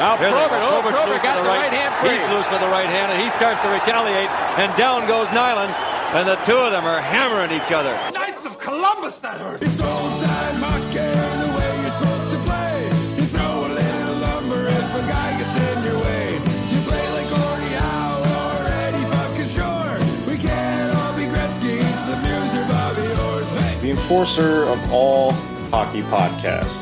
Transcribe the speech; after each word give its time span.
Now 0.00 0.16
Here's 0.16 0.32
Probert, 0.32 0.64
oh, 0.64 0.80
Probert's 0.80 0.96
Probert 0.96 1.12
loose 1.12 1.22
got 1.22 1.36
with 1.36 1.44
the 1.44 1.50
right 1.52 1.72
hand 1.76 1.92
free. 2.00 2.16
He's 2.16 2.24
loose 2.32 2.48
with 2.48 2.64
the 2.64 2.72
right 2.72 2.88
hand, 2.88 3.12
and 3.12 3.20
he 3.20 3.28
starts 3.28 3.60
to 3.60 3.68
retaliate. 3.68 4.32
And 4.56 4.72
down 4.80 5.04
goes 5.04 5.28
Nyland, 5.36 5.76
and 6.16 6.24
the 6.24 6.40
two 6.48 6.56
of 6.56 6.72
them 6.72 6.88
are 6.88 7.04
hammering 7.04 7.52
each 7.52 7.68
other. 7.68 7.92
Knights 8.16 8.48
of 8.48 8.56
Columbus, 8.58 9.20
that 9.20 9.36
hurt. 9.36 9.60
It's 9.60 9.76
old 9.76 10.12
time 10.24 10.56
hockey, 10.56 11.04
the 11.04 11.52
way 11.52 11.68
you're 11.84 11.92
supposed 12.00 12.32
to 12.32 12.40
play. 12.48 12.88
You 13.20 13.28
throw 13.28 13.44
a 13.44 13.76
little 13.76 14.16
lumber 14.24 14.72
if 14.72 14.88
a 14.88 15.02
guy 15.04 15.28
gets 15.36 15.52
in 15.68 15.76
your 15.84 16.00
way. 16.00 16.40
You 16.72 16.80
play 16.88 17.04
like 17.12 17.28
Gordie 17.28 17.76
Howe 17.76 18.24
or 18.24 18.72
Eddie 18.72 19.04
fucking 19.04 19.52
Shore. 19.52 20.00
We 20.24 20.40
can't 20.40 20.96
all 20.96 21.12
be 21.12 21.28
Gretzky, 21.28 21.76
Lemieux 22.08 22.56
or 22.56 22.64
Bobby 22.72 23.04
Orr. 23.04 23.44
Hey! 23.60 23.76
the 23.84 23.90
enforcer 23.92 24.64
of 24.64 24.80
all 24.88 25.36
hockey 25.68 26.00
podcasts. 26.08 26.80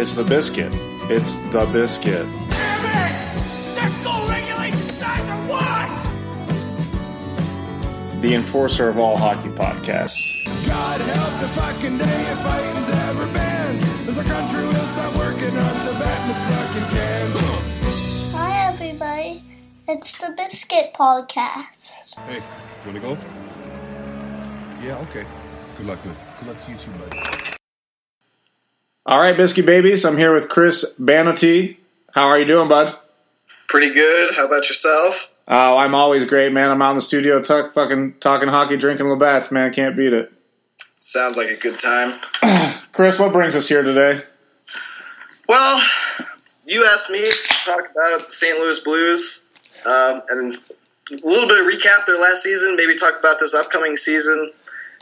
It's 0.00 0.16
the 0.16 0.24
biscuit. 0.24 0.72
It's 1.14 1.34
the 1.52 1.68
biscuit. 1.74 2.26
The 8.22 8.34
enforcer 8.34 8.88
of 8.88 8.98
all 8.98 9.18
hockey 9.18 9.50
podcasts. 9.50 10.42
God 10.66 11.00
help 11.02 11.40
the 11.42 11.48
fucking 11.48 11.98
day 11.98 12.22
if 12.32 12.38
fighting's 12.38 12.90
ever 13.10 13.26
banned. 13.34 14.08
As 14.08 14.16
our 14.16 14.24
country 14.24 14.64
will 14.64 14.72
stop 14.72 15.14
working 15.16 15.54
on 15.54 15.74
Sabatmas 15.84 16.40
fucking 16.48 16.88
cans. 16.96 18.32
Hi, 18.34 18.72
everybody. 18.72 19.44
It's 19.86 20.18
the 20.18 20.32
Biscuit 20.34 20.94
Podcast. 20.94 22.14
Hey, 22.26 22.36
you 22.36 22.42
wanna 22.86 23.00
go? 23.00 23.18
Yeah, 24.82 24.96
okay. 25.10 25.26
Good 25.76 25.86
luck, 25.88 26.02
man. 26.06 26.16
Good 26.38 26.48
luck 26.48 26.64
to 26.64 26.70
you 26.70 26.78
too, 26.78 26.90
buddy. 26.92 27.58
All 29.04 29.18
right, 29.18 29.36
biscuit 29.36 29.66
babies. 29.66 30.04
I'm 30.04 30.16
here 30.16 30.32
with 30.32 30.48
Chris 30.48 30.94
Banotia. 30.96 31.76
How 32.14 32.28
are 32.28 32.38
you 32.38 32.44
doing, 32.44 32.68
bud? 32.68 32.96
Pretty 33.66 33.92
good. 33.92 34.32
How 34.32 34.46
about 34.46 34.68
yourself? 34.68 35.28
Oh, 35.48 35.76
I'm 35.76 35.92
always 35.92 36.24
great, 36.24 36.52
man. 36.52 36.70
I'm 36.70 36.80
out 36.80 36.90
in 36.90 36.96
the 36.96 37.02
studio, 37.02 37.42
tuck, 37.42 37.74
fucking 37.74 38.20
talking 38.20 38.46
hockey, 38.46 38.76
drinking 38.76 39.08
Labatt's, 39.08 39.50
man. 39.50 39.68
I 39.68 39.74
can't 39.74 39.96
beat 39.96 40.12
it. 40.12 40.32
Sounds 41.00 41.36
like 41.36 41.48
a 41.48 41.56
good 41.56 41.80
time. 41.80 42.16
Chris, 42.92 43.18
what 43.18 43.32
brings 43.32 43.56
us 43.56 43.68
here 43.68 43.82
today? 43.82 44.22
Well, 45.48 45.82
you 46.64 46.84
asked 46.84 47.10
me 47.10 47.24
to 47.24 47.48
talk 47.64 47.90
about 47.90 48.28
the 48.28 48.32
St. 48.32 48.56
Louis 48.56 48.78
Blues 48.84 49.50
um, 49.84 50.22
and 50.28 50.56
a 51.10 51.26
little 51.26 51.48
bit 51.48 51.58
of 51.58 51.66
recap 51.66 52.06
their 52.06 52.20
last 52.20 52.44
season, 52.44 52.76
maybe 52.76 52.94
talk 52.94 53.18
about 53.18 53.40
this 53.40 53.52
upcoming 53.52 53.96
season. 53.96 54.52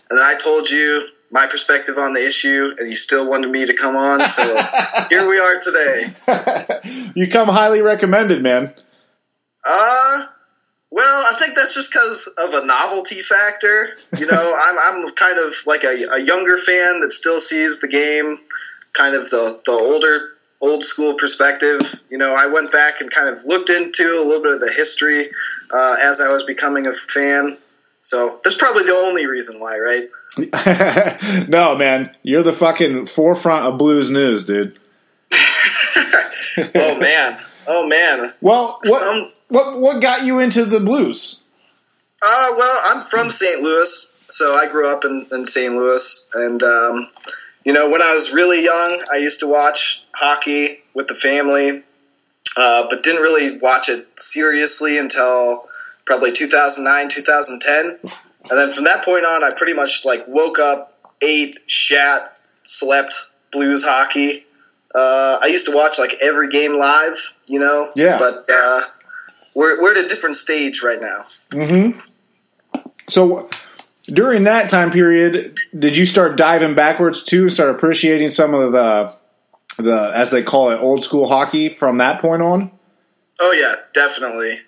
And 0.09 0.19
then 0.19 0.25
I 0.25 0.37
told 0.37 0.71
you 0.71 1.03
my 1.31 1.47
perspective 1.47 1.97
on 1.97 2.13
the 2.13 2.25
issue, 2.25 2.75
and 2.79 2.89
you 2.89 2.97
still 2.97 3.29
wanted 3.29 3.51
me 3.51 3.65
to 3.65 3.75
come 3.75 3.97
on. 3.97 4.27
So 4.27 4.43
here 5.11 5.29
we 5.29 5.39
are 5.39 5.59
today. 5.61 7.11
you 7.15 7.29
come 7.29 7.49
highly 7.49 7.83
recommended, 7.83 8.43
man. 8.43 8.75
Uh, 9.65 10.27
well, 10.91 11.25
I 11.29 11.39
think 11.39 11.55
that's 11.55 11.75
just 11.75 11.93
because 11.93 12.29
of 12.39 12.55
a 12.55 12.67
novelty 12.67 13.23
factor. 13.23 13.97
You 14.19 14.27
know, 14.27 14.57
I'm 14.61 15.05
I'm 15.05 15.11
kind 15.13 15.39
of 15.39 15.55
like 15.67 15.85
a, 15.85 16.15
a 16.15 16.19
younger 16.19 16.59
fan 16.59 17.01
that 17.01 17.13
still 17.13 17.39
sees 17.39 17.81
the 17.81 17.89
game, 17.89 18.39
kind 18.93 19.15
of 19.15 19.31
the 19.31 19.61
the 19.65 19.73
older 19.73 20.31
old 20.61 20.85
school 20.85 21.15
perspective. 21.15 21.81
You 22.11 22.19
know, 22.19 22.35
I 22.35 22.47
went 22.47 22.73
back 22.73 23.01
and 23.01 23.11
kind 23.11 23.29
of 23.29 23.45
looked 23.45 23.71
into 23.71 24.21
a 24.21 24.25
little 24.25 24.43
bit 24.43 24.53
of 24.53 24.61
the 24.61 24.73
history 24.73 25.31
uh, 25.73 25.97
as 26.01 26.21
I 26.21 26.29
was 26.29 26.43
becoming 26.43 26.87
a 26.87 26.93
fan. 26.93 27.57
So 28.03 28.41
that's 28.43 28.57
probably 28.57 28.85
the 28.85 28.95
only 28.95 29.27
reason 29.27 29.61
why, 29.61 29.79
right? 29.79 30.11
no, 31.49 31.77
man. 31.77 32.15
You're 32.23 32.43
the 32.43 32.53
fucking 32.53 33.07
forefront 33.07 33.67
of 33.67 33.79
blues 33.79 34.11
news, 34.11 34.45
dude. 34.45 34.79
Oh 36.75 36.97
man, 36.99 37.41
oh 37.69 37.87
man. 37.87 38.35
Well, 38.41 38.79
what 38.85 39.01
Some- 39.01 39.33
what 39.49 39.79
what 39.81 40.03
got 40.03 40.25
you 40.25 40.41
into 40.41 40.65
the 40.65 40.81
blues? 40.81 41.39
Uh, 42.23 42.55
well, 42.59 42.81
I'm 42.87 43.05
from 43.07 43.31
St. 43.31 43.63
Louis, 43.63 44.11
so 44.27 44.53
I 44.55 44.67
grew 44.67 44.89
up 44.89 45.05
in, 45.05 45.27
in 45.33 45.45
St. 45.47 45.73
Louis, 45.75 46.29
and 46.35 46.63
um, 46.63 47.09
you 47.65 47.73
know, 47.73 47.89
when 47.89 48.03
I 48.03 48.15
was 48.15 48.33
really 48.33 48.65
young, 48.65 49.03
I 49.13 49.19
used 49.19 49.41
to 49.41 49.47
watch 49.47 50.03
hockey 50.13 50.81
with 50.93 51.07
the 51.09 51.15
family, 51.15 51.83
uh, 52.57 52.87
but 52.91 53.03
didn't 53.05 53.23
really 53.23 53.59
watch 53.59 53.89
it 53.89 54.09
seriously 54.19 54.99
until 54.99 55.67
probably 56.05 56.33
2009, 56.33 57.09
2010, 57.11 58.13
and 58.49 58.59
then 58.59 58.71
from 58.71 58.85
that 58.85 59.05
point 59.05 59.25
on, 59.27 59.45
I 59.45 59.51
pretty 59.53 59.75
much 59.75 60.05
like 60.05 60.27
woke 60.29 60.59
up, 60.59 60.99
ate, 61.21 61.59
shat, 61.67 62.37
slept 62.63 63.15
blues 63.53 63.85
hockey. 63.85 64.47
Uh, 64.95 65.39
I 65.41 65.47
used 65.47 65.67
to 65.67 65.75
watch 65.77 65.99
like 65.99 66.15
every 66.21 66.49
game 66.51 66.75
live, 66.75 67.33
you 67.47 67.59
know. 67.59 67.93
Yeah. 67.95 68.17
But 68.19 68.47
uh, 68.53 68.85
we're 69.55 69.81
we're 69.81 69.93
at 69.93 70.05
a 70.05 70.09
different 70.09 70.37
stage 70.37 70.83
right 70.83 71.01
now. 71.01 71.27
Mhm. 71.51 72.01
So 73.09 73.49
during 74.07 74.45
that 74.45 74.71
time 74.71 74.91
period, 74.91 75.57
did 75.79 75.97
you 75.97 76.07
start 76.07 76.37
diving 76.37 76.75
backwards 76.75 77.23
too 77.23 77.43
and 77.43 77.53
start 77.53 77.71
appreciating 77.71 78.31
some 78.31 78.55
of 78.55 78.73
the 78.73 79.13
the 79.77 80.11
as 80.15 80.31
they 80.31 80.43
call 80.43 80.71
it 80.71 80.79
old 80.81 81.05
school 81.05 81.29
hockey 81.29 81.69
from 81.69 81.99
that 81.99 82.21
point 82.21 82.43
on? 82.43 82.71
Oh 83.39 83.53
yeah, 83.53 83.77
definitely. 83.93 84.61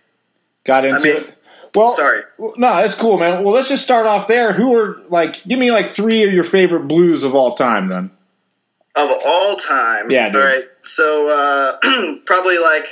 Got 0.65 0.85
into 0.85 1.01
mean- 1.01 1.17
it. 1.17 1.39
Well, 1.75 1.91
sorry. 1.91 2.23
No, 2.39 2.53
that's 2.57 2.95
cool, 2.95 3.19
man. 3.19 3.43
Well, 3.43 3.55
let's 3.55 3.69
just 3.69 3.83
start 3.83 4.07
off 4.07 4.27
there. 4.29 4.53
Who 4.53 4.77
are 4.77 5.01
like? 5.09 5.43
Give 5.45 5.59
me 5.59 5.71
like 5.71 5.87
three 5.87 6.23
of 6.23 6.33
your 6.33 6.45
favorite 6.45 6.87
blues 6.87 7.25
of 7.25 7.35
all 7.35 7.55
time, 7.55 7.89
then. 7.89 8.11
Of 8.95 9.11
all 9.25 9.57
time. 9.57 10.11
Yeah, 10.11 10.29
dude. 10.29 10.37
All 10.37 10.49
right. 10.49 10.65
So 10.83 11.29
uh, 11.29 12.17
probably 12.27 12.59
like 12.59 12.85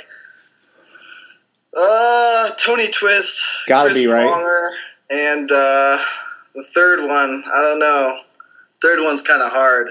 uh, 1.77 2.49
Tony 2.57 2.87
Twist. 2.89 3.45
Gotta 3.67 3.89
Chris 3.89 3.99
be, 3.99 4.07
right? 4.07 4.25
Pronger, 4.25 4.69
and 5.11 5.51
uh, 5.51 6.03
the 6.55 6.63
third 6.63 7.01
one, 7.07 7.43
I 7.45 7.61
don't 7.61 7.79
know. 7.79 8.19
Third 8.81 9.01
one's 9.01 9.21
kind 9.21 9.41
of 9.41 9.51
hard. 9.51 9.89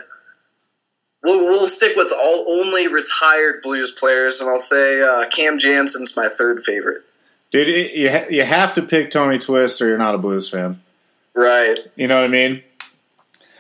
We'll, 1.23 1.39
we'll 1.47 1.69
stick 1.69 1.97
with 1.97 2.13
all 2.13 2.47
only 2.49 2.89
retired 2.89 3.63
blues 3.63 3.91
players, 3.91 4.41
and 4.41 4.51
I'll 4.51 4.59
say 4.59 5.03
uh, 5.03 5.29
Cam 5.29 5.59
Janssen's 5.59 6.17
my 6.17 6.29
third 6.29 6.65
favorite. 6.65 7.03
Dude, 7.51 7.69
it- 7.69 7.93
you 7.95 8.11
ha- 8.11 8.27
you 8.31 8.45
have 8.45 8.75
to 8.75 8.83
pick 8.83 9.11
Tony 9.11 9.39
Twist, 9.39 9.81
or 9.83 9.89
you're 9.89 9.99
not 9.99 10.15
a 10.15 10.19
blues 10.19 10.49
fan. 10.49 10.81
Right. 11.35 11.79
You 11.97 12.07
know 12.09 12.17
what 12.17 12.25
I 12.25 12.29
mean? 12.29 12.63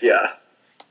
Yeah. 0.01 0.33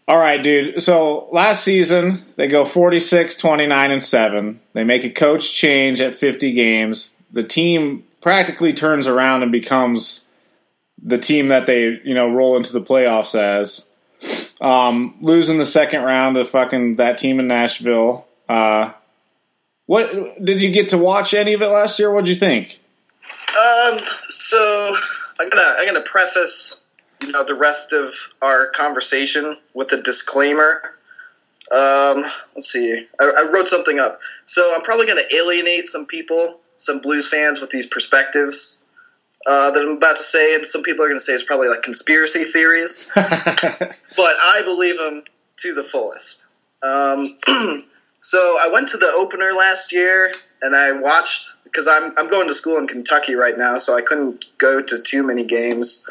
All 0.07 0.17
right, 0.17 0.41
dude. 0.41 0.81
So 0.81 1.27
last 1.31 1.63
season, 1.63 2.25
they 2.35 2.47
go 2.47 2.65
46, 2.65 3.35
29, 3.35 3.91
and 3.91 4.01
7. 4.03 4.59
They 4.73 4.83
make 4.83 5.03
a 5.03 5.09
coach 5.09 5.53
change 5.53 6.01
at 6.01 6.15
50 6.15 6.51
games. 6.53 7.15
The 7.31 7.43
team 7.43 8.03
practically 8.21 8.73
turns 8.73 9.05
around 9.07 9.43
and 9.43 9.51
becomes 9.51 10.25
the 11.01 11.17
team 11.19 11.49
that 11.49 11.67
they, 11.67 11.99
you 12.03 12.13
know, 12.15 12.29
roll 12.29 12.57
into 12.57 12.73
the 12.73 12.81
playoffs 12.81 13.35
as. 13.39 13.85
Um, 14.59 15.15
losing 15.21 15.57
the 15.59 15.65
second 15.65 16.01
round 16.01 16.35
to 16.35 16.43
fucking 16.43 16.95
that 16.97 17.17
team 17.17 17.39
in 17.39 17.47
Nashville. 17.47 18.25
Uh, 18.49 18.91
what 19.85 20.43
did 20.43 20.61
you 20.61 20.71
get 20.71 20.89
to 20.89 20.97
watch 20.97 21.33
any 21.33 21.53
of 21.53 21.61
it 21.61 21.67
last 21.67 21.99
year? 21.99 22.11
What'd 22.11 22.27
you 22.27 22.35
think? 22.35 22.78
Um, 23.89 23.99
so 24.27 24.95
I'm 25.39 25.49
gonna 25.49 25.75
I'm 25.77 25.85
gonna 25.85 26.01
preface 26.01 26.81
you 27.21 27.31
know 27.31 27.43
the 27.43 27.55
rest 27.55 27.93
of 27.93 28.15
our 28.41 28.67
conversation 28.67 29.57
with 29.73 29.91
a 29.93 30.01
disclaimer. 30.01 30.81
Um, 31.71 32.23
let's 32.55 32.71
see. 32.71 33.07
I, 33.19 33.23
I 33.25 33.51
wrote 33.51 33.67
something 33.67 33.99
up. 33.99 34.19
So 34.45 34.73
I'm 34.75 34.81
probably 34.81 35.05
gonna 35.05 35.21
alienate 35.33 35.87
some 35.87 36.05
people, 36.05 36.59
some 36.75 36.99
blues 36.99 37.27
fans, 37.27 37.61
with 37.61 37.69
these 37.69 37.85
perspectives 37.85 38.83
uh, 39.45 39.71
that 39.71 39.81
I'm 39.81 39.97
about 39.97 40.17
to 40.17 40.23
say, 40.23 40.55
and 40.55 40.65
some 40.65 40.81
people 40.81 41.05
are 41.05 41.07
gonna 41.07 41.19
say 41.19 41.33
it's 41.33 41.43
probably 41.43 41.69
like 41.69 41.83
conspiracy 41.83 42.43
theories, 42.43 43.05
but 43.15 43.25
I 43.37 44.61
believe 44.63 44.97
them 44.97 45.23
to 45.57 45.73
the 45.73 45.83
fullest. 45.83 46.47
Um, 46.81 47.37
so 48.21 48.57
I 48.59 48.69
went 48.71 48.87
to 48.89 48.97
the 48.97 49.11
opener 49.15 49.51
last 49.51 49.91
year, 49.91 50.31
and 50.61 50.75
I 50.75 50.91
watched 50.93 51.58
because 51.71 51.87
I'm 51.87 52.13
I'm 52.17 52.29
going 52.29 52.47
to 52.47 52.53
school 52.53 52.77
in 52.77 52.87
Kentucky 52.87 53.35
right 53.35 53.57
now, 53.57 53.77
so 53.77 53.95
I 53.95 54.01
couldn't 54.01 54.45
go 54.57 54.81
to 54.81 55.01
too 55.01 55.23
many 55.23 55.45
games, 55.45 56.07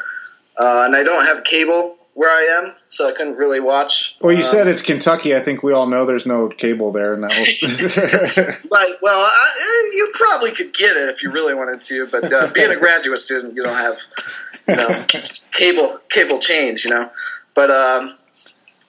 uh, 0.57 0.83
and 0.85 0.95
I 0.95 1.03
don't 1.03 1.25
have 1.25 1.43
cable 1.43 1.97
where 2.19 2.29
I 2.29 2.61
am, 2.61 2.73
so 2.89 3.07
I 3.07 3.13
couldn't 3.13 3.37
really 3.37 3.61
watch. 3.61 4.17
Well, 4.19 4.33
you 4.33 4.43
um, 4.43 4.51
said 4.51 4.67
it's 4.67 4.81
Kentucky. 4.81 5.35
I 5.35 5.39
think 5.39 5.63
we 5.63 5.71
all 5.71 5.87
know 5.87 6.05
there's 6.05 6.25
no 6.25 6.49
cable 6.49 6.91
there, 6.91 7.13
and 7.13 7.23
that 7.23 7.31
was. 7.31 8.59
Right. 8.71 8.95
Well, 9.01 9.21
I, 9.21 9.49
eh, 9.61 9.95
you 9.95 10.11
probably 10.13 10.51
could 10.51 10.73
get 10.73 10.97
it 10.97 11.09
if 11.09 11.23
you 11.23 11.31
really 11.31 11.53
wanted 11.53 11.79
to, 11.81 12.07
but 12.07 12.31
uh, 12.31 12.47
being 12.47 12.71
a 12.71 12.75
graduate 12.85 13.19
student, 13.19 13.55
you 13.55 13.63
don't 13.63 13.75
have 13.75 13.99
you 14.67 14.75
know 14.75 15.05
cable 15.51 15.99
cable 16.09 16.39
change, 16.39 16.83
you 16.83 16.91
know. 16.91 17.09
But 17.53 17.71
um, 17.71 18.17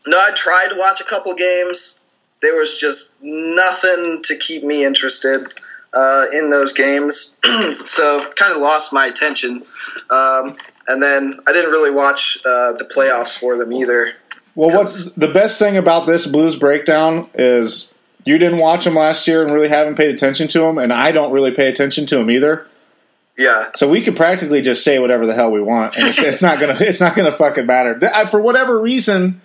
no, 0.07 0.19
I 0.19 0.33
tried 0.35 0.71
to 0.71 0.77
watch 0.77 1.01
a 1.01 1.05
couple 1.05 1.33
games. 1.35 2.03
There 2.43 2.59
was 2.59 2.77
just 2.77 3.15
nothing 3.23 4.23
to 4.23 4.37
keep 4.37 4.65
me 4.65 4.85
interested 4.85 5.55
uh, 5.93 6.27
in 6.33 6.51
those 6.51 6.73
games, 6.73 7.37
so 7.73 8.31
kind 8.37 8.53
of 8.53 8.61
lost 8.61 8.93
my 8.93 9.07
attention. 9.07 9.63
Um, 10.11 10.57
and 10.89 11.03
then 11.03 11.41
I 11.47 11.53
didn't 11.53 11.71
really 11.71 11.91
watch 11.91 12.39
uh, 12.45 12.73
the 12.73 12.85
playoffs 12.85 13.39
for 13.39 13.57
them 13.57 13.73
either. 13.73 14.15
Well, 14.55 14.77
what's 14.77 15.13
the 15.13 15.29
best 15.29 15.59
thing 15.59 15.77
about 15.77 16.07
this 16.07 16.27
blues 16.27 16.57
breakdown 16.57 17.29
is 17.35 17.91
you 18.25 18.37
didn't 18.39 18.59
watch 18.59 18.85
them 18.85 18.95
last 18.97 19.27
year 19.29 19.43
and 19.43 19.51
really 19.53 19.69
haven't 19.69 19.95
paid 19.97 20.15
attention 20.15 20.49
to 20.49 20.61
them, 20.61 20.79
and 20.79 20.93
I 20.93 21.13
don't 21.13 21.33
really 21.33 21.53
pay 21.53 21.69
attention 21.69 22.07
to 22.07 22.17
them 22.17 22.31
either. 22.31 22.67
Yeah, 23.39 23.71
So 23.75 23.89
we 23.89 24.03
could 24.03 24.17
practically 24.17 24.61
just 24.61 24.85
say 24.85 24.99
whatever 24.99 25.25
the 25.25 25.33
hell 25.33 25.51
we 25.51 25.63
want, 25.63 25.97
and 25.97 26.07
it's, 26.09 26.19
it's 26.19 26.43
not 26.43 26.61
gonna 26.61 26.77
it's 26.81 27.01
not 27.01 27.17
gonna 27.17 27.33
fucking 27.33 27.65
matter. 27.65 27.99
I- 28.13 28.27
For 28.27 28.39
whatever 28.41 28.79
reason, 28.79 29.41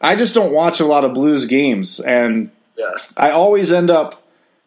I 0.00 0.14
just 0.16 0.34
don't 0.34 0.52
watch 0.52 0.78
a 0.80 0.84
lot 0.84 1.04
of 1.04 1.14
Blues 1.14 1.46
games, 1.46 2.00
and 2.00 2.50
yeah, 2.76 2.90
I 3.16 3.30
always 3.30 3.72
end 3.72 3.88
up 3.88 4.19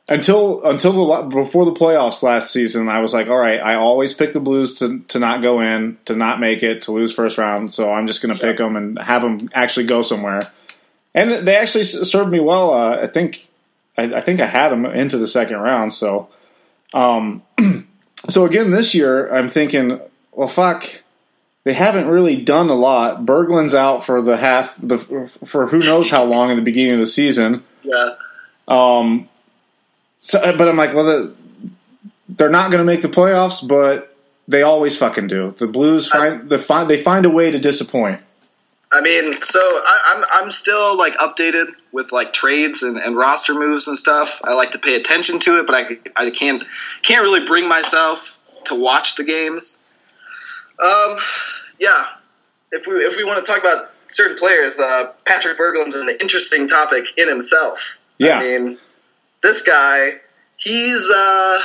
until 0.08 0.64
until 0.64 0.92
the 0.94 1.22
before 1.30 1.66
the 1.66 1.72
playoffs 1.72 2.24
last 2.24 2.52
season. 2.52 2.90
I 2.90 3.00
was 3.00 3.14
like, 3.14 3.28
all 3.28 3.38
right, 3.38 3.60
I 3.60 3.76
always 3.76 4.14
pick 4.14 4.34
the 4.34 4.40
Blues 4.40 4.76
to 4.76 5.00
to 5.00 5.20
not 5.20 5.42
go 5.42 5.62
in, 5.62 5.98
to 6.06 6.16
not 6.16 6.40
make 6.40 6.64
it, 6.64 6.84
to 6.84 6.92
lose 6.92 7.14
first 7.14 7.38
round. 7.38 7.74
So 7.74 7.92
I'm 7.92 8.08
just 8.08 8.22
going 8.22 8.36
to 8.36 8.42
pick 8.42 8.58
them 8.58 8.76
and 8.76 9.00
have 9.00 9.22
them 9.22 9.50
actually 9.54 9.86
go 9.86 10.02
somewhere. 10.02 10.52
And 11.16 11.46
they 11.46 11.56
actually 11.56 11.86
served 11.86 12.32
me 12.32 12.40
well. 12.40 12.74
Uh, 12.74 12.98
I 13.04 13.08
think 13.08 13.48
I, 13.98 14.04
I 14.04 14.22
think 14.22 14.42
I 14.42 14.48
had 14.48 14.70
them 14.70 14.86
into 14.86 15.18
the 15.18 15.28
second 15.28 15.58
round. 15.58 15.94
So, 15.94 16.30
um, 16.94 17.44
so 18.30 18.46
again 18.46 18.72
this 18.72 18.94
year, 18.94 19.34
I'm 19.34 19.48
thinking, 19.50 20.02
well, 20.32 20.48
fuck. 20.48 21.02
They 21.66 21.72
haven't 21.72 22.10
really 22.10 22.36
done 22.36 22.70
a 22.70 22.74
lot. 22.74 23.26
Berglund's 23.26 23.74
out 23.74 24.04
for 24.04 24.22
the 24.22 24.36
half 24.36 24.76
the 24.86 24.98
for 24.98 25.68
who 25.68 25.80
knows 25.80 26.10
how 26.10 26.26
long 26.26 26.50
in 26.50 26.58
the 26.58 26.62
beginning 26.62 26.96
of 26.96 27.00
the 27.00 27.06
season. 27.06 27.64
yeah. 27.84 28.16
Um, 28.68 29.30
so, 30.24 30.40
but 30.58 30.70
I'm 30.70 30.78
like, 30.78 30.94
well, 30.94 31.04
the, 31.04 31.34
they're 32.30 32.50
not 32.50 32.72
going 32.72 32.80
to 32.80 32.86
make 32.86 33.02
the 33.02 33.10
playoffs, 33.10 33.66
but 33.66 34.16
they 34.48 34.62
always 34.62 34.98
fucking 34.98 35.28
do. 35.28 35.52
The 35.52 35.68
Blues 35.68 36.08
find 36.08 36.50
the 36.50 36.58
find 36.58 36.90
they 36.90 37.02
find 37.02 37.26
a 37.26 37.30
way 37.30 37.52
to 37.52 37.60
disappoint. 37.60 38.22
I 38.94 39.02
mean, 39.02 39.42
so 39.42 39.60
I, 39.60 40.16
I'm 40.16 40.44
I'm 40.44 40.52
still 40.52 40.98
like 40.98 41.16
updated 41.16 41.74
with 41.92 42.14
like 42.14 42.32
trades 42.32 42.84
and, 42.84 42.98
and 42.98 43.18
roster 43.18 43.54
moves 43.54 43.88
and 43.90 43.98
stuff. 43.98 44.40
I 44.44 44.54
like 44.54 44.72
to 44.72 44.80
pay 44.80 44.96
attention 44.96 45.40
to 45.40 45.60
it, 45.60 45.68
but 45.68 45.76
I 45.76 45.98
I 46.16 46.30
can't 46.32 46.64
can't 47.02 47.22
really 47.22 47.46
bring 47.46 47.68
myself 47.68 48.36
to 48.66 48.76
watch 48.76 49.16
the 49.16 49.26
games. 49.26 49.84
Um, 50.80 51.18
yeah. 51.80 52.06
If 52.72 52.88
we 52.88 52.94
if 52.96 53.18
we 53.18 53.26
want 53.26 53.46
to 53.46 53.52
talk 53.52 53.62
about 53.62 53.92
certain 54.06 54.38
players, 54.38 54.80
uh, 54.80 55.12
Patrik 55.26 55.58
Berglund's 55.58 55.96
an 55.96 56.10
interesting 56.22 56.68
topic 56.68 57.08
in 57.18 57.28
himself. 57.28 57.98
Yeah. 58.18 58.40
I 58.40 58.44
mean, 58.44 58.78
this 59.44 59.62
guy, 59.62 60.14
he's 60.58 61.12
uh, 61.12 61.60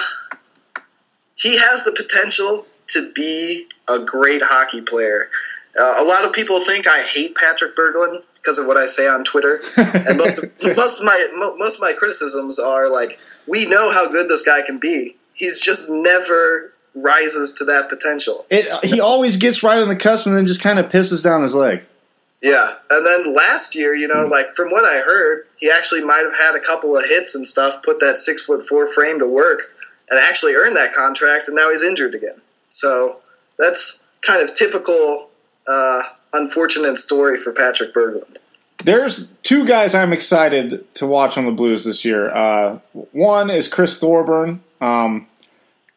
he 1.37 1.57
has 1.57 1.85
the 1.85 1.93
potential 1.93 2.67
to 2.89 3.11
be 3.13 3.67
a 3.87 4.01
great 4.01 4.43
hockey 4.43 4.83
player. 4.83 5.31
Uh, 5.79 5.95
a 5.99 6.05
lot 6.05 6.25
of 6.25 6.33
people 6.33 6.63
think 6.65 6.87
I 6.87 7.03
hate 7.05 7.37
Patrik 7.37 7.75
Berglund 7.75 8.23
because 8.35 8.59
of 8.59 8.67
what 8.67 8.77
I 8.77 8.87
say 8.87 9.07
on 9.07 9.25
Twitter, 9.25 9.63
and 9.77 10.19
most 10.19 10.39
of, 10.39 10.53
most 10.77 11.01
of 11.01 11.07
my 11.07 11.29
mo- 11.35 11.57
most 11.57 11.77
of 11.77 11.81
my 11.81 11.93
criticisms 11.93 12.59
are 12.59 12.91
like, 12.93 13.19
we 13.47 13.67
know 13.67 13.91
how 13.91 14.11
good 14.11 14.29
this 14.29 14.43
guy 14.43 14.63
can 14.63 14.79
be. 14.79 15.17
He's 15.33 15.61
just 15.61 15.89
never 15.89 16.73
rises 16.95 17.55
to 17.55 17.67
that 17.67 17.89
potential. 17.89 18.45
It, 18.51 18.85
he 18.85 19.01
always 19.01 19.37
gets 19.37 19.63
right 19.63 19.81
on 19.81 19.89
the 19.89 19.95
cusp 19.95 20.27
and 20.27 20.37
then 20.37 20.47
just 20.47 20.61
kind 20.61 20.81
of 20.81 20.87
pisses 20.87 21.23
down 21.23 21.43
his 21.43 21.55
leg. 21.55 21.85
Yeah, 22.41 22.75
and 22.89 23.05
then 23.05 23.35
last 23.35 23.75
year, 23.75 23.95
you 23.95 24.07
know, 24.07 24.27
like 24.27 24.55
from 24.55 24.71
what 24.71 24.85
I 24.85 25.01
heard, 25.01 25.47
he 25.57 25.71
actually 25.71 26.03
might 26.03 26.25
have 26.25 26.37
had 26.37 26.55
a 26.55 26.61
couple 26.61 26.97
of 26.97 27.05
hits 27.05 27.35
and 27.35 27.47
stuff, 27.47 27.83
put 27.83 28.01
that 28.01 28.19
six 28.19 28.45
foot 28.45 28.67
four 28.67 28.87
frame 28.87 29.19
to 29.19 29.27
work, 29.27 29.63
and 30.09 30.21
actually 30.21 30.55
earned 30.55 30.77
that 30.77 30.95
contract, 30.95 31.49
and 31.49 31.57
now 31.57 31.71
he's 31.71 31.83
injured 31.83 32.15
again. 32.15 32.41
So 32.69 33.19
that's 33.59 34.05
kind 34.23 34.41
of 34.41 34.55
typical, 34.55 35.31
uh, 35.67 36.03
unfortunate 36.33 36.99
story 36.99 37.39
for 37.39 37.53
Patrik 37.53 37.93
Berglund. 37.93 38.37
There's 38.85 39.29
two 39.43 39.67
guys 39.67 39.95
I'm 39.97 40.13
excited 40.13 40.95
to 40.95 41.07
watch 41.07 41.37
on 41.37 41.45
the 41.45 41.51
Blues 41.51 41.85
this 41.85 42.05
year. 42.05 42.31
Uh, 42.31 42.79
one 42.93 43.51
is 43.51 43.67
Chris 43.67 43.99
Thorburn. 43.99 44.63
Um, 44.81 45.27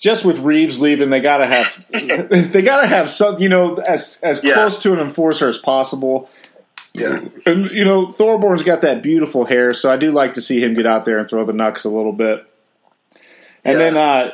just 0.01 0.25
with 0.25 0.39
Reaves 0.39 0.81
leaving, 0.81 1.09
they 1.12 1.21
gotta 1.21 1.48
have 1.48 1.88
they 2.51 2.62
gotta 2.62 2.88
have 2.88 3.09
some, 3.09 3.39
you 3.39 3.48
know, 3.48 3.75
as 3.75 4.19
as 4.21 4.44
Yeah. 4.44 4.56
close 4.56 4.81
to 4.83 4.92
an 4.92 5.00
enforcer 5.00 5.48
as 5.48 5.57
possible. 5.57 6.30
Yeah, 6.94 7.21
And 7.45 7.71
you 7.71 7.86
know, 7.86 8.07
Thorburn's 8.07 8.63
got 8.63 8.81
that 8.81 9.01
beautiful 9.01 9.45
hair, 9.45 9.71
so 9.71 9.89
I 9.89 9.95
do 9.95 10.12
like 10.12 10.33
to 10.33 10.42
see 10.42 10.62
him 10.62 10.74
get 10.74 10.86
out 10.86 11.06
there 11.06 11.19
and 11.19 11.30
throw 11.30 11.45
the 11.45 11.53
knucks 11.53 11.86
a 11.86 11.89
little 11.89 12.12
bit. 12.12 12.45
And 13.63 13.74
Yeah. 13.74 13.77
then, 13.77 13.98
uh, 13.98 14.31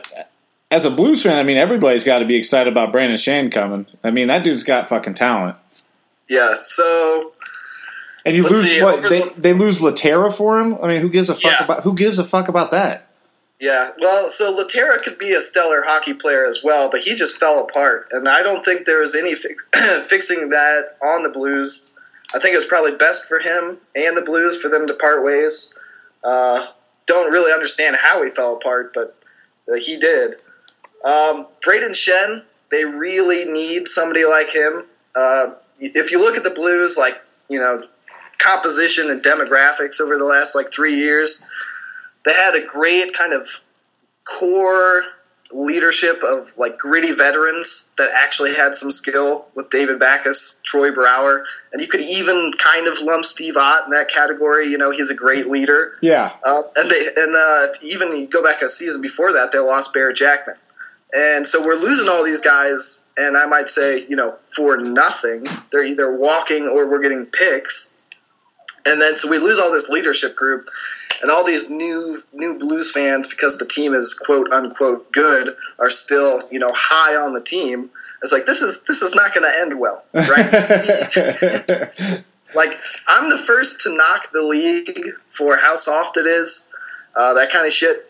as 0.71 0.85
a 0.85 0.89
Blues 0.89 1.21
fan, 1.21 1.37
I 1.37 1.43
mean, 1.43 1.57
everybody's 1.57 2.03
got 2.03 2.19
to 2.19 2.25
be 2.25 2.35
excited 2.35 2.71
about 2.71 2.91
Brayden 2.91 3.13
Schenn 3.13 3.51
coming. 3.51 3.85
I 4.03 4.09
mean, 4.09 4.29
that 4.29 4.43
dude's 4.43 4.63
got 4.63 4.89
fucking 4.89 5.13
talent. 5.13 5.55
yeah. 6.27 6.55
So 6.57 7.33
And 8.25 8.35
you 8.35 8.43
Let's 8.43 8.55
lose 8.55 8.69
see, 8.71 8.81
what 8.81 9.01
they 9.03 9.19
the- 9.21 9.33
they 9.37 9.53
lose 9.53 9.77
Lehtera 9.79 10.33
for 10.33 10.59
him. 10.59 10.77
I 10.81 10.87
mean, 10.87 11.01
who 11.01 11.09
gives 11.09 11.29
a 11.29 11.35
fuck 11.35 11.43
Yeah. 11.59 11.63
about 11.63 11.83
who 11.83 11.93
gives 11.93 12.17
a 12.19 12.23
fuck 12.23 12.47
about 12.47 12.71
that? 12.71 13.06
Yeah, 13.59 13.89
well, 13.99 14.29
so 14.29 14.55
Lehtera 14.55 15.01
could 15.01 15.17
be 15.17 15.33
a 15.33 15.41
stellar 15.41 15.81
hockey 15.81 16.13
player 16.13 16.45
as 16.45 16.63
well, 16.63 16.89
but 16.91 16.99
he 16.99 17.15
just 17.15 17.37
fell 17.37 17.59
apart, 17.59 18.09
and 18.11 18.29
I 18.29 18.43
don't 18.43 18.63
think 18.63 18.85
there 18.85 18.99
was 18.99 19.15
any 19.15 19.33
fix- 19.33 19.67
fixing 20.07 20.49
that 20.49 20.97
on 21.01 21.23
the 21.23 21.29
Blues. 21.29 21.91
I 22.35 22.39
think 22.39 22.53
it 22.53 22.57
was 22.57 22.65
probably 22.67 22.95
best 22.95 23.25
for 23.25 23.39
him 23.39 23.79
and 23.95 24.15
the 24.15 24.21
Blues 24.21 24.61
for 24.61 24.69
them 24.69 24.85
to 24.87 24.93
part 24.93 25.23
ways. 25.23 25.73
Uh, 26.23 26.67
don't 27.07 27.31
really 27.31 27.51
understand 27.51 27.95
how 27.95 28.23
he 28.23 28.29
fell 28.29 28.53
apart, 28.53 28.93
but 28.93 29.15
uh, 29.71 29.75
he 29.75 29.97
did. 29.97 30.35
Um, 31.03 31.47
Brayden 31.65 31.95
Schenn, 31.95 32.43
they 32.69 32.85
really 32.85 33.45
need 33.45 33.87
somebody 33.87 34.25
like 34.25 34.49
him. 34.49 34.83
Uh, 35.15 35.53
if 35.79 36.11
you 36.11 36.19
look 36.19 36.37
at 36.37 36.43
the 36.43 36.51
Blues, 36.51 36.97
like 36.97 37.19
you 37.49 37.59
know, 37.59 37.81
composition 38.37 39.09
and 39.09 39.23
demographics 39.23 39.99
over 39.99 40.17
the 40.17 40.25
last 40.25 40.53
like 40.53 40.71
three 40.71 40.95
years, 40.99 41.43
they 42.27 42.33
had 42.33 42.55
a 42.55 42.65
great 42.65 43.13
kind 43.13 43.33
of 43.33 43.49
core 44.23 45.03
leadership 45.51 46.23
of 46.23 46.51
like 46.57 46.77
gritty 46.77 47.13
veterans 47.13 47.91
that 47.97 48.09
actually 48.13 48.53
had 48.53 48.75
some 48.75 48.91
skill 48.91 49.47
with 49.55 49.69
David 49.69 49.99
Backes, 49.99 50.59
Troy 50.63 50.91
Brouwer, 50.91 51.45
and 51.71 51.81
you 51.81 51.87
could 51.87 52.01
even 52.01 52.51
kind 52.57 52.87
of 52.87 52.99
lump 52.99 53.23
Steve 53.23 53.55
Ott 53.55 53.85
in 53.85 53.91
that 53.91 54.09
category. 54.09 54.67
You 54.67 54.77
know, 54.77 54.91
he's 54.91 55.09
a 55.09 55.15
great 55.15 55.47
leader. 55.47 55.93
Yeah, 56.01 56.33
Uh, 56.43 56.63
and 56.75 56.91
they 56.91 57.07
and 57.15 57.35
uh, 57.35 57.67
even 57.81 58.17
you 58.17 58.27
go 58.27 58.43
back 58.43 58.61
a 58.61 58.69
season 58.69 59.01
before 59.01 59.33
that, 59.33 59.51
they 59.51 59.59
lost 59.59 59.93
Barrett 59.93 60.17
Jackman, 60.17 60.57
and 61.13 61.47
so 61.47 61.65
we're 61.65 61.75
losing 61.75 62.09
all 62.09 62.23
these 62.23 62.41
guys. 62.41 63.05
And 63.15 63.37
I 63.37 63.47
might 63.47 63.69
say, 63.69 64.05
you 64.05 64.15
know, 64.15 64.35
for 64.45 64.77
nothing, 64.77 65.45
they're 65.71 65.83
either 65.83 66.13
walking 66.13 66.67
or 66.67 66.87
we're 66.89 67.01
getting 67.01 67.25
picks. 67.25 67.95
And 68.85 69.01
then 69.01 69.17
so 69.17 69.29
we 69.29 69.37
lose 69.37 69.59
all 69.59 69.71
this 69.71 69.89
leadership 69.89 70.35
group, 70.35 70.69
and 71.21 71.31
all 71.31 71.43
these 71.43 71.69
new 71.69 72.21
new 72.33 72.57
Blues 72.57 72.91
fans 72.91 73.27
because 73.27 73.57
the 73.57 73.65
team 73.65 73.93
is 73.93 74.13
quote 74.13 74.51
unquote 74.51 75.11
good 75.11 75.55
are 75.79 75.89
still 75.89 76.41
you 76.51 76.59
know 76.59 76.71
high 76.73 77.15
on 77.15 77.33
the 77.33 77.41
team. 77.41 77.89
It's 78.23 78.31
like 78.31 78.45
this 78.45 78.61
is 78.61 78.83
this 78.83 79.01
is 79.01 79.15
not 79.15 79.33
going 79.33 79.43
to 79.43 79.59
end 79.59 79.79
well, 79.79 80.03
right? 80.13 82.23
like 82.55 82.77
I'm 83.07 83.29
the 83.29 83.37
first 83.37 83.81
to 83.81 83.95
knock 83.95 84.31
the 84.31 84.43
league 84.43 84.99
for 85.29 85.57
how 85.57 85.75
soft 85.75 86.17
it 86.17 86.25
is, 86.25 86.69
uh, 87.15 87.33
that 87.35 87.51
kind 87.51 87.65
of 87.65 87.73
shit. 87.73 88.03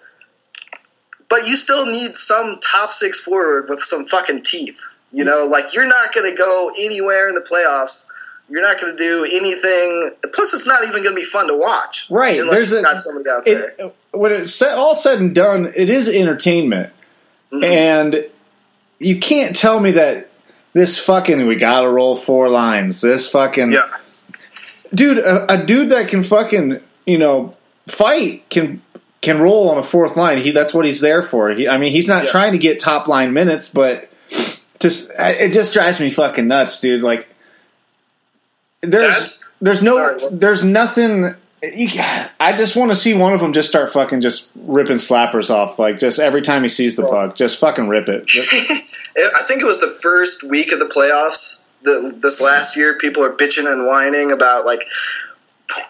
But 1.29 1.45
you 1.45 1.57
still 1.57 1.85
need 1.85 2.15
some 2.15 2.59
top 2.59 2.93
six 2.93 3.19
forward 3.19 3.69
with 3.69 3.81
some 3.81 4.05
fucking 4.05 4.43
teeth. 4.43 4.81
You 5.11 5.23
know, 5.23 5.45
like 5.45 5.73
you're 5.73 5.87
not 5.87 6.13
going 6.13 6.29
to 6.29 6.37
go 6.37 6.71
anywhere 6.77 7.27
in 7.27 7.35
the 7.35 7.41
playoffs. 7.41 8.07
You're 8.49 8.61
not 8.61 8.79
going 8.79 8.95
to 8.95 8.97
do 8.97 9.25
anything. 9.25 10.11
Plus, 10.33 10.53
it's 10.53 10.65
not 10.67 10.83
even 10.83 11.03
going 11.03 11.15
to 11.15 11.19
be 11.19 11.25
fun 11.25 11.47
to 11.47 11.55
watch, 11.57 12.07
right. 12.09 12.39
Unless 12.39 12.55
There's 12.57 12.71
you've 12.71 12.79
a, 12.79 12.83
got 12.83 12.97
somebody 12.97 13.29
out 13.29 13.45
there. 13.45 13.91
when 14.11 14.31
it's 14.31 14.61
all 14.61 14.95
said 14.95 15.19
and 15.19 15.35
done, 15.35 15.71
it 15.75 15.89
is 15.89 16.07
entertainment, 16.09 16.93
Mm-hmm. 17.51 17.63
and 17.63 18.29
you 18.99 19.19
can't 19.19 19.55
tell 19.55 19.79
me 19.79 19.91
that 19.91 20.29
this 20.73 20.99
fucking 20.99 21.47
we 21.47 21.55
gotta 21.55 21.87
roll 21.89 22.15
four 22.17 22.49
lines. 22.49 22.99
This 22.99 23.29
fucking 23.29 23.71
yeah, 23.71 23.87
dude, 24.93 25.17
a, 25.19 25.53
a 25.53 25.65
dude 25.65 25.91
that 25.91 26.09
can 26.09 26.23
fucking 26.23 26.81
you 27.05 27.17
know 27.17 27.55
fight 27.87 28.49
can 28.49 28.81
can 29.21 29.39
roll 29.39 29.69
on 29.69 29.77
a 29.77 29.83
fourth 29.83 30.17
line. 30.17 30.39
He 30.39 30.51
that's 30.51 30.73
what 30.73 30.85
he's 30.85 30.99
there 30.99 31.23
for. 31.23 31.51
He, 31.51 31.67
I 31.69 31.77
mean, 31.77 31.91
he's 31.93 32.07
not 32.09 32.25
Yeah. 32.25 32.31
trying 32.31 32.51
to 32.51 32.57
get 32.57 32.79
top 32.81 33.07
line 33.07 33.31
minutes, 33.33 33.69
but 33.69 34.11
just 34.79 35.09
it 35.17 35.53
just 35.53 35.73
drives 35.73 35.99
me 36.01 36.11
fucking 36.11 36.47
nuts, 36.49 36.81
dude. 36.81 37.01
Like 37.01 37.29
there's 38.81 39.01
That's- 39.01 39.51
there's 39.61 39.81
no 39.81 39.95
sorry, 39.95 40.19
there's 40.31 40.63
nothing. 40.63 41.35
I 41.63 42.53
just 42.55 42.75
want 42.75 42.91
to 42.91 42.95
see 42.95 43.15
one 43.15 43.33
of 43.33 43.39
them 43.39 43.51
just 43.51 43.67
start 43.67 43.91
fucking 43.91 44.21
just 44.21 44.51
ripping 44.55 44.97
slappers 44.97 45.49
off, 45.49 45.79
like 45.79 45.97
just 45.97 46.19
every 46.19 46.43
time 46.43 46.61
he 46.61 46.69
sees 46.69 46.95
the 46.95 47.01
puck, 47.01 47.35
just 47.35 47.59
fucking 47.59 47.87
rip 47.87 48.07
it. 48.09 48.29
I 49.17 49.43
think 49.47 49.61
it 49.61 49.65
was 49.65 49.81
the 49.81 49.97
first 50.01 50.43
week 50.43 50.71
of 50.71 50.77
the 50.77 50.85
playoffs. 50.85 51.61
The, 51.81 52.15
this 52.21 52.41
last 52.41 52.75
year, 52.77 52.97
people 52.99 53.23
are 53.23 53.31
bitching 53.33 53.71
and 53.71 53.87
whining 53.87 54.31
about 54.31 54.65
like 54.65 54.81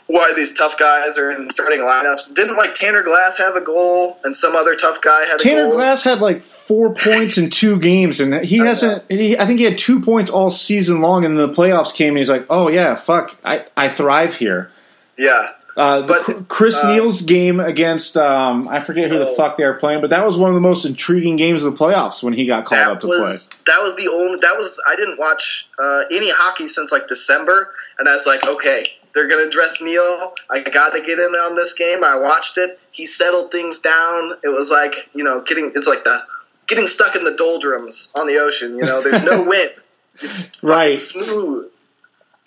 why 0.07 0.33
these 0.35 0.53
tough 0.53 0.77
guys 0.77 1.17
are 1.17 1.31
in 1.31 1.49
starting 1.49 1.81
lineups. 1.81 2.33
Didn't 2.33 2.57
like 2.57 2.73
Tanner 2.73 3.03
Glass 3.03 3.37
have 3.37 3.55
a 3.55 3.61
goal, 3.61 4.19
and 4.23 4.33
some 4.33 4.55
other 4.55 4.75
tough 4.75 5.01
guy 5.01 5.25
had 5.25 5.39
a 5.39 5.43
Tanner? 5.43 5.69
Glass 5.71 6.03
had 6.03 6.19
like 6.19 6.41
four 6.41 6.93
points 6.93 7.37
in 7.37 7.49
two 7.49 7.77
games, 7.79 8.19
and 8.19 8.33
he 8.45 8.57
hasn't. 8.57 9.03
He, 9.09 9.37
I 9.37 9.45
think 9.45 9.59
he 9.59 9.65
had 9.65 9.77
two 9.77 9.99
points 9.99 10.31
all 10.31 10.49
season 10.49 11.01
long, 11.01 11.25
and 11.25 11.37
the 11.37 11.49
playoffs 11.49 11.93
came, 11.93 12.09
and 12.09 12.17
he's 12.17 12.29
like, 12.29 12.45
"Oh 12.49 12.69
yeah, 12.69 12.95
fuck, 12.95 13.35
I, 13.43 13.65
I 13.75 13.89
thrive 13.89 14.35
here." 14.35 14.71
Yeah, 15.17 15.51
Uh, 15.75 16.01
the 16.01 16.07
But, 16.27 16.47
Chris 16.47 16.77
uh, 16.83 16.91
Neil's 16.91 17.21
game 17.23 17.59
against 17.59 18.17
um, 18.17 18.67
I 18.67 18.79
forget 18.79 19.09
who 19.11 19.17
the 19.19 19.27
Oh. 19.27 19.35
fuck 19.35 19.57
they 19.57 19.65
were 19.65 19.73
playing, 19.75 20.01
but 20.01 20.09
that 20.11 20.23
was 20.25 20.35
one 20.37 20.49
of 20.49 20.55
the 20.55 20.61
most 20.61 20.85
intriguing 20.85 21.35
games 21.37 21.63
of 21.63 21.71
the 21.73 21.77
playoffs 21.85 22.21
when 22.23 22.33
he 22.33 22.45
got 22.45 22.65
called 22.65 22.81
up 22.81 22.99
to 23.01 23.07
was 23.07 23.49
that 23.65 23.81
was 23.81 23.95
the 23.95 24.07
only 24.07 24.37
that 24.41 24.55
was 24.57 24.79
I 24.87 24.95
didn't 24.95 25.17
watch 25.19 25.67
uh, 25.79 26.03
any 26.11 26.29
hockey 26.31 26.67
since 26.67 26.91
like 26.91 27.07
December, 27.07 27.71
and 27.99 28.07
I 28.07 28.13
was 28.13 28.25
like, 28.27 28.43
okay, 28.45 28.85
they're 29.17 29.27
gonna 29.27 29.49
dress 29.49 29.81
Neil. 29.81 30.33
I 30.49 30.59
got 30.61 30.91
to 30.91 31.01
get 31.01 31.17
in 31.17 31.31
on 31.33 31.55
this 31.55 31.73
game. 31.73 32.03
I 32.03 32.19
watched 32.19 32.59
it. 32.59 32.79
He 32.91 33.07
settled 33.07 33.51
things 33.51 33.79
down. 33.79 34.37
It 34.43 34.49
was 34.49 34.69
like 34.69 34.93
you 35.15 35.23
know 35.23 35.41
getting 35.41 35.71
it's 35.75 35.87
like 35.87 36.03
the 36.03 36.21
getting 36.67 36.85
stuck 36.85 37.15
in 37.15 37.23
the 37.23 37.31
doldrums 37.35 38.11
on 38.15 38.27
the 38.27 38.37
ocean. 38.37 38.75
You 38.77 38.83
know, 38.83 39.01
there's 39.01 39.23
no 39.23 39.41
wind. 39.47 39.71
It's 40.21 40.49
Right. 40.61 40.99
smooth. 40.99 41.71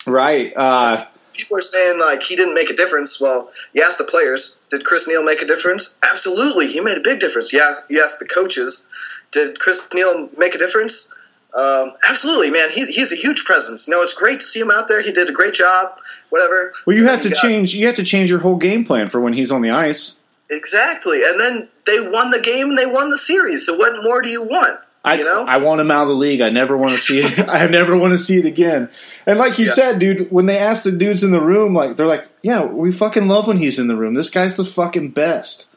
Right. 0.05 0.53
Uh, 0.55 1.05
People 1.33 1.57
are 1.57 1.61
saying 1.61 1.99
like 1.99 2.23
he 2.23 2.35
didn't 2.35 2.53
make 2.53 2.69
a 2.69 2.73
difference. 2.75 3.19
Well, 3.19 3.51
you 3.73 3.81
ask 3.83 3.97
the 3.97 4.03
players, 4.03 4.59
did 4.69 4.83
Chris 4.85 5.07
Neil 5.07 5.23
make 5.23 5.41
a 5.41 5.45
difference? 5.45 5.97
Absolutely, 6.03 6.67
he 6.67 6.79
made 6.81 6.97
a 6.97 7.01
big 7.01 7.19
difference. 7.19 7.53
You 7.53 7.61
ask, 7.61 7.83
you 7.89 8.01
ask 8.03 8.19
the 8.19 8.25
coaches, 8.27 8.87
did 9.31 9.59
Chris 9.59 9.87
Neil 9.93 10.29
make 10.37 10.55
a 10.55 10.57
difference? 10.57 11.13
Um, 11.53 11.93
absolutely, 12.07 12.49
man. 12.49 12.69
He, 12.69 12.85
he's 12.85 13.11
a 13.11 13.15
huge 13.15 13.43
presence. 13.45 13.87
You 13.87 13.93
know, 13.93 14.01
it's 14.01 14.13
great 14.13 14.39
to 14.41 14.45
see 14.45 14.59
him 14.59 14.71
out 14.71 14.87
there. 14.89 15.01
He 15.01 15.11
did 15.13 15.29
a 15.29 15.33
great 15.33 15.53
job. 15.53 15.97
Whatever. 16.31 16.73
well, 16.87 16.95
you 16.97 17.05
have 17.05 17.21
to 17.21 17.29
got- 17.29 17.37
change. 17.39 17.75
You 17.75 17.85
have 17.85 17.95
to 17.97 18.03
change 18.03 18.29
your 18.29 18.39
whole 18.39 18.55
game 18.57 18.83
plan 18.83 19.07
for 19.09 19.21
when 19.21 19.33
he's 19.33 19.51
on 19.51 19.61
the 19.61 19.69
ice. 19.69 20.17
exactly. 20.49 21.23
And 21.23 21.39
then 21.39 21.69
they 21.85 21.99
won 22.09 22.31
the 22.31 22.41
game 22.41 22.69
and 22.69 22.77
they 22.77 22.85
won 22.87 23.09
the 23.11 23.17
series. 23.19 23.65
So 23.65 23.77
what 23.77 24.03
more 24.03 24.21
do 24.21 24.29
you 24.29 24.41
want? 24.43 24.79
I, 25.03 25.15
you 25.15 25.23
know, 25.23 25.43
I 25.45 25.57
want 25.57 25.81
him 25.81 25.89
out 25.89 26.03
of 26.03 26.07
the 26.09 26.13
league. 26.13 26.41
I 26.41 26.49
never 26.49 26.77
want 26.77 26.93
to 26.93 26.99
see 26.99 27.19
it. 27.19 27.39
I 27.49 27.65
never 27.67 27.97
want 27.97 28.11
to 28.11 28.17
see 28.19 28.37
it 28.37 28.45
again. 28.45 28.89
And 29.25 29.39
like 29.39 29.57
you 29.59 29.65
Yeah. 29.65 29.71
said, 29.73 29.99
dude, 29.99 30.31
when 30.31 30.45
they 30.45 30.57
asked 30.59 30.83
the 30.83 30.91
dudes 30.91 31.23
in 31.23 31.31
the 31.31 31.41
room, 31.41 31.73
like 31.73 31.97
they're 31.97 32.05
like, 32.05 32.27
"Yeah, 32.43 32.65
we 32.65 32.91
fucking 32.91 33.27
love 33.27 33.47
when 33.47 33.57
he's 33.57 33.79
in 33.79 33.87
the 33.87 33.95
room. 33.95 34.13
This 34.13 34.29
guy's 34.29 34.55
the 34.57 34.65
fucking 34.65 35.09
best." 35.11 35.67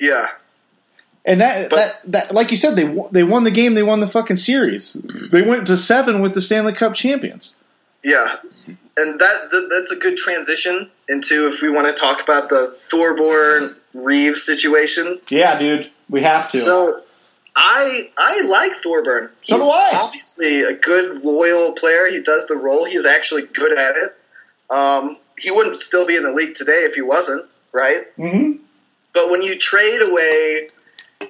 yeah. 0.00 0.28
And 1.26 1.42
that 1.42 1.68
But- 1.68 1.76
that 1.76 2.00
that 2.12 2.34
like 2.34 2.50
you 2.50 2.56
said, 2.56 2.74
they 2.76 2.96
they 3.12 3.22
won 3.22 3.44
the 3.44 3.50
game. 3.50 3.74
They 3.74 3.82
won 3.82 4.00
the 4.00 4.06
fucking 4.08 4.38
series. 4.38 4.94
They 4.94 5.42
went 5.42 5.66
to 5.66 5.76
seven 5.76 6.22
with 6.22 6.32
the 6.32 6.40
Stanley 6.40 6.72
Cup 6.72 6.94
champions. 6.94 7.54
Yeah, 8.02 8.36
and 9.00 9.20
that, 9.20 9.50
that 9.50 9.68
that's 9.70 9.90
a 9.92 9.96
good 9.96 10.16
transition 10.16 10.90
into 11.08 11.46
if 11.48 11.62
we 11.62 11.70
want 11.70 11.88
to 11.88 11.92
talk 11.92 12.22
about 12.22 12.48
the 12.48 12.74
Thorburn 12.78 13.76
Reaves 13.94 14.44
situation. 14.44 15.20
Yeah, 15.28 15.58
dude, 15.58 15.90
we 16.08 16.22
have 16.22 16.48
to. 16.50 16.58
So, 16.58 17.02
I 17.56 18.10
I 18.16 18.42
like 18.42 18.72
Thorburn. 18.72 19.30
So 19.42 19.56
He's 19.56 19.64
do 19.64 19.70
I. 19.70 19.90
Obviously, 19.94 20.62
a 20.62 20.74
good 20.74 21.24
loyal 21.24 21.72
player. 21.72 22.06
He 22.06 22.20
does 22.20 22.46
the 22.46 22.56
role. 22.56 22.84
He's 22.84 23.06
actually 23.06 23.42
good 23.46 23.76
at 23.76 23.96
it. 23.96 24.10
Um, 24.70 25.16
he 25.38 25.50
wouldn't 25.50 25.78
still 25.78 26.06
be 26.06 26.16
in 26.16 26.22
the 26.22 26.32
league 26.32 26.54
today 26.54 26.84
if 26.84 26.94
he 26.94 27.02
wasn't, 27.02 27.46
right? 27.72 28.06
hmm 28.16 28.52
But 29.12 29.30
when 29.30 29.42
you 29.42 29.58
trade 29.58 30.02
away 30.02 30.68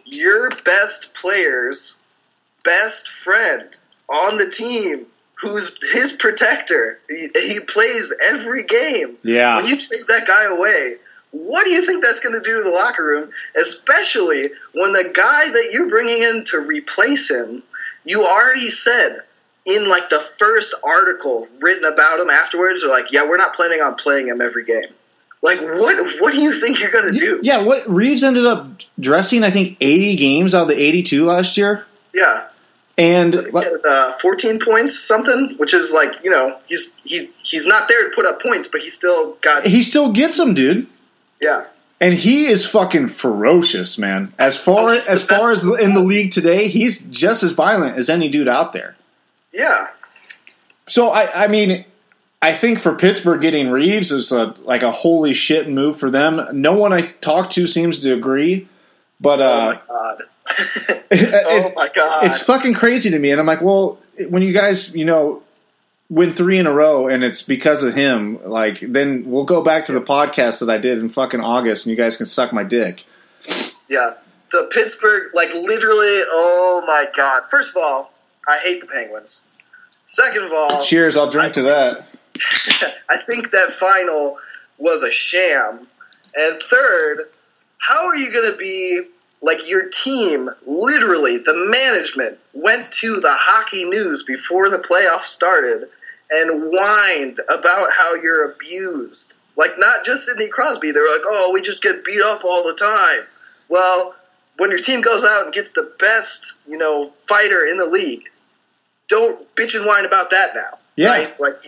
your 0.05 0.51
best 0.65 1.15
player's 1.15 1.99
best 2.63 3.09
friend 3.09 3.69
on 4.09 4.37
the 4.37 4.51
team, 4.51 5.07
who's 5.41 5.79
his 5.93 6.13
protector, 6.13 6.99
he, 7.09 7.29
he 7.35 7.61
plays 7.61 8.13
every 8.29 8.65
game. 8.65 9.17
Yeah. 9.23 9.57
When 9.57 9.67
you 9.67 9.77
take 9.77 10.07
that 10.09 10.27
guy 10.27 10.45
away, 10.45 10.97
what 11.33 11.65
do 11.65 11.71
you 11.71 11.87
think 11.87 12.03
that's 12.03 12.21
going 12.21 12.35
to 12.35 12.43
do 12.45 12.59
to 12.59 12.63
the 12.65 12.71
locker 12.71 13.05
room? 13.05 13.31
Especially 13.61 14.51
when 14.75 14.93
the 14.93 15.05
guy 15.15 15.49
that 15.53 15.71
you're 15.73 15.89
bringing 15.89 16.23
in 16.23 16.45
to 16.45 16.59
replace 16.59 17.31
him, 17.31 17.63
you 18.05 18.25
already 18.25 18.71
said 18.71 19.23
in 19.65 19.89
like 19.89 20.09
the 20.09 20.21
first 20.39 20.75
article 20.85 21.47
written 21.61 21.85
about 21.85 22.19
him 22.19 22.31
afterwards, 22.31 22.83
are 22.83 22.89
like, 22.89 23.13
yeah, 23.13 23.29
we're 23.29 23.37
not 23.37 23.55
planning 23.55 23.81
on 23.81 23.95
playing 23.95 24.29
him 24.29 24.41
every 24.41 24.65
game. 24.65 24.93
Like, 25.43 25.61
what? 25.61 26.21
What 26.21 26.33
do 26.35 26.41
you 26.41 26.61
think 26.61 26.81
you're 26.81 26.91
going 26.91 27.15
to 27.15 27.19
do? 27.19 27.41
Yeah, 27.43 27.63
what 27.63 27.89
Reaves 27.89 28.23
ended 28.23 28.45
up 28.45 28.81
dressing, 28.99 29.43
I 29.43 29.51
think, 29.51 29.79
eighty 29.81 30.17
games 30.17 30.55
out 30.55 30.63
of 30.63 30.69
the 30.69 30.79
eighty-two 30.79 31.25
last 31.25 31.57
year, 31.57 31.87
Yeah. 32.13 32.49
And 33.01 33.35
Uh, 33.85 34.13
14 34.21 34.61
points, 34.61 34.99
something, 34.99 35.55
which 35.57 35.73
is 35.73 35.93
like 35.95 36.13
you 36.23 36.31
know 36.31 36.59
he's 36.67 36.97
he 37.03 37.31
he's 37.43 37.67
not 37.67 37.89
there 37.89 38.09
to 38.09 38.15
put 38.15 38.27
up 38.27 38.43
points, 38.43 38.69
but 38.69 38.81
he 38.83 38.91
still 38.91 39.37
got 39.41 39.65
he 39.67 39.83
still 39.83 40.13
gets 40.13 40.37
them, 40.37 40.53
dude. 40.55 40.87
yeah 41.41 41.65
And 42.01 42.13
he 42.15 42.47
is 42.47 42.67
fucking 42.67 43.09
ferocious, 43.09 43.97
man. 43.97 44.33
As 44.39 44.57
far 44.57 44.91
Oh, 44.91 45.01
as 45.09 45.23
far 45.23 45.51
as 45.51 45.65
in 45.65 45.95
the 45.95 46.01
league 46.03 46.33
today, 46.33 46.69
he's 46.69 47.01
just 47.11 47.43
as 47.43 47.53
violent 47.53 47.97
as 47.97 48.11
any 48.11 48.29
dude 48.29 48.49
out 48.49 48.73
there. 48.75 48.97
yeah 49.53 49.87
So 50.87 51.09
I, 51.11 51.45
I 51.45 51.49
mean, 51.49 51.85
I 52.43 52.53
think 52.53 52.81
for 52.81 52.95
Pittsburgh 52.95 53.41
getting 53.41 53.69
Reaves 53.71 54.13
is 54.13 54.31
a, 54.33 54.55
like 54.65 54.83
a 54.83 54.91
holy 54.91 55.33
shit 55.35 55.69
move 55.69 55.99
for 55.99 56.11
them. 56.11 56.41
No 56.53 56.75
one 56.75 56.93
I 56.93 57.03
talk 57.21 57.51
to 57.51 57.67
seems 57.67 57.99
to 58.01 58.13
agree, 58.13 58.69
but 59.21 59.41
oh 59.41 59.45
uh, 59.45 59.67
my 59.75 59.81
god 59.89 60.21
it- 60.21 60.27
oh 61.13 61.73
my 61.75 61.89
god 61.95 62.25
it's 62.25 62.43
fucking 62.43 62.75
crazy 62.75 63.11
to 63.11 63.19
me. 63.19 63.31
And 63.31 63.41
I'm 63.41 63.47
like, 63.47 63.61
well, 63.63 63.99
when 64.29 64.43
you 64.43 64.53
guys, 64.53 64.95
you 64.95 65.05
know, 65.05 65.43
win 66.09 66.35
three 66.35 66.59
in 66.59 66.67
a 66.67 66.73
row 66.73 67.07
and 67.09 67.23
it's 67.23 67.43
because 67.43 67.83
of 67.83 67.95
him, 67.95 68.41
like, 68.43 68.81
then 68.81 69.25
we'll 69.27 69.45
go 69.45 69.63
back 69.63 69.85
to 69.87 69.93
the 69.93 70.01
podcast 70.01 70.61
that 70.61 70.69
I 70.71 70.79
did 70.79 70.99
in 70.99 71.09
fucking 71.09 71.41
August 71.41 71.87
and 71.87 71.91
you 71.91 71.97
guys 71.97 72.17
can 72.17 72.27
suck 72.27 72.53
my 72.53 72.65
dick. 72.65 73.05
yeah 73.89 74.15
the 74.53 74.69
Pittsburgh 74.73 75.33
like 75.35 75.55
literally 75.55 76.23
oh 76.33 76.83
my 76.87 77.07
god 77.17 77.43
first 77.51 77.71
of 77.71 77.77
all 77.83 78.13
I 78.49 78.59
hate 78.59 78.81
the 78.81 78.89
Penguins 78.89 79.49
second 80.05 80.43
of 80.43 80.53
all 80.53 80.83
Cheers, 80.83 81.17
I'll 81.17 81.31
drink 81.31 81.55
to 81.55 81.63
that. 81.63 82.09
I 83.09 83.19
think 83.19 83.53
that 83.53 83.71
final 83.71 84.39
was 84.79 85.03
a 85.05 85.11
sham. 85.11 85.87
And 86.35 86.61
third, 86.61 87.29
how 87.79 88.07
are 88.07 88.17
you 88.17 88.33
going 88.33 88.51
to 88.51 88.57
be 88.57 89.03
like 89.43 89.69
your 89.69 89.89
team? 89.89 90.51
Literally, 90.67 91.39
the 91.39 91.55
management 91.71 92.39
went 92.53 92.91
to 92.93 93.21
the 93.21 93.33
hockey 93.33 93.85
news 93.85 94.23
before 94.23 94.71
the 94.71 94.79
playoffs 94.79 95.25
started 95.25 95.89
and 96.31 96.71
whined 96.73 97.39
about 97.49 97.91
how 97.93 98.15
you're 98.15 98.53
abused. 98.53 99.41
Like, 99.57 99.73
not 99.79 100.05
just 100.05 100.27
Sidney 100.27 100.49
Crosby. 100.49 100.93
They 100.93 101.01
were 101.01 101.07
like, 101.07 101.23
oh, 101.25 101.51
we 101.53 101.61
just 101.61 101.83
get 101.83 102.05
beat 102.05 102.23
up 102.23 102.45
all 102.45 102.63
the 102.63 102.75
time. 102.75 103.27
Well, 103.69 104.15
when 104.59 104.71
your 104.71 104.79
team 104.79 105.01
goes 105.01 105.25
out 105.25 105.45
and 105.45 105.53
gets 105.53 105.73
the 105.73 105.93
best, 105.99 106.55
you 106.69 106.79
know, 106.79 107.13
fighter 107.27 107.67
in 107.67 107.77
the 107.77 107.87
league, 107.87 108.29
don't 109.09 109.55
bitch 109.57 109.75
and 109.75 109.85
whine 109.85 110.05
about 110.05 110.31
that 110.31 110.55
now. 110.55 110.79
Yeah. 110.97 111.09
Right? 111.09 111.41
Like, 111.41 111.63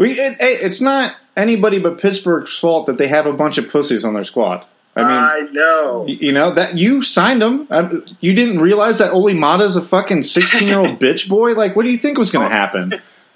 We, 0.00 0.12
it, 0.12 0.38
it's 0.40 0.80
not 0.80 1.16
anybody 1.36 1.78
but 1.78 2.00
Pittsburgh's 2.00 2.58
fault 2.58 2.86
that 2.86 2.96
they 2.96 3.08
have 3.08 3.26
a 3.26 3.34
bunch 3.34 3.58
of 3.58 3.68
pussies 3.68 4.02
on 4.02 4.14
their 4.14 4.24
squad. 4.24 4.64
I 5.00 5.38
mean, 5.42 5.48
I 5.48 5.52
know. 5.52 6.06
you 6.06 6.32
know 6.32 6.52
that 6.52 6.78
you 6.78 7.02
signed 7.02 7.42
them. 7.42 7.66
Um, 7.70 8.04
you 8.20 8.34
didn't 8.34 8.60
realize 8.60 8.98
that 8.98 9.12
Olli 9.12 9.34
Maatta's 9.34 9.76
a 9.76 9.82
fucking 9.82 10.22
sixteen-year-old 10.22 10.86
bitch 11.00 11.28
boy. 11.28 11.54
Like, 11.54 11.76
what 11.76 11.82
do 11.84 11.90
you 11.90 11.98
think 11.98 12.18
was 12.18 12.30
going 12.30 12.48
to 12.48 12.54
happen? 12.54 12.92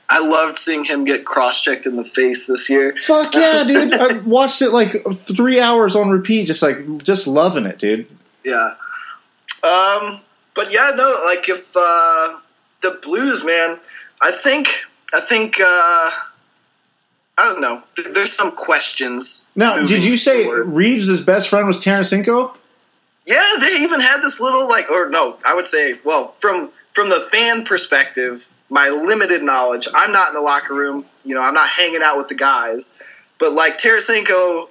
I 0.08 0.18
loved 0.18 0.56
seeing 0.56 0.84
him 0.84 1.04
get 1.04 1.24
cross 1.24 1.60
checked 1.60 1.86
in 1.86 1.96
the 1.96 2.04
face 2.04 2.46
this 2.46 2.68
year. 2.68 2.94
Fuck 3.00 3.34
yeah, 3.34 3.64
dude! 3.66 3.94
I 3.94 4.18
watched 4.18 4.62
it 4.62 4.70
like 4.70 5.04
three 5.20 5.60
hours 5.60 5.96
on 5.96 6.10
repeat, 6.10 6.46
just 6.46 6.62
like 6.62 7.02
just 7.02 7.26
loving 7.26 7.66
it, 7.66 7.78
dude. 7.78 8.06
Yeah. 8.44 8.74
Um, 9.62 10.20
but 10.54 10.72
yeah, 10.72 10.92
no, 10.94 11.22
like 11.24 11.48
if 11.48 11.64
uh, 11.74 12.38
the 12.82 12.98
Blues, 13.02 13.44
man, 13.44 13.78
I 14.20 14.30
think, 14.30 14.68
I 15.12 15.20
think, 15.20 15.58
uh, 15.58 16.10
I 17.36 17.44
don't 17.44 17.60
know. 17.60 17.82
There's 18.12 18.32
some 18.32 18.52
questions. 18.52 19.48
Now, 19.56 19.84
did 19.84 20.04
you 20.04 20.16
say 20.16 20.44
forward. 20.44 20.64
Reaves' 20.68 21.20
best 21.20 21.48
friend 21.48 21.66
was 21.66 21.78
Tarasenko? 21.78 22.56
Yeah, 23.26 23.42
they 23.60 23.78
even 23.82 24.00
had 24.00 24.20
this 24.20 24.40
little 24.40 24.68
like, 24.68 24.90
or 24.90 25.08
no, 25.08 25.38
I 25.44 25.54
would 25.54 25.66
say, 25.66 25.98
well, 26.04 26.34
from 26.38 26.70
from 26.92 27.08
the 27.08 27.26
fan 27.32 27.64
perspective, 27.64 28.46
my 28.68 28.88
limited 28.88 29.42
knowledge, 29.42 29.88
I'm 29.92 30.12
not 30.12 30.28
in 30.28 30.34
the 30.34 30.40
locker 30.42 30.74
room. 30.74 31.06
You 31.24 31.34
know, 31.34 31.40
I'm 31.40 31.54
not 31.54 31.68
hanging 31.68 32.02
out 32.02 32.18
with 32.18 32.28
the 32.28 32.34
guys, 32.36 33.00
but 33.38 33.52
like 33.52 33.78
Tarasenko, 33.78 34.68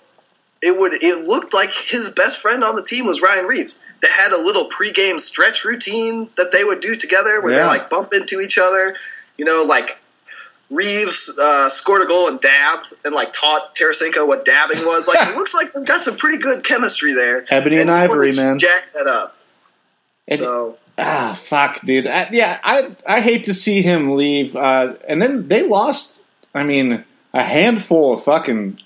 it 0.61 0.77
would 0.77 0.93
it 1.03 1.25
looked 1.27 1.53
like 1.53 1.71
his 1.71 2.11
best 2.11 2.37
friend 2.39 2.63
on 2.63 2.75
the 2.77 2.83
team 2.83 3.05
was 3.05 3.21
Ryan 3.21 3.45
Reaves. 3.45 3.83
They 4.01 4.07
had 4.07 4.31
a 4.31 4.37
little 4.37 4.69
pregame 4.69 5.19
stretch 5.19 5.65
routine 5.65 6.29
that 6.37 6.51
they 6.53 6.63
would 6.63 6.79
do 6.79 6.95
together, 6.95 7.41
where 7.41 7.53
Yeah. 7.53 7.59
they 7.63 7.65
like 7.65 7.89
bump 7.89 8.13
into 8.13 8.39
each 8.39 8.57
other. 8.57 8.95
You 9.37 9.45
know, 9.45 9.63
like 9.63 9.97
Reaves 10.69 11.31
uh, 11.37 11.69
scored 11.69 12.01
a 12.01 12.05
goal 12.07 12.29
and 12.29 12.39
dabbed, 12.39 12.93
and 13.05 13.13
like 13.13 13.31
taught 13.33 13.75
Tarasenko 13.75 14.27
what 14.27 14.43
dabbing 14.45 14.85
was. 14.85 15.07
Like 15.07 15.27
it 15.29 15.35
looks 15.35 15.53
like 15.53 15.71
they've 15.73 15.85
got 15.85 16.01
some 16.01 16.15
pretty 16.17 16.37
good 16.39 16.63
chemistry 16.63 17.13
there. 17.13 17.45
Ebony 17.49 17.77
and 17.79 17.89
one 17.89 17.99
Ivory, 17.99 18.31
man. 18.35 18.57
jack 18.57 18.93
that 18.93 19.07
up. 19.07 19.35
And- 20.27 20.39
so 20.39 20.77
Ah, 20.95 21.35
fuck, 21.39 21.81
dude. 21.81 22.05
I, 22.05 22.29
yeah, 22.31 22.59
I 22.63 22.95
I 23.07 23.21
hate 23.21 23.45
to 23.45 23.53
see 23.53 23.81
him 23.81 24.15
leave. 24.15 24.55
Uh, 24.55 24.93
and 25.07 25.19
then 25.21 25.47
they 25.47 25.63
lost. 25.63 26.21
I 26.53 26.61
mean, 26.63 27.03
a 27.33 27.41
handful 27.41 28.13
of 28.13 28.23
fucking 28.23 28.79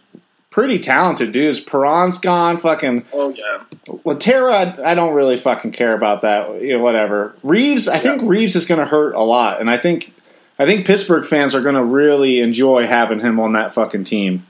pretty 0.49 0.79
talented 0.79 1.33
dudes. 1.33 1.59
Perron's 1.59 2.17
gone. 2.17 2.55
Fucking 2.55 3.05
oh 3.13 3.29
yeah, 3.31 3.63
Lehtera. 4.05 4.79
I, 4.79 4.91
I 4.91 4.95
don't 4.95 5.13
really 5.15 5.35
fucking 5.35 5.73
care 5.73 5.93
about 5.93 6.21
that. 6.21 6.61
You 6.61 6.77
know, 6.77 6.79
whatever. 6.83 7.35
Reaves. 7.43 7.89
I 7.89 7.97
think 7.97 8.21
Reaves 8.23 8.55
is 8.55 8.65
going 8.67 8.79
to 8.79 8.85
hurt 8.87 9.13
a 9.13 9.21
lot, 9.21 9.59
and 9.59 9.69
I 9.69 9.75
think 9.77 10.13
I 10.59 10.65
think 10.65 10.85
Pittsburgh 10.87 11.25
fans 11.25 11.53
are 11.55 11.61
going 11.61 11.75
to 11.75 11.83
really 11.83 12.39
enjoy 12.41 12.87
having 12.87 13.19
him 13.19 13.39
on 13.39 13.53
that 13.53 13.73
fucking 13.73 14.03
team. 14.05 14.45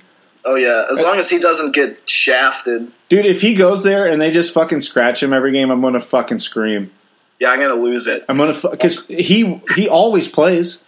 Oh 0.46 0.56
yeah, 0.56 0.86
as 0.90 1.02
long 1.02 1.18
as 1.18 1.30
he 1.30 1.40
doesn't 1.40 1.74
get 1.74 2.10
shafted. 2.10 2.90
Dude, 3.10 3.26
if 3.26 3.42
he 3.42 3.54
goes 3.54 3.84
there 3.84 4.06
and 4.06 4.22
they 4.22 4.32
just 4.32 4.54
fucking 4.54 4.80
scratch 4.80 5.22
him 5.22 5.34
every 5.34 5.52
game, 5.52 5.70
I'm 5.70 5.82
gonna 5.82 6.00
fucking 6.00 6.40
scream. 6.40 6.92
Yeah, 7.40 7.50
I'm 7.52 7.60
gonna 7.60 7.74
lose 7.74 8.08
it. 8.08 8.24
I'm 8.30 8.38
gonna 8.38 8.58
because 8.72 9.08
he 9.08 9.60
he 9.76 9.90
always 9.90 10.28
plays. 10.30 10.84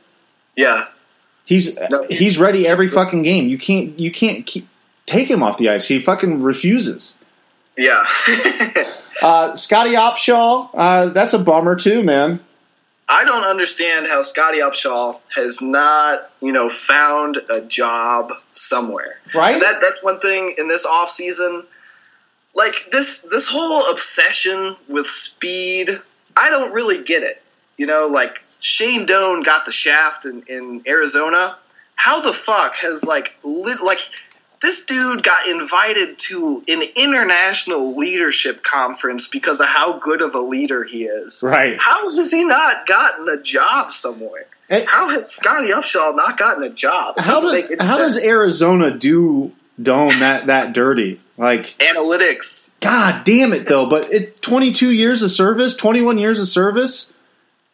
Yeah, 0.55 0.85
He's 1.43 1.75
No. 1.89 2.05
he's 2.09 2.37
ready 2.37 2.65
every 2.67 2.87
fucking 2.87 3.23
game. 3.23 3.49
You 3.49 3.57
can't 3.57 3.99
you 3.99 4.11
can't 4.11 4.45
keep, 4.45 4.67
take 5.05 5.27
him 5.29 5.43
off 5.43 5.57
the 5.57 5.67
ice. 5.67 5.87
He 5.87 5.99
fucking 5.99 6.41
refuses. 6.41 7.17
yeah. 7.77 8.05
Uh, 9.21 9.53
Scottie 9.53 9.95
Upshall, 9.95 10.69
uh, 10.73 11.07
that's 11.07 11.33
a 11.33 11.39
bummer 11.39 11.75
too, 11.75 12.01
man. 12.03 12.39
I 13.09 13.25
don't 13.25 13.43
understand 13.43 14.07
how 14.07 14.21
Scottie 14.21 14.59
Upshall 14.59 15.19
has 15.35 15.63
not, 15.63 16.29
you 16.41 16.51
know, 16.51 16.69
found 16.69 17.37
a 17.49 17.59
job 17.61 18.31
somewhere. 18.51 19.17
Right? 19.33 19.53
And 19.53 19.61
that 19.63 19.81
that's 19.81 20.03
one 20.03 20.19
thing 20.19 20.53
in 20.59 20.67
this 20.67 20.85
off 20.85 21.09
season. 21.09 21.63
Like 22.53 22.91
this 22.91 23.23
this 23.23 23.47
whole 23.47 23.89
obsession 23.91 24.75
with 24.87 25.07
speed, 25.07 25.89
I 26.37 26.49
don't 26.51 26.71
really 26.71 27.03
get 27.03 27.23
it. 27.23 27.41
You 27.77 27.87
know, 27.87 28.07
like 28.07 28.43
Shane 28.59 29.07
Doan 29.07 29.41
got 29.41 29.65
the 29.65 29.71
shaft 29.71 30.25
in, 30.25 30.43
in 30.47 30.83
Arizona. 30.87 31.57
How 31.95 32.21
the 32.21 32.33
fuck 32.33 32.75
has 32.75 33.03
like 33.03 33.35
lit, 33.43 33.81
like 33.81 34.01
this 34.61 34.85
dude 34.85 35.23
got 35.23 35.47
invited 35.47 36.17
to 36.19 36.63
an 36.67 36.81
international 36.95 37.95
leadership 37.97 38.63
conference 38.63 39.27
because 39.27 39.59
of 39.61 39.67
how 39.67 39.99
good 39.99 40.21
of 40.21 40.35
a 40.35 40.39
leader 40.41 40.83
he 40.83 41.05
is. 41.05 41.41
Right. 41.43 41.77
How 41.79 42.09
has 42.13 42.31
he 42.31 42.43
not 42.43 42.85
gotten 42.85 43.27
a 43.29 43.41
job 43.41 43.91
somewhere? 43.91 44.45
Eh. 44.69 44.85
How 44.87 45.09
has 45.09 45.31
Scottie 45.31 45.69
Upshall 45.71 46.15
not 46.15 46.37
gotten 46.37 46.63
a 46.63 46.69
job? 46.69 47.15
How 47.17 47.41
does 47.41 47.75
how 47.79 47.97
does. 47.97 48.17
Arizona 48.17 48.91
do 48.91 49.51
Doan 49.81 50.19
that 50.19 50.47
that 50.47 50.73
dirty? 50.73 51.19
Like, 51.37 51.75
analytics? 51.79 52.73
god 52.81 53.23
damn 53.23 53.53
it 53.53 53.65
though. 53.65 53.87
But 53.89 54.11
it 54.13 54.41
22 54.41 54.91
years 54.91 55.23
of 55.23 55.31
service, 55.31 55.75
21 55.75 56.17
years 56.17 56.39
of 56.39 56.47
service. 56.47 57.11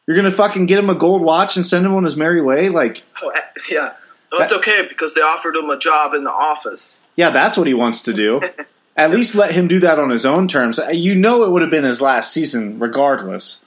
You're 0.08 0.16
gonna 0.16 0.30
fucking 0.32 0.68
get 0.68 0.78
him 0.78 0.90
a 0.92 0.96
gold 0.96 1.24
watch 1.24 1.56
and 1.56 1.66
send 1.66 1.84
him 1.86 1.96
on 1.96 2.04
his 2.04 2.16
merry 2.16 2.42
way. 2.42 2.70
Like, 2.70 3.04
Oh, 3.24 3.32
yeah. 3.72 3.94
No, 4.34 4.40
it's 4.40 4.54
okay 4.54 4.86
because 4.88 5.14
they 5.14 5.22
offered 5.22 5.56
him 5.56 5.70
a 5.70 5.78
job 5.78 6.14
in 6.14 6.24
the 6.24 6.32
office. 6.32 7.00
yeah, 7.16 7.30
that's 7.30 7.58
what 7.58 7.68
he 7.68 7.74
wants 7.74 8.02
to 8.04 8.14
do. 8.14 8.42
At 8.98 9.12
least 9.12 9.36
let 9.36 9.52
him 9.52 9.68
do 9.68 9.80
that 9.80 10.00
on 10.00 10.10
his 10.10 10.26
own 10.26 10.48
terms. 10.48 10.80
Uh, 10.80 10.88
you 10.88 11.16
know, 11.16 11.44
it 11.44 11.52
would 11.52 11.62
have 11.62 11.72
been 11.72 11.84
his 11.84 12.02
last 12.02 12.32
season, 12.32 12.80
regardless. 12.80 13.62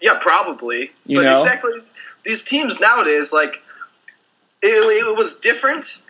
Yeah, 0.00 0.18
probably. 0.20 0.90
You 1.06 1.18
but 1.18 1.22
know? 1.22 1.36
exactly, 1.42 1.72
these 2.24 2.42
teams 2.42 2.80
nowadays, 2.80 3.32
like, 3.32 3.62
it, 4.60 4.68
it 4.68 5.16
was 5.16 5.36
different 5.36 6.02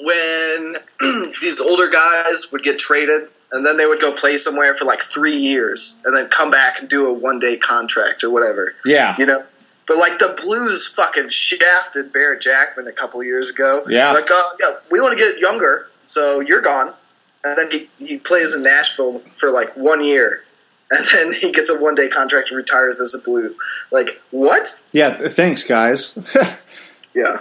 when 0.00 0.74
these 1.40 1.60
older 1.60 1.88
guys 1.88 2.50
would 2.50 2.62
get 2.62 2.78
traded 2.78 3.30
and 3.52 3.64
then 3.64 3.76
they 3.76 3.84
would 3.84 4.00
go 4.00 4.12
play 4.12 4.38
somewhere 4.38 4.74
for 4.74 4.86
like 4.86 5.02
three 5.02 5.36
years 5.36 6.00
and 6.04 6.16
then 6.16 6.28
come 6.28 6.50
back 6.50 6.80
and 6.80 6.88
do 6.88 7.06
a 7.06 7.12
one 7.12 7.38
day 7.38 7.58
contract 7.58 8.24
or 8.24 8.30
whatever. 8.30 8.74
Yeah, 8.84 9.14
You 9.18 9.26
know? 9.26 9.44
But 9.86 9.98
like 9.98 10.18
the 10.18 10.38
Blues 10.42 10.86
fucking 10.86 11.28
shafted 11.28 12.12
Barrett 12.12 12.40
Jackman 12.40 12.86
a 12.86 12.92
couple 12.92 13.22
years 13.22 13.50
ago. 13.50 13.84
Yeah. 13.88 14.12
Like, 14.12 14.30
uh, 14.30 14.42
yeah, 14.60 14.74
we 14.90 15.00
want 15.00 15.18
to 15.18 15.24
get 15.24 15.38
younger, 15.38 15.88
so 16.06 16.40
you're 16.40 16.60
gone. 16.60 16.94
And 17.44 17.58
then 17.58 17.70
he, 17.70 17.90
he 18.04 18.18
plays 18.18 18.54
in 18.54 18.62
Nashville 18.62 19.20
for 19.36 19.50
like 19.50 19.76
one 19.76 20.04
year. 20.04 20.44
And 20.94 21.06
then 21.06 21.32
he 21.32 21.52
gets 21.52 21.70
a 21.70 21.80
one 21.80 21.94
day 21.94 22.08
contract 22.08 22.50
and 22.50 22.58
retires 22.58 23.00
as 23.00 23.14
a 23.14 23.18
Blue. 23.18 23.56
Like, 23.90 24.20
what? 24.30 24.84
yeah. 24.92 25.28
Thanks, 25.28 25.64
guys. 25.64 26.14
Yeah. 27.14 27.40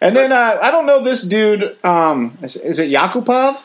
and 0.00 0.14
then 0.14 0.32
uh, 0.32 0.58
I 0.62 0.70
don't 0.70 0.86
know 0.86 1.02
this 1.02 1.22
dude. 1.22 1.76
Um, 1.84 2.38
is, 2.42 2.54
is 2.56 2.78
it 2.78 2.90
Yakupov? 2.90 3.64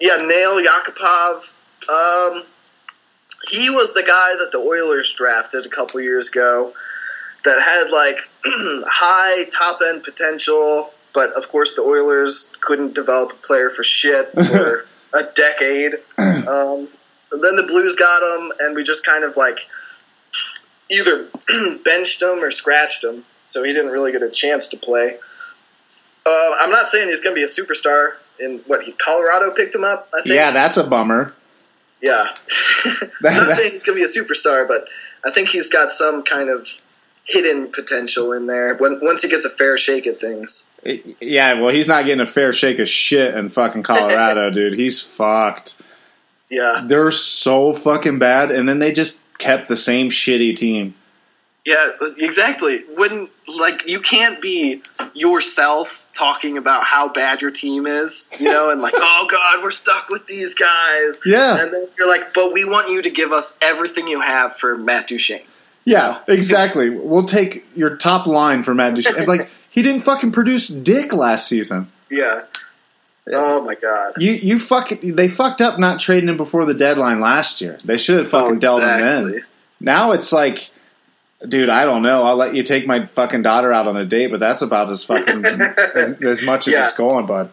Yeah, 0.00 0.16
Nail 0.16 0.60
Yakupov. 0.60 1.54
Um, 1.88 2.44
he 3.48 3.70
was 3.70 3.94
the 3.94 4.02
guy 4.02 4.36
that 4.38 4.52
the 4.52 4.58
Oilers 4.58 5.12
drafted 5.12 5.66
a 5.66 5.68
couple 5.68 6.00
years 6.00 6.28
ago 6.28 6.74
that 7.44 7.60
had 7.60 7.90
like 7.90 8.16
high 8.86 9.44
top 9.50 9.80
end 9.86 10.02
potential, 10.02 10.92
but 11.14 11.30
of 11.32 11.48
course 11.48 11.74
the 11.74 11.82
Oilers 11.82 12.54
couldn't 12.60 12.94
develop 12.94 13.32
a 13.32 13.36
player 13.36 13.70
for 13.70 13.82
shit 13.82 14.30
for 14.46 14.86
a 15.14 15.22
decade. 15.34 15.94
Um, 16.18 16.88
then 17.30 17.56
the 17.56 17.64
Blues 17.66 17.96
got 17.96 18.22
him, 18.22 18.52
and 18.58 18.76
we 18.76 18.82
just 18.82 19.06
kind 19.06 19.24
of 19.24 19.36
like 19.36 19.60
either 20.90 21.28
benched 21.84 22.22
him 22.22 22.42
or 22.42 22.50
scratched 22.50 23.04
him, 23.04 23.24
so 23.44 23.62
he 23.62 23.72
didn't 23.72 23.92
really 23.92 24.12
get 24.12 24.22
a 24.22 24.30
chance 24.30 24.68
to 24.68 24.76
play. 24.76 25.18
Uh, 26.26 26.56
I'm 26.60 26.70
not 26.70 26.88
saying 26.88 27.08
he's 27.08 27.20
going 27.20 27.34
to 27.34 27.38
be 27.38 27.44
a 27.44 27.46
superstar. 27.46 28.16
In 28.38 28.60
what 28.66 28.82
he 28.82 28.92
Colorado 28.92 29.50
picked 29.50 29.74
him 29.74 29.84
up, 29.84 30.08
I 30.14 30.22
think. 30.22 30.34
Yeah, 30.34 30.50
that's 30.50 30.78
a 30.78 30.84
bummer. 30.84 31.34
Yeah. 32.00 32.34
I'm 32.84 33.10
not 33.22 33.50
saying 33.50 33.72
he's 33.72 33.82
going 33.82 33.98
to 33.98 34.04
be 34.04 34.20
a 34.20 34.24
superstar, 34.24 34.66
but 34.66 34.88
I 35.24 35.30
think 35.30 35.48
he's 35.48 35.68
got 35.68 35.92
some 35.92 36.22
kind 36.22 36.48
of 36.48 36.68
hidden 37.24 37.70
potential 37.70 38.32
in 38.32 38.46
there 38.46 38.74
when 38.76 38.98
once 39.02 39.22
he 39.22 39.28
gets 39.28 39.44
a 39.44 39.50
fair 39.50 39.76
shake 39.76 40.06
at 40.06 40.20
things. 40.20 40.68
Yeah, 41.20 41.60
well, 41.60 41.72
he's 41.72 41.86
not 41.86 42.04
getting 42.06 42.20
a 42.20 42.26
fair 42.26 42.52
shake 42.52 42.78
of 42.78 42.88
shit 42.88 43.34
in 43.34 43.50
fucking 43.50 43.82
Colorado, 43.82 44.50
dude. 44.52 44.74
He's 44.74 45.00
fucked. 45.00 45.76
Yeah. 46.48 46.84
They're 46.86 47.12
so 47.12 47.72
fucking 47.72 48.18
bad, 48.18 48.50
and 48.50 48.68
then 48.68 48.78
they 48.78 48.92
just 48.92 49.20
kept 49.38 49.68
the 49.68 49.76
same 49.76 50.10
shitty 50.10 50.56
team. 50.56 50.94
Yeah, 51.64 51.90
exactly. 52.18 52.80
When 52.94 53.28
like 53.58 53.86
you 53.86 54.00
can't 54.00 54.40
be 54.40 54.82
yourself 55.14 56.06
talking 56.12 56.56
about 56.56 56.84
how 56.84 57.10
bad 57.10 57.42
your 57.42 57.50
team 57.50 57.86
is, 57.86 58.30
you 58.38 58.50
know, 58.50 58.70
and 58.70 58.80
like, 58.80 58.94
oh 58.96 59.26
god, 59.30 59.62
we're 59.62 59.70
stuck 59.70 60.08
with 60.08 60.26
these 60.26 60.54
guys. 60.54 61.20
Yeah. 61.26 61.60
And 61.60 61.72
then 61.72 61.86
you're 61.98 62.08
like, 62.08 62.32
but 62.32 62.52
we 62.52 62.64
want 62.64 62.90
you 62.90 63.02
to 63.02 63.10
give 63.10 63.32
us 63.32 63.58
everything 63.60 64.08
you 64.08 64.20
have 64.20 64.56
for 64.56 64.76
Matt 64.78 65.08
Duchene. 65.08 65.42
Yeah, 65.84 66.20
exactly. 66.28 66.90
We'll 66.90 67.26
take 67.26 67.66
your 67.74 67.96
top 67.96 68.26
line 68.26 68.62
for 68.62 68.74
Matt 68.74 68.94
Duchene. 68.94 69.26
like 69.26 69.50
he 69.70 69.82
didn't 69.82 70.02
fucking 70.02 70.32
produce 70.32 70.68
dick 70.68 71.12
last 71.12 71.46
season. 71.46 71.90
Yeah. 72.10 72.44
Oh 73.32 73.62
my 73.62 73.74
god. 73.74 74.14
You 74.16 74.32
you 74.32 74.58
fuck 74.58 74.88
they 75.02 75.28
fucked 75.28 75.60
up 75.60 75.78
not 75.78 76.00
trading 76.00 76.28
him 76.28 76.36
before 76.36 76.64
the 76.64 76.74
deadline 76.74 77.20
last 77.20 77.60
year. 77.60 77.76
They 77.84 77.98
should 77.98 78.18
have 78.18 78.30
fucking 78.30 78.56
Oh, 78.56 78.58
dealt 78.58 78.82
him 78.82 79.00
in. 79.00 79.42
Now 79.78 80.12
it's 80.12 80.32
like, 80.32 80.70
dude, 81.46 81.68
I 81.68 81.84
don't 81.84 82.02
know. 82.02 82.24
I'll 82.24 82.36
let 82.36 82.54
you 82.54 82.62
take 82.62 82.86
my 82.86 83.06
fucking 83.06 83.42
daughter 83.42 83.72
out 83.72 83.86
on 83.86 83.96
a 83.96 84.04
date, 84.04 84.28
but 84.28 84.40
that's 84.40 84.62
about 84.62 84.90
as 84.90 85.04
fucking 85.04 85.44
as, 85.44 86.22
as 86.22 86.42
much 86.46 86.66
as 86.68 86.74
Yeah. 86.74 86.84
it's 86.86 86.94
going, 86.96 87.26
bud. 87.26 87.50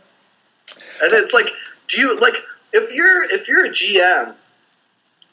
And 1.02 1.12
it's 1.14 1.34
like, 1.34 1.48
do 1.88 2.02
you 2.02 2.20
like 2.20 2.36
if 2.74 2.92
you're 2.94 3.24
if 3.32 3.48
you're 3.48 3.66
a 3.66 3.70
GM, 3.70 4.36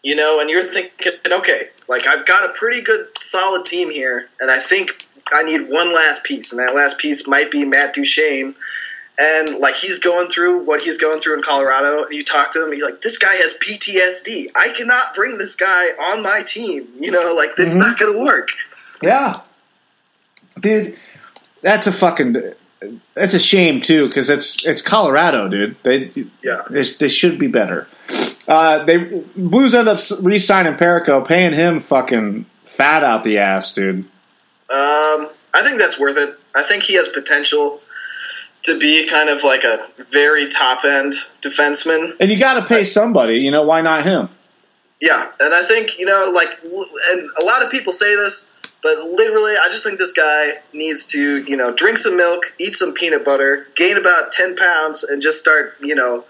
you 0.02 0.14
know, 0.16 0.40
and 0.40 0.48
you're 0.50 0.62
thinking, 0.62 1.12
okay, 1.26 1.68
like 1.88 2.06
I've 2.06 2.26
got 2.26 2.48
a 2.50 2.52
pretty 2.52 2.80
good 2.82 3.08
solid 3.20 3.64
team 3.64 3.90
here, 3.90 4.28
and 4.40 4.50
I 4.50 4.58
think 4.60 5.06
I 5.32 5.42
need 5.42 5.68
one 5.68 5.94
last 5.94 6.22
piece, 6.24 6.52
and 6.52 6.58
that 6.60 6.74
last 6.74 6.98
piece 6.98 7.26
might 7.26 7.50
be 7.50 7.64
Matt 7.64 7.94
Duchene. 7.94 8.54
And 9.16 9.58
like 9.60 9.76
he's 9.76 10.00
going 10.00 10.28
through 10.28 10.64
what 10.64 10.80
he's 10.82 10.98
going 10.98 11.20
through 11.20 11.36
in 11.36 11.42
Colorado, 11.42 12.02
and 12.04 12.12
you 12.12 12.24
talk 12.24 12.52
to 12.52 12.64
him, 12.64 12.72
he's 12.72 12.82
like, 12.82 13.00
"This 13.00 13.16
guy 13.18 13.34
has 13.36 13.54
PTSD. 13.54 14.48
I 14.56 14.70
cannot 14.70 15.14
bring 15.14 15.38
this 15.38 15.54
guy 15.54 15.84
on 15.90 16.22
my 16.22 16.42
team. 16.44 16.88
You 16.98 17.12
know, 17.12 17.32
like 17.34 17.54
this 17.56 17.68
is 17.68 17.74
not 17.76 17.98
going 17.98 18.12
to 18.12 18.18
work." 18.18 18.48
Yeah, 19.02 19.40
dude, 20.58 20.96
that's 21.62 21.86
a 21.86 21.92
fucking 21.92 22.36
that's 23.14 23.34
a 23.34 23.38
shame 23.38 23.80
too 23.80 24.04
because 24.04 24.30
it's 24.30 24.66
it's 24.66 24.82
Colorado, 24.82 25.48
dude. 25.48 25.76
They 25.84 26.12
Yeah. 26.42 26.62
they, 26.68 26.82
they 26.82 27.08
should 27.08 27.38
be 27.38 27.46
better. 27.46 27.86
Uh, 28.48 28.84
they 28.84 28.98
Blues 29.36 29.74
end 29.74 29.88
up 29.88 29.98
re-signing 30.20 30.74
Parayko, 30.74 31.26
paying 31.26 31.52
him 31.52 31.80
fucking 31.80 32.46
fat 32.64 33.04
out 33.04 33.22
the 33.24 33.38
ass, 33.38 33.72
dude. 33.72 33.98
Um, 34.70 35.28
I 35.54 35.62
think 35.62 35.78
that's 35.78 35.98
worth 35.98 36.18
it. 36.18 36.38
I 36.54 36.62
think 36.62 36.82
he 36.82 36.94
has 36.94 37.08
potential 37.08 37.80
to 38.64 38.78
be 38.78 39.06
kind 39.06 39.28
of 39.28 39.42
like 39.42 39.64
a 39.64 39.88
very 40.10 40.48
top 40.48 40.84
end 40.84 41.12
defenseman. 41.42 42.16
And 42.18 42.30
you 42.30 42.38
got 42.38 42.54
to 42.54 42.66
pay 42.66 42.84
somebody, 42.84 43.36
you 43.36 43.50
know? 43.50 43.62
Why 43.62 43.80
not 43.80 44.04
him? 44.04 44.28
Yeah, 45.00 45.30
and 45.38 45.52
I 45.52 45.64
think 45.64 45.98
you 45.98 46.06
know, 46.06 46.32
like, 46.34 46.48
and 46.62 47.30
a 47.38 47.44
lot 47.44 47.62
of 47.62 47.70
people 47.70 47.92
say 47.92 48.16
this, 48.16 48.50
but 48.82 48.98
literally, 49.04 49.52
I 49.52 49.68
just 49.70 49.84
think 49.84 49.98
this 49.98 50.12
guy 50.12 50.60
needs 50.72 51.06
to, 51.06 51.38
you 51.42 51.56
know, 51.56 51.72
drink 51.72 51.98
some 51.98 52.16
milk, 52.16 52.54
eat 52.58 52.74
some 52.74 52.94
peanut 52.94 53.24
butter, 53.24 53.66
gain 53.76 53.96
about 53.98 54.32
ten 54.32 54.56
pounds, 54.56 55.04
and 55.04 55.20
just 55.20 55.40
start, 55.40 55.76
you 55.80 55.94
know, 55.94 56.24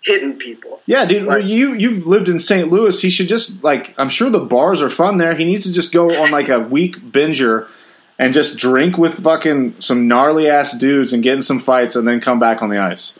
hitting 0.00 0.36
people. 0.36 0.80
Yeah, 0.86 1.04
dude. 1.04 1.28
Right. 1.28 1.44
You 1.44 1.74
you've 1.74 2.06
lived 2.06 2.28
in 2.28 2.40
St. 2.40 2.68
Louis. 2.70 3.00
He 3.00 3.10
should 3.10 3.28
just 3.28 3.62
like. 3.62 3.94
I'm 3.98 4.08
sure 4.08 4.30
the 4.30 4.40
bars 4.40 4.82
are 4.82 4.90
fun 4.90 5.18
there. 5.18 5.34
He 5.34 5.44
needs 5.44 5.66
to 5.66 5.72
just 5.72 5.92
go 5.92 6.10
on 6.22 6.32
like 6.32 6.48
a 6.48 6.58
week 6.58 6.98
binger 6.98 7.68
and 8.18 8.34
just 8.34 8.56
drink 8.58 8.98
with 8.98 9.20
fucking 9.20 9.76
some 9.80 10.08
gnarly 10.08 10.48
ass 10.48 10.76
dudes 10.76 11.12
and 11.12 11.22
get 11.22 11.34
in 11.34 11.42
some 11.42 11.60
fights 11.60 11.96
and 11.96 12.06
then 12.06 12.20
come 12.20 12.38
back 12.38 12.62
on 12.62 12.68
the 12.68 12.78
ice. 12.78 13.14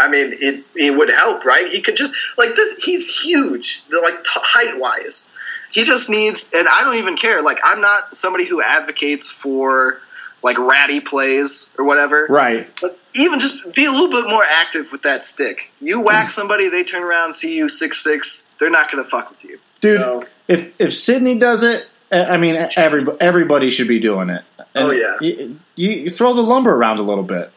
I 0.00 0.08
mean, 0.08 0.30
it 0.40 0.64
it 0.76 0.96
would 0.96 1.10
help, 1.10 1.44
right? 1.44 1.66
He 1.68 1.80
could 1.80 1.96
just 1.96 2.14
like 2.38 2.54
this. 2.54 2.76
He's 2.78 3.08
huge, 3.20 3.82
like 3.90 4.14
t- 4.22 4.30
height 4.34 4.78
wise. 4.78 5.30
He 5.72 5.84
just 5.84 6.08
needs, 6.08 6.50
and 6.54 6.66
I 6.66 6.82
don't 6.84 6.96
even 6.96 7.16
care. 7.16 7.42
Like, 7.42 7.58
I'm 7.62 7.80
not 7.80 8.16
somebody 8.16 8.46
who 8.46 8.62
advocates 8.62 9.30
for, 9.30 10.00
like 10.42 10.56
ratty 10.56 11.00
plays 11.00 11.68
or 11.76 11.84
whatever. 11.84 12.26
Right. 12.30 12.68
But 12.80 12.94
even 13.14 13.38
just 13.38 13.70
be 13.74 13.84
a 13.84 13.90
little 13.90 14.08
bit 14.08 14.30
more 14.30 14.44
active 14.44 14.90
with 14.92 15.02
that 15.02 15.22
stick. 15.24 15.70
You 15.80 16.00
Mm. 16.00 16.04
whack 16.06 16.30
somebody, 16.30 16.68
they 16.68 16.84
turn 16.84 17.02
around, 17.02 17.34
see 17.34 17.54
you 17.54 17.68
six 17.68 18.02
six. 18.02 18.48
They're 18.58 18.70
not 18.70 18.90
going 18.90 19.02
to 19.04 19.10
fuck 19.10 19.28
with 19.30 19.44
you, 19.44 19.58
Dude, 19.80 19.98
So, 19.98 20.24
if 20.46 20.70
if 20.78 20.94
Sidney 20.94 21.34
does 21.36 21.62
it, 21.64 21.86
I 22.10 22.36
mean 22.36 22.68
every, 22.76 23.04
everybody 23.20 23.70
should 23.70 23.88
be 23.88 24.00
doing 24.00 24.30
it. 24.30 24.42
Oh, 24.74 24.90
yeah. 24.90 25.16
You, 25.20 25.60
you, 25.76 26.10
throw 26.10 26.34
the 26.34 26.42
lumber 26.42 26.74
around 26.74 26.98
a 26.98 27.02
little 27.02 27.24
bit. 27.24 27.50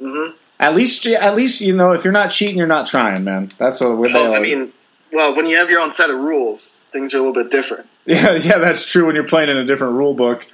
mhm. 0.00 0.34
At 0.58 0.74
least 0.74 1.06
at 1.06 1.34
least 1.34 1.60
you 1.60 1.74
know 1.74 1.92
if 1.92 2.04
you're 2.04 2.12
not 2.12 2.30
cheating, 2.30 2.58
you're 2.58 2.66
not 2.66 2.86
trying, 2.86 3.24
man. 3.24 3.50
That's 3.58 3.80
what 3.80 3.96
they 4.02 4.12
Oh, 4.14 4.34
I 4.34 4.40
mean, 4.40 4.72
well, 5.12 5.34
when 5.34 5.46
you 5.46 5.56
have 5.56 5.70
your 5.70 5.80
own 5.80 5.90
set 5.90 6.10
of 6.10 6.18
rules, 6.18 6.84
things 6.92 7.14
are 7.14 7.18
a 7.18 7.20
little 7.20 7.34
bit 7.34 7.50
different. 7.50 7.86
Yeah, 8.06 8.32
yeah, 8.32 8.58
that's 8.58 8.90
true 8.90 9.06
when 9.06 9.14
you're 9.14 9.28
playing 9.28 9.50
in 9.50 9.56
a 9.56 9.64
different 9.64 9.94
rule 9.94 10.14
book. 10.14 10.46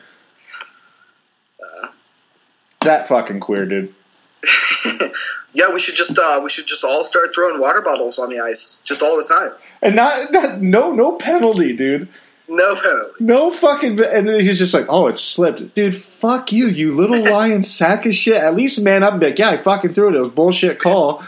That 2.81 3.09
fucking 3.09 3.41
queer 3.41 3.67
dude. 3.67 3.95
Yeah, 5.57 5.73
we 5.73 5.79
should 5.79 5.95
just 5.95 6.19
uh, 6.19 6.39
we 6.43 6.51
should 6.51 6.67
just 6.67 6.85
all 6.85 7.03
start 7.03 7.35
throwing 7.35 7.59
water 7.59 7.81
bottles 7.81 8.19
on 8.19 8.29
the 8.29 8.41
ice 8.41 8.79
just 8.85 9.03
all 9.03 9.17
the 9.17 9.25
time. 9.25 9.57
And 9.81 9.97
not, 9.97 10.31
not 10.31 10.61
no 10.61 10.93
no 10.93 11.13
penalty, 11.13 11.75
dude. 11.75 12.09
No 12.49 12.75
penalty. 12.77 13.13
No 13.19 13.51
fucking 13.51 14.01
and 14.01 14.29
he's 14.29 14.59
just 14.59 14.73
like, 14.73 14.87
"Oh, 14.89 15.07
it 15.07 15.19
slipped." 15.19 15.75
Dude, 15.75 15.97
fuck 15.97 16.53
you, 16.53 16.67
you 16.69 16.95
little 16.95 17.23
lying 17.33 17.63
sack 17.63 18.07
of 18.07 18.15
shit. 18.15 18.37
At 18.37 18.55
least 18.55 18.81
man 18.81 19.03
up 19.03 19.13
and 19.13 19.21
be 19.21 19.27
like, 19.29 19.39
"Yeah, 19.39 19.51
I 19.51 19.57
fucking 19.57 19.95
threw 19.95 20.09
it. 20.09 20.15
It 20.15 20.21
was 20.21 20.29
bullshit 20.29 20.79
call." 20.79 21.25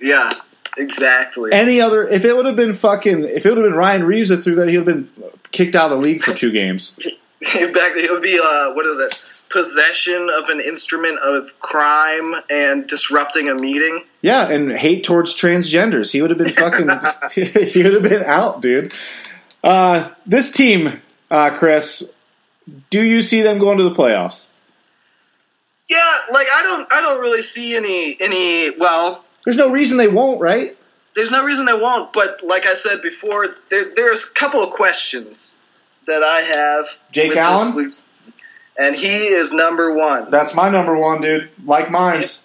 Yeah, 0.00 0.32
exactly. 0.76 1.52
Any 1.52 1.80
other 1.80 2.06
if 2.06 2.24
it 2.24 2.36
would 2.36 2.46
have 2.46 2.56
been 2.56 2.74
fucking 2.74 3.24
if 3.24 3.44
it 3.44 3.48
would 3.48 3.58
have 3.58 3.66
been 3.66 3.78
Ryan 3.78 4.04
Reaves 4.04 4.28
that 4.28 4.44
threw 4.44 4.54
that, 4.56 4.68
he 4.68 4.78
would 4.78 4.86
have 4.86 4.96
been 4.96 5.32
kicked 5.50 5.74
out 5.74 5.90
of 5.90 5.98
the 5.98 6.04
league 6.04 6.22
for 6.22 6.34
two 6.34 6.52
games. 6.52 6.96
Back 7.40 7.96
it 7.96 8.10
would 8.10 8.22
be 8.22 8.38
uh, 8.42 8.72
what 8.74 8.86
is 8.86 8.98
it? 8.98 9.24
Possession 9.48 10.30
of 10.32 10.48
an 10.48 10.60
instrument 10.60 11.18
of 11.18 11.58
crime 11.58 12.36
and 12.48 12.86
disrupting 12.86 13.48
a 13.48 13.56
meeting. 13.56 14.04
Yeah, 14.22 14.48
and 14.48 14.70
hate 14.70 15.02
towards 15.02 15.34
transgenders. 15.34 16.12
He 16.12 16.22
would 16.22 16.30
have 16.30 16.38
been 16.38 16.52
fucking. 16.52 16.88
he 17.66 17.82
would 17.82 17.94
have 17.94 18.02
been 18.02 18.22
out, 18.22 18.62
dude. 18.62 18.94
Uh, 19.62 20.10
this 20.26 20.50
team, 20.50 21.00
uh, 21.30 21.50
Chris, 21.50 22.08
do 22.90 23.02
you 23.02 23.22
see 23.22 23.42
them 23.42 23.58
going 23.58 23.78
to 23.78 23.84
the 23.84 23.94
playoffs? 23.94 24.48
Yeah, 25.88 25.98
like 26.32 26.46
I 26.54 26.62
don't 26.62 26.92
I 26.92 27.00
don't 27.00 27.20
really 27.20 27.42
see 27.42 27.74
any 27.76 28.16
any 28.20 28.70
well, 28.78 29.24
There's 29.44 29.56
no 29.56 29.70
reason 29.70 29.98
they 29.98 30.08
won't, 30.08 30.40
right? 30.40 30.76
there's 31.14 31.32
no 31.32 31.44
reason 31.44 31.66
they 31.66 31.74
won't, 31.74 32.12
but 32.12 32.40
like 32.44 32.66
I 32.66 32.74
said 32.74 33.02
before, 33.02 33.48
there, 33.68 33.92
there's 33.96 34.30
a 34.30 34.34
couple 34.34 34.62
of 34.62 34.70
questions 34.70 35.58
that 36.06 36.22
I 36.22 36.40
have. 36.40 36.86
Jake 37.12 37.36
Allen? 37.36 37.72
Blues- 37.72 38.10
and 38.78 38.94
he 38.96 39.26
is 39.26 39.52
number 39.52 39.92
one. 39.92 40.30
That's 40.30 40.54
my 40.54 40.70
number 40.70 40.96
one, 40.96 41.20
dude. 41.20 41.50
Like 41.64 41.90
mine's. 41.90 42.44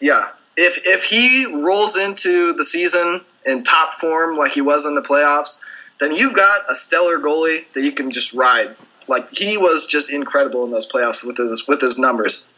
Yeah, 0.00 0.26
if 0.56 0.80
if 0.86 1.04
he 1.04 1.46
rolls 1.46 1.96
into 1.96 2.54
the 2.54 2.64
season 2.64 3.20
in 3.46 3.62
top 3.62 3.92
form 3.94 4.36
like 4.36 4.52
he 4.52 4.62
was 4.62 4.86
in 4.86 4.94
the 4.94 5.02
playoffs, 5.02 5.60
then 6.00 6.14
you've 6.14 6.34
got 6.34 6.70
a 6.70 6.74
stellar 6.74 7.18
goalie 7.18 7.64
that 7.72 7.82
you 7.82 7.92
can 7.92 8.10
just 8.10 8.34
ride. 8.34 8.76
Like 9.08 9.30
he 9.30 9.56
was 9.56 9.86
just 9.86 10.10
incredible 10.10 10.64
in 10.64 10.70
those 10.70 10.90
playoffs 10.90 11.24
with 11.26 11.36
his 11.36 11.66
with 11.68 11.80
his 11.80 11.98
numbers. 11.98 12.48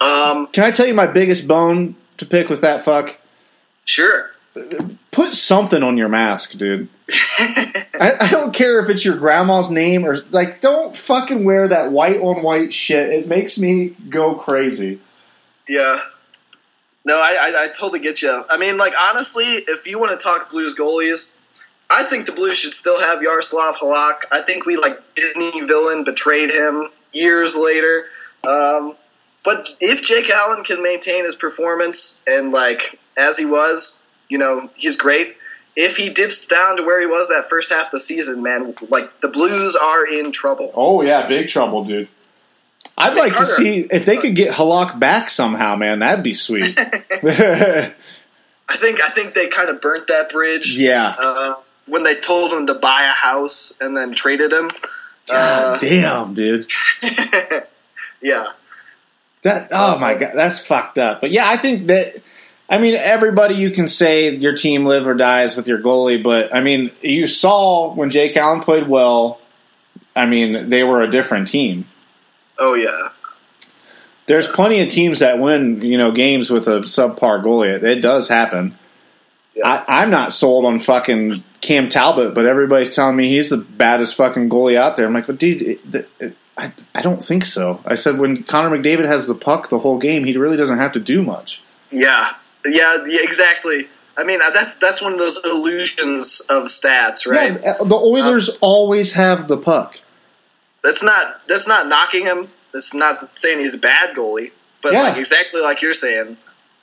Um, 0.00 0.46
Can 0.48 0.64
I 0.64 0.70
tell 0.70 0.86
you 0.86 0.94
my 0.94 1.06
biggest 1.06 1.46
bone 1.46 1.96
to 2.18 2.26
pick 2.26 2.48
with 2.48 2.60
that 2.62 2.84
fuck? 2.84 3.18
sure. 3.84 4.30
Put 5.10 5.34
something 5.34 5.82
on 5.82 5.96
your 5.96 6.10
mask, 6.10 6.52
dude. 6.58 6.88
I, 7.38 8.16
I 8.20 8.28
don't 8.30 8.52
care 8.52 8.80
if 8.80 8.90
it's 8.90 9.02
your 9.02 9.16
grandma's 9.16 9.70
name 9.70 10.04
or 10.04 10.18
like. 10.30 10.60
Don't 10.60 10.94
fucking 10.94 11.44
wear 11.44 11.68
that 11.68 11.90
white 11.90 12.20
on 12.20 12.42
white 12.42 12.72
shit. 12.72 13.10
It 13.10 13.26
makes 13.26 13.58
me 13.58 13.94
go 14.10 14.34
crazy. 14.34 15.00
Yeah. 15.66 16.02
No, 17.04 17.16
I, 17.16 17.38
I, 17.40 17.64
I 17.64 17.68
totally 17.68 18.00
get 18.00 18.20
you. 18.20 18.44
I 18.48 18.58
mean, 18.58 18.76
like 18.76 18.92
honestly, 18.98 19.44
if 19.44 19.86
you 19.86 19.98
want 19.98 20.12
to 20.12 20.22
talk 20.22 20.50
Blues 20.50 20.76
goalies, 20.76 21.38
I 21.92 22.04
think 22.04 22.26
the 22.26 22.32
Blues 22.32 22.56
should 22.56 22.72
still 22.72 22.98
have 22.98 23.22
Yaroslav 23.22 23.76
Halak. 23.76 24.24
I 24.30 24.40
think 24.40 24.64
we 24.64 24.76
like 24.76 24.98
Disney 25.14 25.60
villain 25.60 26.04
betrayed 26.04 26.50
him 26.50 26.88
years 27.12 27.54
later. 27.54 28.06
Um, 28.42 28.96
but 29.44 29.74
if 29.78 30.02
Jake 30.02 30.30
Allen 30.30 30.64
can 30.64 30.82
maintain 30.82 31.24
his 31.24 31.34
performance 31.34 32.20
and 32.26 32.50
like 32.50 32.98
as 33.16 33.36
he 33.36 33.44
was, 33.44 34.04
you 34.28 34.38
know, 34.38 34.70
he's 34.74 34.96
great. 34.96 35.36
If 35.76 35.96
he 35.96 36.10
dips 36.10 36.46
down 36.46 36.78
to 36.78 36.82
where 36.82 37.00
he 37.00 37.06
was 37.06 37.28
that 37.28 37.48
first 37.48 37.72
half 37.72 37.86
of 37.86 37.92
the 37.92 38.00
season, 38.00 38.42
man, 38.42 38.74
like 38.88 39.20
the 39.20 39.28
Blues 39.28 39.76
are 39.76 40.06
in 40.06 40.32
trouble. 40.32 40.72
Oh 40.74 41.02
yeah, 41.02 41.26
big 41.26 41.48
trouble, 41.48 41.84
dude. 41.84 42.08
I'd 42.96 43.14
like 43.14 43.34
to 43.36 43.46
see 43.46 43.86
if 43.90 44.04
they 44.04 44.16
could 44.16 44.34
get 44.34 44.54
Halak 44.54 44.98
back 44.98 45.30
somehow, 45.30 45.76
man. 45.76 46.00
That'd 46.00 46.24
be 46.24 46.34
sweet. 46.34 46.78
I 46.78 48.76
think 48.76 49.00
I 49.02 49.08
think 49.10 49.34
they 49.34 49.48
kind 49.48 49.68
of 49.68 49.80
burnt 49.80 50.08
that 50.08 50.30
bridge. 50.30 50.76
yeah. 50.78 51.14
uh, 51.18 51.54
when 51.92 52.04
they 52.04 52.14
told 52.14 52.50
him 52.54 52.66
to 52.68 52.74
buy 52.74 53.02
a 53.04 53.12
house 53.12 53.74
and 53.78 53.94
then 53.94 54.14
traded 54.14 54.50
him. 54.50 54.70
God 55.28 55.74
Uh, 55.74 55.78
damn, 55.78 56.32
dude. 56.32 56.66
yeah, 58.22 58.46
That 59.42 59.68
oh 59.70 59.98
my 59.98 60.14
god, 60.14 60.32
that's 60.34 60.58
fucked 60.58 60.96
up. 60.96 61.20
But 61.20 61.30
yeah, 61.32 61.46
I 61.46 61.58
think 61.58 61.88
that 61.88 62.16
I 62.70 62.78
mean 62.78 62.94
everybody 62.94 63.56
you 63.56 63.70
can 63.72 63.88
say 63.88 64.34
your 64.34 64.56
team 64.56 64.86
live 64.86 65.06
or 65.06 65.12
dies 65.12 65.54
with 65.54 65.68
your 65.68 65.78
goalie, 65.80 66.22
but 66.22 66.54
I 66.54 66.60
mean 66.62 66.92
you 67.02 67.26
saw 67.26 67.92
when 67.92 68.10
Jake 68.10 68.36
Allen 68.38 68.60
played 68.60 68.88
well. 68.88 69.38
I 70.16 70.24
mean 70.24 70.70
they 70.70 70.82
were 70.84 71.02
a 71.02 71.10
different 71.10 71.48
team. 71.48 71.86
oh 72.58 72.72
yeah, 72.74 73.10
There's 74.26 74.48
plenty 74.48 74.80
of 74.80 74.88
teams 74.88 75.18
that 75.18 75.38
win, 75.38 75.82
you 75.82 75.98
know, 75.98 76.10
games 76.10 76.50
with 76.50 76.68
a 76.68 76.80
subpar 76.80 77.42
goalie. 77.42 77.74
It, 77.76 77.84
it 77.84 78.00
does 78.00 78.28
happen. 78.28 78.78
Yeah. 79.54 79.84
I, 79.86 80.02
I'm 80.02 80.10
not 80.10 80.32
sold 80.32 80.64
on 80.64 80.80
fucking 80.80 81.32
Cam 81.60 81.88
Talbot, 81.90 82.34
but 82.34 82.46
everybody's 82.46 82.94
telling 82.94 83.16
me 83.16 83.28
he's 83.28 83.50
the 83.50 83.58
baddest 83.58 84.14
fucking 84.14 84.48
goalie 84.48 84.76
out 84.76 84.96
there. 84.96 85.06
I'm 85.06 85.12
like, 85.12 85.26
but 85.26 85.38
dude, 85.38 85.60
it, 85.62 85.80
it, 85.94 86.08
it, 86.20 86.36
I, 86.56 86.72
I 86.94 87.02
don't 87.02 87.22
think 87.24 87.44
so. 87.44 87.80
I 87.84 87.94
said 87.94 88.18
when 88.18 88.44
Connor 88.44 88.76
McDavid 88.78 89.04
has 89.06 89.26
the 89.26 89.34
puck 89.34 89.68
the 89.68 89.78
whole 89.80 89.98
game, 89.98 90.24
he 90.24 90.36
really 90.36 90.56
doesn't 90.56 90.78
have 90.78 90.92
to 90.92 91.00
do 91.00 91.22
much. 91.22 91.62
yeah, 91.90 92.34
yeah, 92.64 93.04
yeah, 93.06 93.20
exactly. 93.22 93.88
I 94.16 94.24
mean, 94.24 94.40
uh, 94.42 94.50
that's 94.50 94.74
that's 94.76 95.00
one 95.02 95.14
of 95.14 95.18
those 95.18 95.38
illusions 95.44 96.40
of 96.48 96.64
stats, 96.64 97.26
right? 97.26 97.58
Yeah, 97.60 97.76
the 97.78 97.96
Oilers 97.96 98.50
always 98.60 99.14
have 99.14 99.48
the 99.48 99.56
puck. 99.56 99.98
That's 100.82 101.02
not 101.02 101.40
that's 101.48 101.66
not 101.66 101.88
knocking 101.88 102.26
him. 102.26 102.48
That's 102.72 102.94
not 102.94 103.36
saying 103.36 103.58
he's 103.60 103.74
a 103.74 103.78
bad 103.78 104.14
goalie, 104.14 104.52
but 104.82 104.92
Yeah. 104.92 105.02
like 105.04 105.16
exactly 105.18 105.60
like 105.60 105.80
you're 105.82 105.94
saying. 105.94 106.36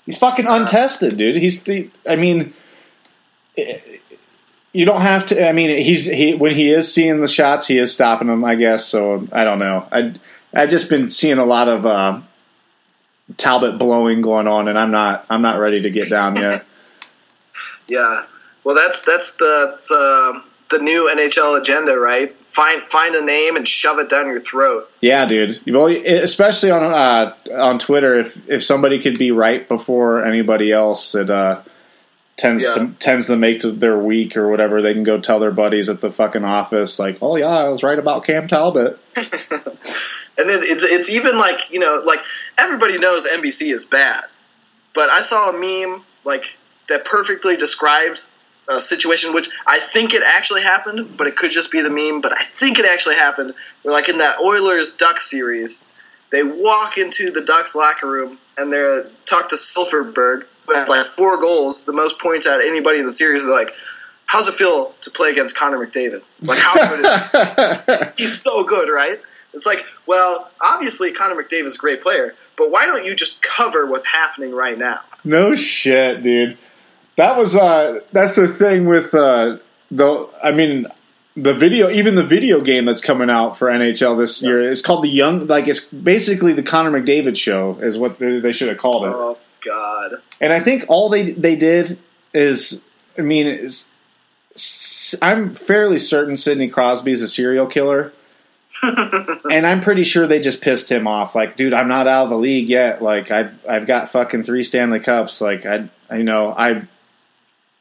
He's 0.09 0.17
fucking 0.17 0.47
untested, 0.47 1.17
dude. 1.17 1.35
He's 1.35 1.61
the. 1.61 1.87
I 2.09 2.15
mean, 2.15 2.55
eh, 3.55 3.77
you 4.73 4.83
don't 4.83 5.01
have 5.01 5.27
to. 5.27 5.47
I 5.47 5.51
mean, 5.51 5.77
he's 5.77 6.03
he 6.03 6.33
when 6.33 6.55
he 6.55 6.71
is 6.71 6.91
seeing 6.91 7.21
the 7.21 7.27
shots, 7.27 7.67
he 7.67 7.77
is 7.77 7.93
stopping 7.93 8.27
them. 8.27 8.43
I 8.43 8.55
guess. 8.55 8.87
So 8.87 9.27
I 9.31 9.43
don't 9.43 9.59
know. 9.59 9.87
I 9.91 10.15
I've 10.51 10.71
just 10.71 10.89
been 10.89 11.11
seeing 11.11 11.37
a 11.37 11.45
lot 11.45 11.69
of 11.69 11.85
uh, 11.85 12.21
Talbot 13.37 13.77
blowing 13.77 14.21
going 14.21 14.47
on, 14.47 14.67
and 14.67 14.79
I'm 14.79 14.89
not. 14.89 15.27
I'm 15.29 15.43
not 15.43 15.59
ready 15.59 15.83
to 15.83 15.91
get 15.91 16.09
down 16.09 16.35
yet. 16.35 16.65
Yeah. 17.87 18.25
Well, 18.63 18.75
that's 18.75 19.03
that's 19.03 19.35
the 19.35 19.65
that's, 19.67 19.91
uh, 19.91 20.41
the 20.69 20.79
new 20.79 21.09
NHL 21.13 21.59
agenda, 21.59 21.97
right? 21.97 22.35
Find 22.45 22.81
find 22.83 23.15
a 23.15 23.23
name 23.23 23.55
and 23.55 23.67
shove 23.67 23.99
it 23.99 24.09
down 24.09 24.27
your 24.27 24.39
throat. 24.39 24.89
yeah, 25.01 25.25
dude. 25.25 25.61
Well, 25.67 25.87
especially 25.87 26.71
on 26.71 26.83
uh, 26.83 27.33
on 27.57 27.79
Twitter, 27.79 28.17
if 28.19 28.49
if 28.49 28.63
somebody 28.63 28.99
could 28.99 29.17
be 29.19 29.31
right 29.31 29.67
before 29.67 30.23
anybody 30.23 30.71
else, 30.71 31.13
it 31.15 31.29
uh, 31.29 31.61
tends 32.37 32.63
Yeah. 32.63 32.73
to, 32.75 32.87
tends 32.99 33.27
to 33.27 33.35
make 33.35 33.61
to 33.61 33.71
their 33.71 33.97
week 33.97 34.35
or 34.37 34.49
whatever. 34.49 34.81
They 34.81 34.93
can 34.93 35.03
go 35.03 35.19
tell 35.19 35.39
their 35.39 35.51
buddies 35.51 35.89
at 35.89 36.01
the 36.01 36.09
fucking 36.11 36.43
office, 36.43 36.97
like, 36.99 37.17
"Oh 37.21 37.35
yeah, 37.35 37.47
I 37.47 37.69
was 37.69 37.83
right 37.83 37.99
about 37.99 38.23
Cam 38.25 38.47
Talbot." 38.47 38.99
And 40.37 40.49
then 40.49 40.59
it's 40.61 40.83
it's 40.83 41.09
even 41.09 41.37
like 41.37 41.69
you 41.69 41.79
know 41.79 42.01
like 42.05 42.23
everybody 42.57 42.97
knows 42.97 43.27
NBC 43.27 43.73
is 43.73 43.83
bad, 43.85 44.23
but 44.93 45.09
I 45.09 45.21
saw 45.21 45.49
a 45.49 45.53
meme 45.59 46.01
like 46.23 46.57
that 46.87 47.03
perfectly 47.03 47.57
described 47.57 48.23
a 48.69 48.79
situation 48.79 49.33
which 49.33 49.49
I 49.65 49.79
think 49.79 50.13
it 50.13 50.21
actually 50.23 50.61
happened, 50.61 51.17
but 51.17 51.27
it 51.27 51.35
could 51.35 51.51
just 51.51 51.71
be 51.71 51.81
the 51.81 51.89
meme. 51.89 52.21
But 52.21 52.33
I 52.33 52.43
think 52.43 52.79
it 52.79 52.85
actually 52.85 53.15
happened. 53.15 53.53
Where 53.81 53.93
like 53.93 54.09
in 54.09 54.19
that 54.19 54.39
Oilers 54.39 54.95
Ducks 54.95 55.29
series, 55.29 55.87
they 56.29 56.43
walk 56.43 56.97
into 56.97 57.31
the 57.31 57.41
Ducks 57.41 57.75
locker 57.75 58.07
room 58.07 58.37
and 58.57 58.71
they're 58.71 59.01
uh, 59.01 59.09
talk 59.25 59.49
to 59.49 59.55
Silfverberg, 59.55 60.45
who 60.65 60.73
had 60.75 60.87
like 60.87 61.07
four 61.07 61.41
goals, 61.41 61.85
the 61.85 61.93
most 61.93 62.19
points 62.19 62.47
out 62.47 62.59
of 62.59 62.65
anybody 62.65 62.99
in 62.99 63.05
the 63.05 63.11
series. 63.11 63.45
They're 63.45 63.55
like. 63.55 63.73
How's 64.31 64.47
it 64.47 64.53
feel 64.53 64.93
to 64.99 65.09
play 65.09 65.31
against 65.31 65.57
Connor 65.57 65.83
McDavid? 65.83 66.21
Like, 66.43 66.59
how 66.59 66.75
good 66.75 67.03
is 67.03 67.81
he? 67.81 68.11
he's 68.23 68.39
so 68.39 68.63
good, 68.63 68.87
right? 68.87 69.19
It's 69.53 69.65
like, 69.65 69.83
well, 70.05 70.51
obviously 70.61 71.11
Connor 71.11 71.41
McDavid's 71.41 71.75
a 71.75 71.77
great 71.79 72.01
player, 72.01 72.35
but 72.55 72.69
why 72.69 72.85
don't 72.85 73.05
you 73.05 73.15
just 73.15 73.41
cover 73.41 73.85
what's 73.87 74.05
happening 74.05 74.53
right 74.53 74.77
now? 74.77 75.01
No 75.23 75.55
shit, 75.55 76.21
dude. 76.21 76.57
That 77.19 77.35
was 77.35 77.53
uh 77.53 77.99
that's 78.13 78.35
the 78.35 78.47
thing 78.47 78.85
with 78.87 79.13
uh 79.13 79.57
the 79.91 80.29
I 80.41 80.51
mean 80.53 80.87
the 81.35 81.53
video, 81.53 81.89
even 81.89 82.15
the 82.15 82.23
video 82.23 82.61
game 82.61 82.85
that's 82.85 83.01
coming 83.01 83.29
out 83.29 83.57
for 83.57 83.67
NHL 83.67 84.17
this 84.17 84.41
year, 84.41 84.71
is 84.71 84.81
called 84.81 85.03
the 85.03 85.09
Young. 85.09 85.45
Like 85.45 85.67
it's 85.67 85.81
basically 85.81 86.53
the 86.53 86.63
Connor 86.63 86.91
McDavid 86.91 87.35
show, 87.35 87.77
is 87.81 87.97
what 87.97 88.19
they, 88.19 88.39
they 88.39 88.53
should 88.53 88.69
have 88.69 88.77
called 88.77 89.03
it. 89.03 89.11
Oh 89.13 89.37
God. 89.65 90.13
And 90.39 90.53
I 90.53 90.61
think 90.61 90.85
all 90.87 91.09
they 91.09 91.31
they 91.31 91.57
did 91.57 91.99
is, 92.33 92.81
I 93.17 93.21
mean, 93.21 93.47
is, 93.47 93.89
I'm 95.21 95.55
fairly 95.55 95.99
certain 95.99 96.37
Sidney 96.37 96.69
Crosby 96.69 97.11
is 97.11 97.21
a 97.21 97.27
serial 97.27 97.67
killer. 97.67 98.13
and 98.81 99.67
I'm 99.67 99.81
pretty 99.81 100.05
sure 100.05 100.25
they 100.25 100.39
just 100.39 100.61
pissed 100.61 100.89
him 100.89 101.05
off. 101.05 101.35
Like, 101.35 101.57
dude, 101.57 101.73
I'm 101.73 101.89
not 101.89 102.07
out 102.07 102.23
of 102.23 102.29
the 102.29 102.37
league 102.37 102.69
yet. 102.69 103.01
Like, 103.01 103.29
I've 103.29 103.59
I've 103.67 103.87
got 103.87 104.07
fucking 104.07 104.43
three 104.43 104.63
Stanley 104.63 105.01
Cups. 105.01 105.41
Like, 105.41 105.65
I 105.65 105.89
I 106.09 106.21
know 106.21 106.53
I 106.57 106.87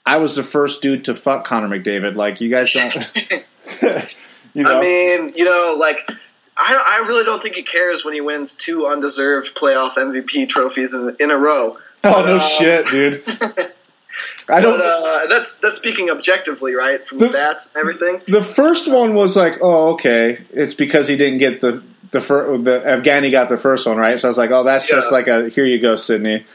I 0.08 0.16
was 0.16 0.36
the 0.36 0.42
first 0.42 0.80
dude 0.80 1.04
to 1.04 1.14
fuck 1.14 1.44
Connor 1.44 1.68
McDavid. 1.68 2.16
Like, 2.16 2.40
you 2.40 2.48
guys 2.48 2.72
don't. 2.72 2.94
you 4.54 4.62
know, 4.62 4.78
I 4.78 4.80
mean, 4.80 5.32
you 5.36 5.44
know, 5.44 5.76
like 5.78 6.10
I, 6.56 7.02
I 7.02 7.06
really 7.06 7.24
don't 7.24 7.42
think 7.42 7.56
he 7.56 7.62
cares 7.62 8.06
when 8.06 8.14
he 8.14 8.22
wins 8.22 8.54
two 8.54 8.86
undeserved 8.86 9.54
playoff 9.54 9.96
MVP 9.96 10.48
trophies 10.48 10.94
in, 10.94 11.14
in 11.20 11.30
a 11.30 11.36
row. 11.36 11.76
oh 12.04 12.22
no 12.22 12.36
uh, 12.36 12.38
shit, 12.38 12.86
dude. 12.86 13.22
I 14.48 14.62
don't. 14.62 14.78
But 14.78 14.80
uh, 14.80 15.26
that's 15.26 15.58
that's 15.58 15.76
speaking 15.76 16.08
objectively, 16.08 16.74
right? 16.74 17.06
From 17.06 17.18
The- 17.18 17.26
stats 17.26 17.74
and 17.74 17.80
everything. 17.80 18.22
The 18.26 18.42
first 18.42 18.90
one 18.90 19.14
was 19.14 19.36
like, 19.36 19.58
oh, 19.60 19.92
okay, 19.92 20.38
it's 20.50 20.74
because 20.74 21.08
he 21.08 21.18
didn't 21.18 21.38
get 21.38 21.60
the 21.60 21.82
the 22.12 22.22
fir- 22.22 22.56
the 22.56 22.80
Afghani 22.80 23.30
got 23.30 23.50
the 23.50 23.58
first 23.58 23.86
one 23.86 23.98
right. 23.98 24.18
So 24.18 24.28
I 24.28 24.30
was 24.30 24.38
like, 24.38 24.50
oh, 24.50 24.64
that's 24.64 24.88
just 24.88 25.12
like 25.12 25.28
a 25.28 25.50
here 25.50 25.66
you 25.66 25.78
go, 25.78 25.96
Sidney. 25.96 26.46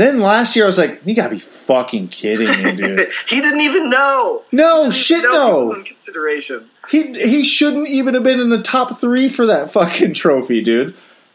Then 0.00 0.20
last 0.20 0.56
year 0.56 0.64
I 0.64 0.66
was 0.66 0.78
like, 0.78 1.02
you 1.04 1.14
gotta 1.14 1.28
be 1.28 1.38
fucking 1.38 2.08
kidding 2.08 2.46
me, 2.46 2.74
dude. 2.74 3.00
he 3.28 3.42
didn't 3.42 3.60
even 3.60 3.90
know. 3.90 4.42
No 4.50 4.90
shit, 4.90 5.22
No, 5.22 5.30
he 5.30 5.68
was 5.68 5.76
no. 5.76 5.84
consideration. 5.84 6.70
He 6.88 7.12
he 7.12 7.44
shouldn't 7.44 7.86
even 7.86 8.14
have 8.14 8.22
been 8.22 8.40
in 8.40 8.48
the 8.48 8.62
top 8.62 8.98
three 8.98 9.28
for 9.28 9.44
that 9.44 9.70
fucking 9.70 10.14
trophy, 10.14 10.62
dude. 10.62 10.94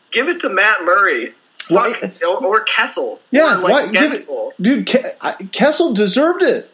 Give 0.10 0.28
it 0.30 0.39
to 0.39 0.49
Matt 0.49 0.84
Murray. 0.84 1.36
Fuck, 1.60 2.01
or, 2.23 2.43
or 2.43 2.62
Kessel. 2.63 3.19
Yeah, 3.30 3.54
or 3.56 3.62
like 3.62 3.71
why- 3.71 3.88
give 3.91 4.12
it- 4.13 4.28
dude. 4.60 4.88
Ke- 4.88 5.15
I- 5.21 5.34
Kessel 5.51 5.93
deserved 5.93 6.41
it. 6.41 6.71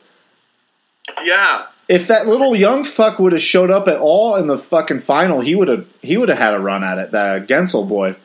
Yeah. 1.26 1.66
If 1.90 2.08
that 2.08 2.26
little 2.26 2.56
young 2.56 2.86
fuck 2.86 3.20
would 3.20 3.34
have 3.34 3.42
showed 3.42 3.70
up 3.70 3.90
at 3.90 3.98
all 4.00 4.38
in 4.38 4.48
the 4.48 4.58
fucking 4.58 5.02
final, 5.02 5.42
he 5.42 5.56
would 5.56 5.68
have 5.68 5.86
he 6.02 6.16
would 6.16 6.30
have 6.30 6.38
had 6.38 6.54
a 6.54 6.60
run 6.60 6.86
at 6.86 6.98
it. 7.00 7.12
That 7.12 7.48
Guentzel 7.50 7.86
boy. 7.86 8.16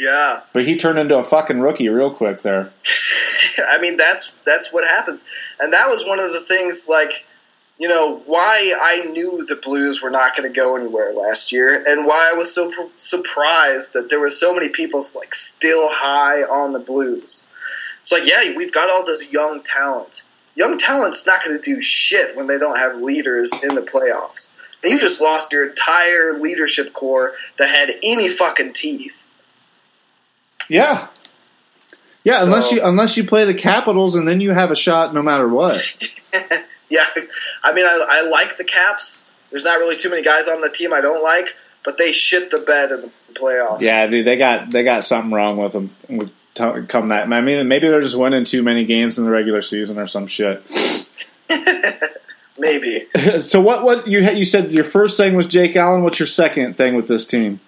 Yeah. 0.00 0.40
But 0.54 0.64
he 0.64 0.78
turned 0.78 0.98
into 0.98 1.18
a 1.18 1.22
fucking 1.22 1.60
rookie 1.60 1.90
real 1.90 2.10
quick 2.10 2.40
there. 2.40 2.72
I 3.68 3.78
mean, 3.82 3.98
that's 3.98 4.32
that's 4.46 4.72
what 4.72 4.82
happens, 4.84 5.26
and 5.60 5.74
that 5.74 5.90
was 5.90 6.06
one 6.06 6.18
of 6.18 6.32
the 6.32 6.40
things. 6.40 6.88
Like, 6.88 7.26
you 7.78 7.86
know, 7.86 8.22
why 8.24 8.74
I 8.80 9.04
knew 9.10 9.44
the 9.44 9.56
Blues 9.56 10.00
were 10.00 10.08
not 10.08 10.34
going 10.34 10.50
to 10.50 10.56
go 10.56 10.74
anywhere 10.74 11.12
last 11.12 11.52
year, 11.52 11.84
and 11.86 12.06
why 12.06 12.30
I 12.32 12.34
was 12.34 12.54
so 12.54 12.70
pr- 12.70 12.90
surprised 12.96 13.92
that 13.92 14.08
there 14.08 14.20
were 14.20 14.30
so 14.30 14.54
many 14.54 14.70
people 14.70 15.04
like 15.14 15.34
still 15.34 15.88
high 15.90 16.44
on 16.44 16.72
the 16.72 16.80
Blues. 16.80 17.46
It's 17.98 18.10
like, 18.10 18.24
yeah, 18.24 18.56
we've 18.56 18.72
got 18.72 18.90
all 18.90 19.04
this 19.04 19.30
young 19.30 19.62
talent. 19.62 20.22
Young 20.54 20.78
talent's 20.78 21.26
not 21.26 21.44
going 21.44 21.60
to 21.60 21.62
do 21.62 21.82
shit 21.82 22.34
when 22.36 22.46
they 22.46 22.56
don't 22.56 22.78
have 22.78 23.02
leaders 23.02 23.52
in 23.62 23.74
the 23.74 23.82
playoffs. 23.82 24.56
And 24.82 24.90
you 24.90 24.98
just 24.98 25.20
lost 25.20 25.52
your 25.52 25.68
entire 25.68 26.38
leadership 26.38 26.94
core 26.94 27.34
that 27.58 27.68
had 27.68 27.90
any 28.02 28.30
fucking 28.30 28.72
teeth. 28.72 29.19
Yeah. 30.70 31.08
Yeah, 32.24 32.42
unless 32.42 32.70
you 32.70 32.82
unless 32.82 33.16
you 33.16 33.24
play 33.24 33.44
the 33.44 33.54
Capitals 33.54 34.14
and 34.14 34.28
then 34.28 34.40
you 34.40 34.50
have 34.52 34.70
a 34.70 34.76
shot 34.76 35.12
no 35.14 35.22
matter 35.22 35.48
what. 35.48 35.80
Yeah, 36.90 37.06
I 37.62 37.72
mean, 37.72 37.86
I, 37.86 38.04
I 38.08 38.28
like 38.28 38.56
the 38.56 38.64
Caps. 38.64 39.24
There's 39.50 39.62
not 39.62 39.78
really 39.78 39.94
too 39.96 40.10
many 40.10 40.22
guys 40.22 40.48
on 40.48 40.60
the 40.60 40.68
team 40.68 40.92
I 40.92 41.00
don't 41.00 41.22
like, 41.22 41.46
but 41.84 41.96
they 41.98 42.10
shit 42.10 42.50
the 42.50 42.58
bed 42.58 42.90
in 42.90 43.02
the 43.02 43.10
playoffs. 43.34 43.80
yeah, 43.80 44.08
dude, 44.08 44.26
they 44.26 44.36
got 44.36 44.70
they 44.72 44.82
got 44.82 45.04
something 45.04 45.30
wrong 45.32 45.56
with 45.56 45.72
them. 45.72 45.94
with- 46.08 46.32
Come 46.88 47.08
that, 47.08 47.32
I 47.32 47.40
mean, 47.40 47.68
maybe 47.68 47.86
they're 47.88 48.00
just 48.02 48.16
winning 48.18 48.44
too 48.44 48.62
many 48.64 48.84
games 48.84 49.18
in 49.18 49.24
the 49.24 49.30
regular 49.30 49.62
season 49.62 49.98
or 50.00 50.06
some 50.08 50.26
shit. 50.26 50.68
maybe. 52.58 53.06
so 53.40 53.60
what? 53.60 53.84
What 53.84 54.06
you 54.06 54.20
you 54.20 54.44
said 54.44 54.72
your 54.72 54.84
first 54.84 55.16
thing 55.16 55.34
was 55.34 55.46
Jake 55.46 55.76
Allen. 55.76 56.02
What's 56.02 56.18
your 56.18 56.26
second 56.26 56.76
thing 56.76 56.96
with 56.96 57.08
this 57.08 57.24
team? 57.24 57.60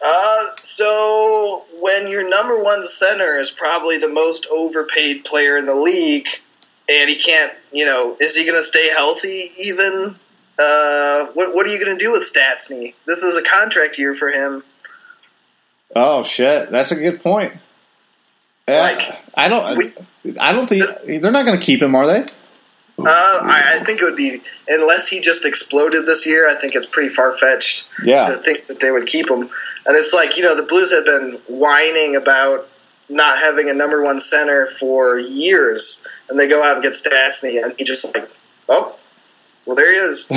Uh, 0.00 0.46
so 0.62 1.64
when 1.80 2.08
your 2.08 2.28
number 2.28 2.62
one 2.62 2.84
center 2.84 3.36
is 3.38 3.50
probably 3.50 3.98
the 3.98 4.08
most 4.08 4.46
overpaid 4.50 5.24
player 5.24 5.56
in 5.56 5.66
the 5.66 5.74
league, 5.74 6.28
and 6.88 7.08
he 7.10 7.16
can't, 7.16 7.52
you 7.72 7.84
know, 7.84 8.16
is 8.20 8.34
he 8.34 8.44
going 8.44 8.58
to 8.58 8.62
stay 8.62 8.88
healthy 8.90 9.50
even? 9.64 10.16
Uh, 10.58 11.26
what, 11.34 11.54
what 11.54 11.66
are 11.66 11.70
you 11.70 11.84
going 11.84 11.96
to 11.96 12.04
do 12.04 12.10
with 12.12 12.22
Stastny? 12.22 12.94
This 13.06 13.22
is 13.22 13.36
a 13.36 13.42
contract 13.42 13.98
year 13.98 14.12
for 14.14 14.28
him. 14.28 14.64
Oh 15.94 16.22
shit, 16.24 16.70
that's 16.70 16.90
a 16.90 16.96
good 16.96 17.22
point. 17.22 17.54
Yeah, 18.66 18.82
Like, 18.82 19.00
I 19.34 19.48
don't, 19.48 20.38
I 20.38 20.52
don't 20.52 20.68
think 20.68 20.84
they're 21.22 21.30
not 21.32 21.46
going 21.46 21.58
to 21.58 21.64
keep 21.64 21.80
him, 21.80 21.94
are 21.94 22.06
they? 22.06 22.20
Uh, 23.00 23.04
I, 23.06 23.78
I 23.80 23.84
think 23.84 24.02
it 24.02 24.04
would 24.04 24.16
be 24.16 24.42
unless 24.66 25.06
he 25.06 25.20
just 25.20 25.46
exploded 25.46 26.04
this 26.04 26.26
year. 26.26 26.48
I 26.48 26.56
think 26.56 26.74
it's 26.74 26.84
pretty 26.86 27.08
far 27.10 27.30
fetched 27.32 27.86
Yeah. 28.04 28.22
to 28.26 28.36
think 28.38 28.66
that 28.66 28.80
they 28.80 28.90
would 28.90 29.06
keep 29.06 29.30
him. 29.30 29.48
And 29.88 29.96
it's 29.96 30.12
like 30.12 30.36
you 30.36 30.44
know 30.44 30.54
the 30.54 30.64
Blues 30.64 30.92
have 30.92 31.06
been 31.06 31.40
whining 31.48 32.14
about 32.14 32.68
not 33.08 33.38
having 33.38 33.70
a 33.70 33.74
number 33.74 34.02
one 34.02 34.20
center 34.20 34.66
for 34.66 35.18
years, 35.18 36.06
and 36.28 36.38
they 36.38 36.46
go 36.46 36.62
out 36.62 36.74
and 36.74 36.82
get 36.82 36.92
Stastny, 36.92 37.64
and 37.64 37.74
he 37.78 37.84
just 37.84 38.14
like, 38.14 38.30
oh, 38.68 38.96
well 39.64 39.74
there 39.74 39.90
he 39.90 39.96
is. 39.96 40.26
so 40.26 40.34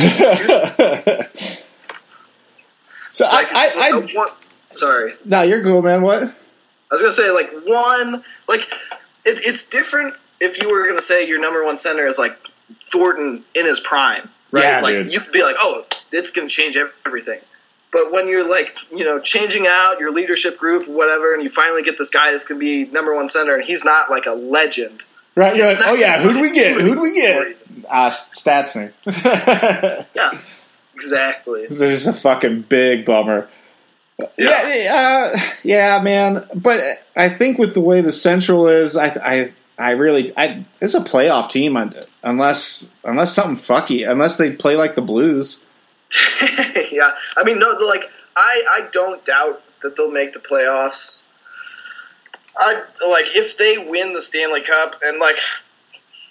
It's 3.26 3.34
like, 3.34 3.54
I, 3.54 3.68
I, 3.68 3.90
I, 3.92 4.00
one- 4.16 4.30
sorry, 4.70 5.16
no, 5.26 5.42
you're 5.42 5.62
cool, 5.64 5.82
man. 5.82 6.02
What? 6.02 6.24
I 6.24 6.34
was 6.90 7.02
gonna 7.02 7.12
say 7.12 7.30
like 7.32 7.52
one 7.66 8.24
like 8.48 8.62
it, 9.26 9.42
it's 9.46 9.68
different 9.68 10.14
if 10.40 10.62
you 10.64 10.70
were 10.70 10.88
gonna 10.88 11.02
say 11.02 11.28
your 11.28 11.42
number 11.42 11.64
one 11.66 11.76
center 11.76 12.06
is 12.06 12.18
like 12.18 12.38
Thornton 12.80 13.44
in 13.54 13.66
his 13.66 13.82
prime, 13.82 14.30
right? 14.52 14.64
Yeah, 14.64 14.80
like 14.80 14.94
dude. 14.96 15.12
you 15.14 15.20
could 15.20 15.34
be 15.34 15.44
like, 15.44 15.58
oh, 15.60 15.86
it's 16.14 16.32
gonna 16.32 16.48
change 16.48 16.78
everything. 17.06 17.42
But 17.92 18.12
when 18.12 18.28
you're 18.28 18.48
like, 18.48 18.76
you 18.92 19.04
know, 19.04 19.20
changing 19.20 19.68
out 19.68 20.00
your 20.00 20.12
leadership 20.12 20.58
group, 20.58 20.88
whatever, 20.88 21.34
and 21.34 21.44
you 21.44 21.50
finally 21.50 21.84
get 21.84 21.98
this 21.98 22.10
guy 22.10 22.32
that's 22.32 22.46
gonna 22.46 22.60
be 22.60 22.86
number 22.86 23.14
one 23.14 23.28
center, 23.28 23.56
and 23.56 23.64
he's 23.64 23.84
not 23.84 24.10
like 24.10 24.26
a 24.26 24.34
legend. 24.34 25.04
Right? 25.36 25.56
You're 25.56 25.68
like, 25.68 25.80
oh 25.82 25.94
yeah, 25.96 26.22
who 26.22 26.34
do 26.34 26.42
we 26.42 26.52
get? 26.52 26.80
Who 26.80 26.96
do 26.96 27.02
we 27.02 27.14
get? 27.14 27.58
Uh, 27.90 28.10
Stastny. 28.10 28.92
Yeah, 30.16 30.40
exactly. 30.94 31.68
This 31.68 32.02
is 32.02 32.08
a 32.08 32.14
fucking 32.14 32.64
big 32.64 33.06
bummer. 33.06 33.50
Yeah, 34.38 34.74
yeah, 34.74 35.32
uh, 35.34 35.40
yeah, 35.64 36.00
man. 36.02 36.48
But 36.54 37.04
I 37.16 37.30
think 37.30 37.58
with 37.58 37.74
the 37.74 37.82
way 37.82 38.02
the 38.02 38.12
Central 38.12 38.68
is, 38.68 38.96
I, 38.96 39.08
I, 39.08 39.54
I 39.78 39.92
really, 39.92 40.32
I, 40.38 40.66
it's 40.80 40.94
a 40.94 41.00
playoff 41.00 41.50
team 41.50 41.78
unless, 42.24 42.92
unless 43.04 43.34
something 43.34 43.56
fucky, 43.56 44.10
unless 44.10 44.38
they 44.38 44.52
play 44.52 44.76
like 44.76 44.96
the 44.96 45.02
Blues. 45.02 45.62
yeah, 46.92 47.16
I 47.38 47.44
mean, 47.44 47.60
no, 47.60 47.72
like 47.72 48.10
I, 48.36 48.64
I 48.78 48.88
don't 48.92 49.24
doubt 49.24 49.62
that 49.82 49.96
they'll 49.96 50.12
make 50.12 50.34
the 50.34 50.40
playoffs. 50.40 51.24
I 52.58 52.84
like 53.08 53.36
if 53.36 53.58
they 53.58 53.78
win 53.78 54.14
the 54.14 54.22
Stanley 54.22 54.62
Cup, 54.62 55.02
and 55.04 55.20
like 55.20 55.38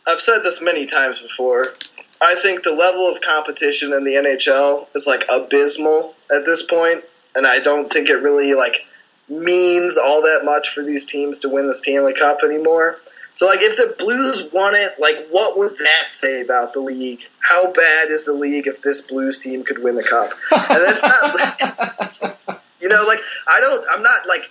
I've 0.07 0.21
said 0.21 0.41
this 0.41 0.61
many 0.61 0.87
times 0.87 1.19
before. 1.19 1.75
I 2.23 2.35
think 2.43 2.63
the 2.63 2.75
level 2.75 3.11
of 3.11 3.23
competition 3.23 3.95
in 3.95 4.05
the 4.05 4.13
NHL 4.13 4.89
is 4.95 5.07
like 5.07 5.25
abysmal 5.31 6.15
at 6.31 6.45
this 6.45 6.63
point, 6.63 7.03
and 7.35 7.47
I 7.47 7.61
don't 7.61 7.91
think 7.91 8.11
it 8.11 8.17
really 8.17 8.53
like 8.53 8.85
means 9.29 9.97
all 9.97 10.23
that 10.23 10.43
much 10.45 10.71
for 10.71 10.83
these 10.83 11.07
teams 11.07 11.41
to 11.41 11.49
win 11.49 11.67
the 11.67 11.75
Stanley 11.75 12.13
Cup 12.13 12.41
anymore. 12.43 12.99
So, 13.33 13.47
like, 13.47 13.61
if 13.61 13.77
the 13.77 13.95
Blues 13.99 14.49
won 14.53 14.75
it, 14.75 14.99
like, 14.99 15.29
what 15.31 15.57
would 15.59 15.77
that 15.77 16.09
say 16.09 16.41
about 16.41 16.75
the 16.75 16.81
league? 16.81 17.21
How 17.39 17.71
bad 17.73 18.11
is 18.11 18.25
the 18.25 18.35
league 18.35 18.67
if 18.67 18.83
this 18.83 19.03
Blues 19.03 19.39
team 19.39 19.63
could 19.63 19.83
win 19.83 19.95
the 19.95 20.03
cup? 20.03 20.33
And 20.51 20.83
that's 20.83 21.03
not, 21.03 22.39
you 22.81 22.89
know, 22.89 23.05
like, 23.07 23.21
I 23.47 23.61
don't, 23.61 23.85
I'm 23.93 24.03
not 24.03 24.27
like 24.27 24.51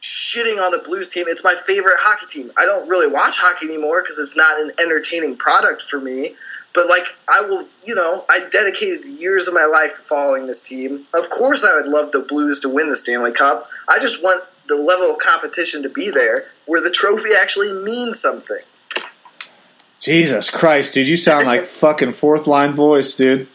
shitting 0.00 0.64
on 0.64 0.70
the 0.70 0.78
Blues 0.78 1.08
team. 1.08 1.24
It's 1.28 1.42
my 1.42 1.54
favorite 1.66 1.96
hockey 1.98 2.26
team. 2.26 2.52
I 2.56 2.66
don't 2.66 2.88
really 2.88 3.08
watch 3.08 3.36
hockey 3.38 3.66
anymore 3.66 4.02
because 4.02 4.18
it's 4.18 4.36
not 4.36 4.60
an 4.60 4.72
entertaining 4.78 5.36
product 5.36 5.82
for 5.82 6.00
me. 6.00 6.36
But 6.74 6.88
like, 6.88 7.06
I 7.28 7.40
will, 7.40 7.66
you 7.84 7.94
know, 7.94 8.24
I 8.28 8.48
dedicated 8.50 9.06
years 9.06 9.48
of 9.48 9.54
my 9.54 9.64
life 9.64 9.94
to 9.96 10.02
following 10.02 10.46
this 10.46 10.60
team. 10.60 11.06
Of 11.14 11.30
course, 11.30 11.64
I 11.64 11.74
would 11.74 11.86
love 11.86 12.12
the 12.12 12.20
Blues 12.20 12.60
to 12.60 12.68
win 12.68 12.90
the 12.90 12.96
Stanley 12.96 13.32
Cup. 13.32 13.70
I 13.88 13.98
just 13.98 14.22
want 14.22 14.44
the 14.68 14.76
level 14.76 15.10
of 15.12 15.18
competition 15.18 15.82
to 15.82 15.88
be 15.88 16.10
there 16.10 16.46
where 16.66 16.80
the 16.80 16.90
trophy 16.90 17.30
actually 17.40 17.72
means 17.82 18.20
something. 18.20 18.58
Jesus 20.00 20.50
Christ, 20.50 20.94
dude, 20.94 21.08
you 21.08 21.16
sound 21.16 21.46
like 21.46 21.64
fucking 21.64 22.12
fourth 22.12 22.46
line 22.46 22.74
voice, 22.74 23.14
dude. 23.14 23.48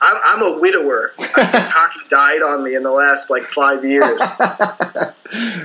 I'm, 0.00 0.16
I'm 0.24 0.54
a 0.54 0.58
widower. 0.58 1.12
Hockey 1.18 2.00
died 2.08 2.42
on 2.42 2.64
me 2.64 2.74
in 2.74 2.82
the 2.82 2.90
last 2.90 3.30
like 3.30 3.44
five 3.44 3.84
years. 3.84 4.20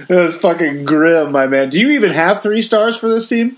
That's 0.07 0.37
fucking 0.37 0.85
grim, 0.85 1.31
my 1.31 1.47
man. 1.47 1.71
Do 1.71 1.79
you 1.79 1.89
even 1.91 2.11
have 2.11 2.43
three 2.43 2.61
stars 2.61 2.95
for 2.95 3.09
this 3.09 3.27
team? 3.27 3.57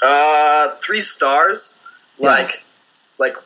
Uh, 0.00 0.70
three 0.76 1.00
stars, 1.00 1.80
Yeah. 2.18 2.28
like, 2.30 2.62
like 3.18 3.36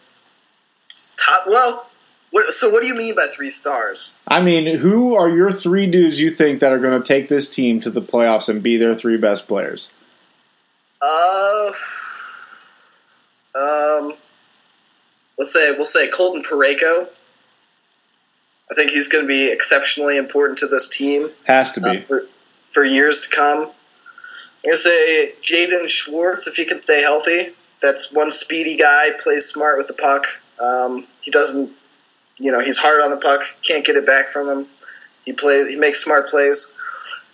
top. 1.16 1.44
Well, 1.46 1.88
what, 2.30 2.52
so 2.52 2.70
what 2.70 2.82
do 2.82 2.88
you 2.88 2.94
mean 2.94 3.14
by 3.14 3.28
three 3.28 3.50
stars? 3.50 4.18
I 4.26 4.42
mean, 4.42 4.76
who 4.76 5.14
are 5.14 5.28
your 5.28 5.50
three 5.50 5.86
dudes 5.86 6.20
you 6.20 6.30
think 6.30 6.60
that 6.60 6.72
are 6.72 6.78
going 6.78 7.00
to 7.00 7.06
take 7.06 7.28
this 7.28 7.48
team 7.48 7.80
to 7.80 7.90
the 7.90 8.02
playoffs 8.02 8.48
and 8.48 8.62
be 8.62 8.76
their 8.76 8.94
three 8.94 9.16
best 9.16 9.48
players? 9.48 9.92
Uh, 11.00 11.72
um, 13.54 14.14
let's 15.38 15.52
say 15.52 15.72
we'll 15.72 15.84
say 15.84 16.08
Colton 16.08 16.42
Parayko. 16.42 17.08
I 18.70 18.74
think 18.74 18.90
he's 18.90 19.08
going 19.08 19.24
to 19.24 19.28
be 19.28 19.50
exceptionally 19.50 20.18
important 20.18 20.58
to 20.58 20.66
this 20.66 20.88
team 20.88 21.30
Has 21.44 21.72
to 21.72 21.86
uh, 21.86 21.92
be. 21.92 22.00
for 22.00 22.26
for 22.72 22.84
years 22.84 23.22
to 23.22 23.34
come. 23.34 23.58
I'm 23.60 24.72
going 24.72 24.72
to 24.72 24.76
say 24.76 25.34
Jaden 25.40 25.88
Schwartz 25.88 26.46
if 26.46 26.56
he 26.56 26.64
can 26.64 26.82
stay 26.82 27.00
healthy. 27.00 27.54
That's 27.80 28.12
one 28.12 28.30
speedy 28.30 28.76
guy, 28.76 29.10
plays 29.18 29.46
smart 29.46 29.78
with 29.78 29.86
the 29.86 29.94
puck. 29.94 30.26
Um, 30.60 31.06
he 31.20 31.30
doesn't, 31.30 31.70
you 32.38 32.53
know, 32.53 32.61
he's 32.61 32.79
hard 32.79 33.01
on 33.01 33.11
the 33.11 33.16
puck, 33.16 33.42
can't 33.62 33.85
get 33.85 33.96
it 33.96 34.07
back 34.07 34.31
from 34.31 34.48
him. 34.48 34.68
He 35.24 35.33
play, 35.33 35.68
he 35.68 35.77
makes 35.77 36.03
smart 36.03 36.29
plays. 36.29 36.77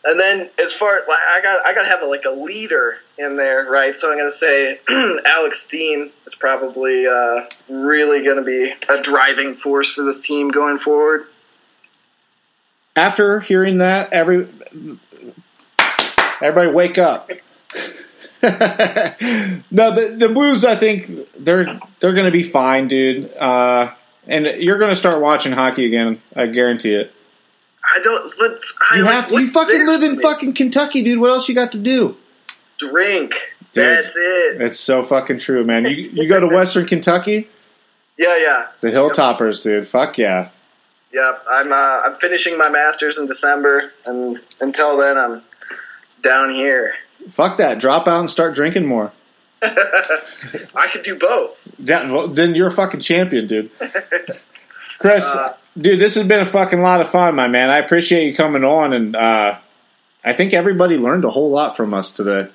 And 0.05 0.21
then 0.21 0.51
as 0.62 0.75
far 0.75 0.97
like 0.97 1.09
I 1.09 1.40
got 1.43 1.67
I 1.67 1.75
got 1.75 1.83
to 1.83 1.88
have 1.88 2.03
a, 2.03 2.07
like 2.07 2.25
a 2.27 2.31
leader 2.31 2.99
in 3.17 3.37
there, 3.37 3.64
right? 3.71 3.97
So 3.97 4.11
I'm 4.11 4.19
going 4.19 4.29
to 4.29 4.35
say 4.35 4.81
Alex 5.25 5.61
Steen 5.61 6.12
is 6.27 6.35
probably 6.35 7.07
uh, 7.07 7.47
really 7.69 8.23
going 8.23 8.37
to 8.37 8.43
be 8.43 8.71
a 8.90 9.03
driving 9.03 9.57
force 9.57 9.90
for 9.90 10.03
this 10.03 10.25
team 10.25 10.49
going 10.49 10.77
forward. 10.77 11.27
After 12.97 13.40
hearing 13.40 13.79
that, 13.79 14.12
every 14.12 14.47
everybody 16.43 16.71
wake 16.71 16.99
up. 16.99 17.31
no, 18.43 19.95
the 19.95 20.17
the 20.19 20.29
Blues. 20.29 20.67
I 20.67 20.77
think 20.77 21.29
they're 21.35 21.81
they're 22.01 22.12
going 22.12 22.27
to 22.27 22.31
be 22.31 22.43
fine, 22.43 22.88
dude. 22.88 23.35
Uh, 23.35 23.95
and 24.26 24.46
you're 24.46 24.78
going 24.78 24.90
to 24.90 24.96
start 24.96 25.20
watching 25.20 25.52
hockey 25.52 25.87
again. 25.87 26.20
I 26.34 26.46
guarantee 26.46 26.94
it. 26.94 27.12
I 27.84 28.00
don't. 28.02 28.32
I, 28.40 28.96
You 28.96 29.04
like, 29.04 29.14
have 29.14 29.28
to, 29.28 29.40
you 29.40 29.48
fucking 29.48 29.87
live 29.87 30.02
in 30.02 30.20
fucking 30.20 30.54
Kentucky, 30.54 31.02
dude. 31.02 31.20
What 31.20 31.30
else 31.30 31.48
you 31.48 31.54
got 31.54 31.72
to 31.72 31.78
do? 31.78 32.16
drink. 32.78 33.34
Dude. 33.72 33.84
That's 33.84 34.16
it. 34.16 34.60
It's 34.62 34.80
so 34.80 35.02
fucking 35.02 35.38
true, 35.38 35.64
man. 35.64 35.84
You 35.84 35.96
you 36.12 36.28
go 36.28 36.40
to 36.40 36.54
Western 36.54 36.87
Kentucky, 36.87 37.48
Yeah, 38.16 38.37
yeah, 38.38 38.66
the 38.80 38.88
Hilltoppers, 38.88 39.62
dude. 39.62 39.88
Fuck 39.88 40.18
yeah. 40.18 40.50
yeah. 41.12 41.38
I'm 41.48 41.72
uh, 41.72 42.02
I'm 42.04 42.14
finishing 42.14 42.56
my 42.56 42.68
masters 42.68 43.18
in 43.18 43.26
December, 43.26 43.92
and 44.06 44.40
until 44.60 44.96
then, 44.96 45.18
I'm 45.18 45.42
down 46.22 46.50
here. 46.50 46.94
Fuck 47.30 47.58
that. 47.58 47.80
Drop 47.80 48.06
out 48.06 48.20
and 48.20 48.30
start 48.30 48.54
drinking 48.54 48.87
more. 48.87 49.12
I 50.74 50.88
could 50.92 51.03
do 51.03 51.18
both. 51.18 51.61
Yeah, 51.79 52.11
well, 52.11 52.29
then 52.29 52.55
you're 52.55 52.68
a 52.68 52.72
fucking 52.72 53.00
champion, 53.00 53.46
dude. 53.46 53.70
Chris, 54.98 55.24
Uh, 55.24 55.55
dude, 55.77 55.98
this 55.98 56.14
has 56.14 56.27
been 56.27 56.40
a 56.40 56.46
fucking 56.46 56.81
lot 56.81 57.00
of 57.00 57.09
fun, 57.09 57.35
my 57.35 57.48
man. 57.48 57.70
I 57.70 57.79
appreciate 57.79 58.27
you 58.27 58.35
coming 58.37 58.64
on, 58.64 58.92
and 58.92 59.16
uh, 59.16 59.59
I 60.24 60.33
think 60.33 60.53
everybody 60.53 60.96
learned 60.96 61.24
a 61.24 61.31
whole 61.31 61.50
lot 61.50 61.77
from 61.77 61.92
us 61.94 62.11
today. 62.11 62.48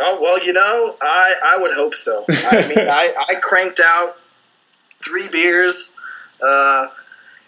Oh 0.00 0.18
well, 0.22 0.44
you 0.44 0.52
know, 0.52 0.96
I 1.02 1.34
I 1.44 1.58
would 1.60 1.72
hope 1.74 1.94
so. 1.94 2.24
I 2.28 2.66
mean, 2.68 2.88
I 2.88 3.12
I 3.28 3.34
cranked 3.36 3.80
out 3.84 4.16
three 4.96 5.26
beers. 5.26 5.92
Uh, 6.40 6.86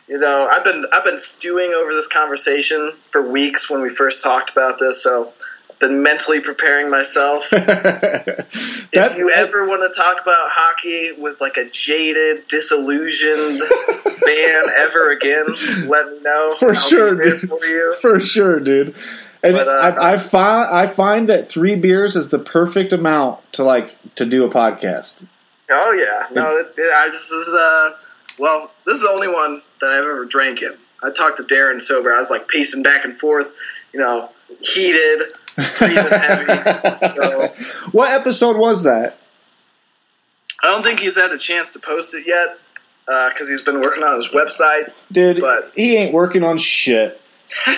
you 0.08 0.18
know, 0.18 0.48
I've 0.50 0.64
been 0.64 0.84
I've 0.92 1.04
been 1.04 1.16
stewing 1.18 1.72
over 1.74 1.94
this 1.94 2.08
conversation 2.08 2.92
for 3.12 3.22
weeks 3.22 3.70
when 3.70 3.82
we 3.82 3.88
first 3.88 4.20
talked 4.22 4.50
about 4.50 4.80
this, 4.80 5.00
so 5.00 5.32
been 5.80 6.02
mentally 6.02 6.40
preparing 6.40 6.90
myself. 6.90 7.48
that, 7.50 8.46
if 8.92 9.16
you 9.16 9.30
ever 9.30 9.66
want 9.66 9.82
to 9.82 9.98
talk 9.98 10.20
about 10.22 10.50
hockey 10.50 11.12
with 11.18 11.40
like 11.40 11.56
a 11.56 11.68
jaded, 11.68 12.46
disillusioned 12.46 13.60
fan 14.24 14.64
ever 14.78 15.10
again, 15.10 15.46
let 15.86 16.12
me 16.12 16.20
know. 16.20 16.54
For 16.58 16.68
I'll 16.68 16.74
sure, 16.74 17.14
dude. 17.16 17.48
for 17.48 17.64
you. 17.64 17.96
for 18.00 18.20
sure, 18.20 18.60
dude. 18.60 18.94
And 19.42 19.54
But, 19.54 19.68
uh, 19.68 19.72
I, 19.72 20.12
I 20.12 20.18
find 20.18 20.70
I 20.70 20.86
find 20.86 21.26
that 21.28 21.50
three 21.50 21.74
beers 21.74 22.14
is 22.14 22.28
the 22.28 22.38
perfect 22.38 22.92
amount 22.92 23.40
to 23.54 23.64
like 23.64 23.96
to 24.16 24.26
do 24.26 24.44
a 24.44 24.50
podcast. 24.50 25.26
Oh 25.70 25.92
yeah, 25.92 26.34
no, 26.34 26.58
it, 26.58 26.74
it, 26.76 26.92
I, 26.92 27.08
this 27.08 27.30
is 27.30 27.54
uh, 27.54 27.92
well, 28.38 28.70
this 28.84 28.96
is 28.96 29.02
the 29.02 29.08
only 29.10 29.28
one 29.28 29.62
that 29.80 29.90
I've 29.90 30.04
ever 30.04 30.26
drank 30.26 30.60
in. 30.60 30.76
I 31.02 31.10
talked 31.10 31.38
to 31.38 31.42
Darren 31.44 31.80
sober. 31.80 32.12
I 32.12 32.18
was 32.18 32.30
like 32.30 32.48
pacing 32.48 32.82
back 32.82 33.04
and 33.04 33.18
forth, 33.18 33.48
you 33.92 34.00
know, 34.00 34.30
heated, 34.60 35.22
breathing 35.78 35.96
heavy. 35.96 37.06
So 37.08 37.52
What 37.92 38.10
episode 38.12 38.56
was 38.56 38.82
that? 38.84 39.18
I 40.62 40.68
don't 40.68 40.82
think 40.82 41.00
he's 41.00 41.16
had 41.18 41.32
a 41.32 41.38
chance 41.38 41.70
to 41.72 41.78
post 41.78 42.14
it 42.14 42.26
yet 42.26 42.58
because 43.06 43.48
he's 43.48 43.62
been 43.62 43.80
working 43.80 44.02
on 44.02 44.14
his 44.16 44.28
website. 44.28 44.92
Dude, 45.10 45.40
But- 45.40 45.72
he 45.74 45.96
ain't 45.96 46.12
working 46.12 46.42
on 46.44 46.58
shit. 46.58 47.20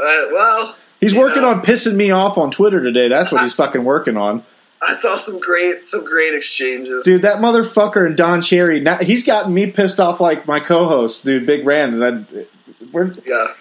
Uh, 0.00 0.28
well, 0.32 0.76
He's 1.00 1.12
working 1.12 1.42
know, 1.42 1.50
on 1.50 1.60
pissing 1.62 1.96
me 1.96 2.12
off 2.12 2.38
on 2.38 2.52
Twitter 2.52 2.80
today. 2.80 3.08
That's 3.08 3.32
what 3.32 3.42
he's 3.42 3.54
fucking 3.54 3.82
working 3.82 4.16
on. 4.16 4.44
I 4.80 4.94
saw 4.94 5.16
some 5.16 5.40
great, 5.40 5.84
some 5.84 6.04
great 6.04 6.34
exchanges. 6.34 7.04
Dude, 7.04 7.22
that 7.22 7.38
motherfucker 7.38 8.06
and 8.06 8.16
Don 8.16 8.42
Cherry, 8.42 8.80
now, 8.80 8.98
he's 8.98 9.24
gotten 9.24 9.52
me 9.52 9.70
pissed 9.70 9.98
off 9.98 10.20
like 10.20 10.46
my 10.46 10.60
co-host, 10.60 11.24
dude, 11.24 11.46
Big 11.46 11.66
Rand. 11.66 12.00
And 12.00 12.26
I, 12.34 12.46
we're 12.92 13.12
Yeah, 13.26 13.54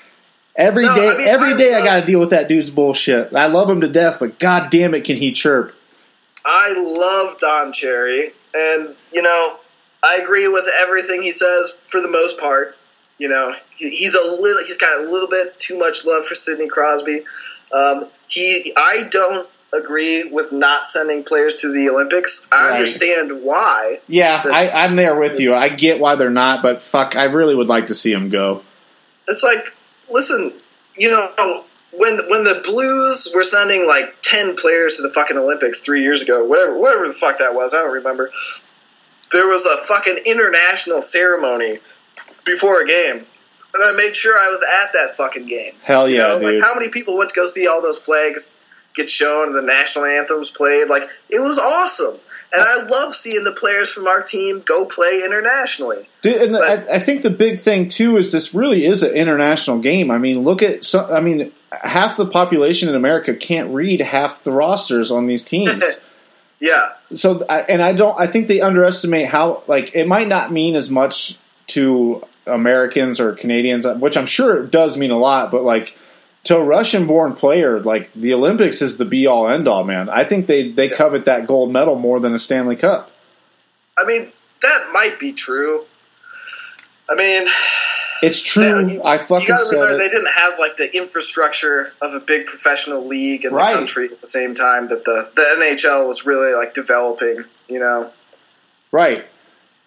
every 0.55 0.85
No, 0.85 0.95
day, 0.95 1.09
I 1.09 1.17
mean, 1.17 1.27
every 1.27 1.53
I 1.53 1.57
day 1.57 1.73
I 1.73 1.83
got 1.83 2.01
to 2.01 2.05
deal 2.05 2.19
with 2.19 2.29
that 2.29 2.47
dude's 2.47 2.69
bullshit. 2.69 3.33
I 3.33 3.47
love 3.47 3.69
him 3.69 3.81
to 3.81 3.87
death, 3.87 4.17
but 4.19 4.37
god 4.39 4.69
damn 4.69 4.93
it, 4.93 5.03
can 5.03 5.15
he 5.15 5.31
chirp? 5.31 5.73
I 6.45 6.73
love 6.77 7.39
Don 7.39 7.73
Cherry, 7.73 8.31
and 8.53 8.95
you 9.11 9.21
know, 9.21 9.57
I 10.03 10.17
agree 10.17 10.47
with 10.47 10.65
everything 10.81 11.21
he 11.21 11.31
says 11.31 11.73
for 11.87 11.99
the 11.99 12.07
most 12.07 12.39
part. 12.39 12.77
You 13.17 13.29
know, 13.29 13.53
he, 13.75 13.89
he's 13.89 14.13
a 14.13 14.21
little, 14.21 14.63
he's 14.63 14.77
got 14.77 15.01
a 15.01 15.09
little 15.09 15.27
bit 15.27 15.59
too 15.59 15.77
much 15.77 16.05
love 16.05 16.25
for 16.25 16.35
Sidney 16.35 16.67
Crosby. 16.67 17.25
Um, 17.71 18.07
he, 18.27 18.71
I 18.77 19.07
don't 19.09 19.49
agree 19.73 20.23
with 20.23 20.51
not 20.51 20.85
sending 20.85 21.23
players 21.23 21.57
to 21.57 21.71
the 21.73 21.89
Olympics. 21.89 22.47
I 22.51 22.55
Right. 22.69 22.75
understand 22.75 23.41
why. 23.43 23.99
Yeah, 24.07 24.41
The- 24.43 24.51
I, 24.53 24.83
I'm 24.83 24.95
there 24.95 25.15
with 25.15 25.39
you. 25.39 25.53
I 25.53 25.69
get 25.69 25.99
why 25.99 26.15
they're 26.15 26.29
not, 26.29 26.61
but 26.61 26.81
fuck, 26.81 27.15
I 27.15 27.25
really 27.25 27.53
would 27.55 27.67
like 27.67 27.87
to 27.87 27.95
see 27.95 28.13
them 28.13 28.29
go. 28.29 28.63
It's 29.27 29.43
like, 29.43 29.63
listen, 30.09 30.53
you 30.95 31.09
know, 31.11 31.63
when 31.91 32.17
when 32.29 32.43
the 32.43 32.61
Blues 32.63 33.31
were 33.35 33.43
sending 33.43 33.85
like 33.85 34.15
ten 34.21 34.55
players 34.55 34.97
to 34.97 35.01
the 35.03 35.11
fucking 35.13 35.37
Olympics 35.37 35.81
three 35.81 36.01
years 36.01 36.21
ago, 36.21 36.43
whatever 36.45 36.77
whatever 36.77 37.07
the 37.07 37.13
fuck 37.13 37.39
that 37.39 37.53
was, 37.53 37.73
I 37.73 37.79
don't 37.79 37.91
remember. 37.91 38.31
There 39.33 39.47
was 39.47 39.65
a 39.65 39.77
fucking 39.85 40.19
international 40.25 41.01
ceremony 41.01 41.79
before 42.45 42.81
a 42.81 42.87
game, 42.87 43.17
and 43.73 43.83
I 43.83 43.91
made 43.97 44.15
sure 44.15 44.37
I 44.37 44.47
was 44.47 44.63
at 44.63 44.93
that 44.93 45.17
fucking 45.17 45.47
game. 45.47 45.73
Hell 45.83 46.07
You 46.09 46.17
yeah, 46.17 46.27
know, 46.29 46.37
like 46.37 46.61
how 46.61 46.73
many 46.73 46.87
people 46.89 47.17
went 47.17 47.31
to 47.31 47.35
go 47.35 47.47
see 47.47 47.67
all 47.67 47.81
those 47.81 47.99
flags 47.99 48.53
get 48.97 49.09
shown 49.09 49.47
and 49.47 49.55
the 49.57 49.61
national 49.61 50.05
anthems 50.05 50.49
played? 50.49 50.89
Like 50.89 51.09
it 51.29 51.39
was 51.39 51.57
awesome. 51.57 52.17
And 52.51 52.61
I 52.61 52.83
love 52.83 53.13
seeing 53.13 53.43
the 53.43 53.51
players 53.51 53.91
from 53.91 54.07
our 54.07 54.21
team 54.21 54.61
go 54.65 54.85
play 54.85 55.21
internationally. 55.25 56.07
Dude, 56.21 56.41
and 56.41 56.53
But- 56.53 56.89
I, 56.89 56.93
I 56.95 56.99
think 56.99 57.21
the 57.21 57.29
big 57.29 57.59
thing 57.59 57.89
too 57.89 58.15
is 58.17 58.31
this 58.31 58.53
really 58.53 58.85
is 58.85 59.03
an 59.03 59.13
international 59.13 59.79
game. 59.79 60.09
I 60.11 60.17
mean, 60.17 60.43
look 60.43 60.61
at 60.61 60.83
some. 60.85 61.11
I 61.11 61.19
mean, 61.19 61.51
half 61.71 62.15
the 62.17 62.25
population 62.25 62.87
in 62.89 62.95
America 62.95 63.33
can't 63.33 63.73
read 63.73 63.99
half 64.01 64.43
the 64.43 64.51
rosters 64.51 65.11
on 65.11 65.27
these 65.27 65.43
teams. 65.53 65.83
Yeah. 66.59 66.93
so, 67.13 67.43
and 67.43 67.81
I 67.83 67.91
don't. 67.93 68.17
I 68.19 68.27
think 68.27 68.47
they 68.47 68.61
underestimate 68.61 69.27
how 69.27 69.63
like 69.67 69.93
it 69.95 70.07
might 70.07 70.27
not 70.29 70.51
mean 70.51 70.75
as 70.75 70.89
much 70.89 71.37
to 71.67 72.23
Americans 72.45 73.19
or 73.19 73.33
Canadians, 73.33 73.85
which 73.99 74.15
I'm 74.17 74.25
sure 74.25 74.63
it 74.63 74.71
does 74.71 74.95
mean 74.97 75.11
a 75.11 75.17
lot. 75.19 75.51
But 75.51 75.63
like 75.63 75.95
to 76.47 76.57
a 76.57 76.63
Russian-born 76.63 77.33
player, 77.35 77.79
like 77.79 78.11
the 78.13 78.33
Olympics 78.33 78.81
is 78.81 78.97
the 78.97 79.05
be-all, 79.05 79.49
end-all, 79.49 79.83
man. 79.83 80.09
I 80.09 80.23
think 80.23 80.47
they 80.47 80.71
they 80.71 80.89
covet 80.89 81.25
that 81.25 81.47
gold 81.47 81.71
medal 81.71 81.95
more 81.95 82.19
than 82.19 82.33
a 82.33 82.39
Stanley 82.39 82.75
Cup. 82.75 83.11
I 83.97 84.05
mean, 84.05 84.31
that 84.61 84.89
might 84.93 85.17
be 85.19 85.33
true. 85.33 85.85
I 87.09 87.15
mean, 87.15 87.47
It's 88.21 88.41
true. 88.41 88.63
you- 88.89 89.01
I 89.03 89.13
you 89.13 89.19
fucking 89.19 89.47
got 89.47 89.59
to 89.59 89.65
said 89.65 89.73
remember 89.75 89.95
it. 89.95 89.97
they 89.99 90.09
didn't 90.09 90.31
have 90.33 90.57
like 90.59 90.75
the 90.75 90.95
infrastructure 90.95 91.93
of 92.01 92.13
a 92.13 92.19
big 92.19 92.45
professional 92.45 93.05
league 93.05 93.45
in 93.45 93.53
Right. 93.53 93.71
the 93.71 93.77
country 93.77 94.09
at 94.11 94.19
the 94.21 94.27
same 94.27 94.53
time 94.53 94.87
that 94.87 95.05
the 95.05 95.29
the 95.35 95.41
NHL 95.59 96.05
was 96.07 96.25
really 96.25 96.53
like 96.53 96.73
developing. 96.73 97.43
You 97.67 97.79
know, 97.79 98.11
Right. 98.91 99.25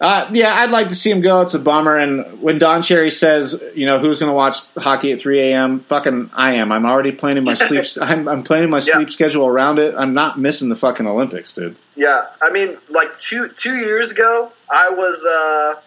Uh, 0.00 0.30
yeah, 0.32 0.54
I'd 0.54 0.70
like 0.70 0.88
to 0.88 0.94
see 0.94 1.10
him 1.10 1.20
go. 1.20 1.42
It's 1.42 1.52
a 1.52 1.58
bummer. 1.58 1.94
And 1.96 2.40
when 2.40 2.58
Don 2.58 2.80
Cherry 2.82 3.10
says, 3.10 3.62
you 3.74 3.84
know, 3.84 3.98
who's 3.98 4.18
going 4.18 4.30
to 4.30 4.34
watch 4.34 4.56
hockey 4.78 5.12
at 5.12 5.20
3 5.20 5.40
a.m., 5.50 5.80
fucking 5.80 6.30
I 6.32 6.54
am. 6.54 6.72
I'm 6.72 6.86
already 6.86 7.12
planning 7.12 7.44
my 7.44 7.52
sleep. 7.52 7.84
I'm, 8.00 8.26
I'm 8.26 8.42
planning 8.42 8.70
my 8.70 8.78
Yeah. 8.78 8.94
sleep 8.94 9.10
schedule 9.10 9.46
around 9.46 9.78
it. 9.78 9.94
I'm 9.98 10.14
not 10.14 10.38
missing 10.38 10.70
the 10.70 10.76
fucking 10.76 11.06
Olympics, 11.06 11.52
dude. 11.52 11.76
yeah. 11.96 12.28
I 12.40 12.50
mean, 12.50 12.78
like 12.88 13.18
two 13.18 13.48
two 13.48 13.76
years 13.76 14.10
ago, 14.12 14.50
I 14.70 14.88
was 14.88 15.26
uh, 15.26 15.80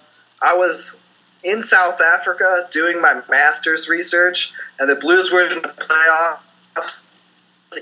I 0.43 0.55
was 0.57 0.99
in 1.43 1.63
South 1.63 1.99
Africa 1.99 2.67
doing 2.69 3.01
my 3.01 3.19
master's 3.31 3.89
research, 3.89 4.53
and 4.79 4.87
the 4.87 4.95
Blues 4.95 5.31
were 5.31 5.41
in 5.47 5.59
the 5.61 5.69
playoffs. 5.69 7.05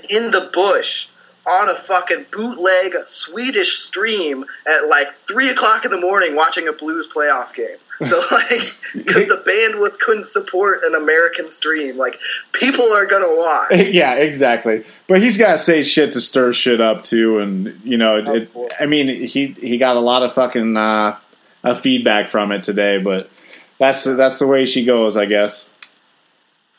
In 0.08 0.30
the 0.30 0.48
bush, 0.54 1.08
on 1.46 1.68
a 1.68 1.74
fucking 1.74 2.26
bootleg 2.30 2.94
Swedish 3.06 3.78
stream 3.78 4.44
at 4.66 4.88
like 4.88 5.08
three 5.26 5.48
o'clock 5.48 5.84
in 5.84 5.90
the 5.90 6.00
morning 6.00 6.36
watching 6.36 6.68
a 6.68 6.72
Blues 6.72 7.08
playoff 7.08 7.54
game. 7.54 7.76
So 8.04 8.18
like, 8.30 8.74
because 8.94 9.28
the 9.28 9.42
bandwidth 9.46 9.98
couldn't 9.98 10.26
support 10.26 10.80
an 10.84 10.94
American 10.94 11.48
stream, 11.48 11.96
like 11.96 12.20
people 12.52 12.92
are 12.92 13.06
gonna 13.06 13.34
watch. 13.34 13.72
yeah, 13.90 14.14
exactly. 14.14 14.84
But 15.08 15.22
he's 15.22 15.36
got 15.36 15.52
to 15.52 15.58
say 15.58 15.82
shit 15.82 16.12
to 16.14 16.20
stir 16.20 16.52
shit 16.52 16.80
up 16.80 17.04
too, 17.04 17.38
and 17.38 17.80
you 17.84 17.96
know, 17.96 18.18
it. 18.18 18.50
I 18.80 18.86
mean, 18.86 19.26
he 19.26 19.48
he 19.48 19.78
got 19.78 19.96
a 19.96 20.00
lot 20.00 20.22
of 20.22 20.32
fucking 20.32 20.76
uh, 20.76 21.18
uh, 21.64 21.74
feedback 21.74 22.28
from 22.28 22.52
it 22.52 22.62
today, 22.62 22.98
but 22.98 23.30
that's 23.78 24.04
that's 24.04 24.38
the 24.38 24.46
way 24.46 24.64
she 24.64 24.84
goes, 24.84 25.16
I 25.16 25.26
guess. 25.26 25.68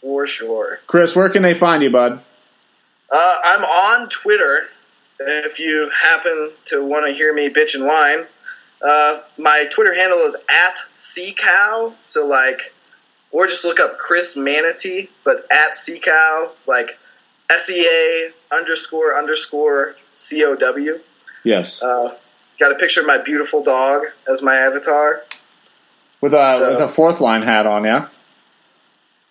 For 0.01 0.27
sure. 0.27 0.79
Chris, 0.87 1.15
where 1.15 1.29
can 1.29 1.43
they 1.43 1.53
find 1.53 1.81
you, 1.81 1.89
bud? 1.89 2.21
Uh, 3.13 3.35
I'm 3.43 3.63
on 3.63 4.09
Twitter. 4.09 4.63
If 5.19 5.59
you 5.59 5.89
happen 6.01 6.51
to 6.65 6.83
want 6.83 7.07
to 7.07 7.13
hear 7.13 7.31
me 7.33 7.47
bitch 7.49 7.75
and 7.75 7.85
whine, 7.85 8.25
uh, 8.81 9.21
my 9.37 9.65
Twitter 9.71 9.93
handle 9.93 10.17
is 10.21 10.35
at 10.49 10.75
CCow. 10.95 11.93
So 12.01 12.25
like, 12.25 12.73
or 13.31 13.45
just 13.47 13.63
look 13.65 13.79
up 13.79 13.99
Chris 13.99 14.35
Manatee, 14.35 15.09
but 15.23 15.45
at 15.51 15.73
CCow, 15.73 16.49
like 16.65 16.97
S 17.51 17.69
E 17.69 17.85
A 17.87 18.31
underscore 18.53 19.15
underscore 19.17 19.95
C 20.15 20.43
O 20.43 20.55
W. 20.55 20.99
Yes, 21.43 21.83
Uh, 21.83 22.15
got 22.59 22.71
a 22.71 22.75
picture 22.75 23.01
of 23.01 23.07
my 23.07 23.19
beautiful 23.19 23.63
dog 23.63 24.03
as 24.27 24.41
my 24.41 24.55
avatar. 24.57 25.23
with 26.21 26.33
a 26.33 26.55
so- 26.57 26.69
with 26.71 26.81
a 26.81 26.87
fourth 26.87 27.19
line 27.21 27.43
hat 27.43 27.67
on, 27.67 27.83
yeah. 27.83 28.07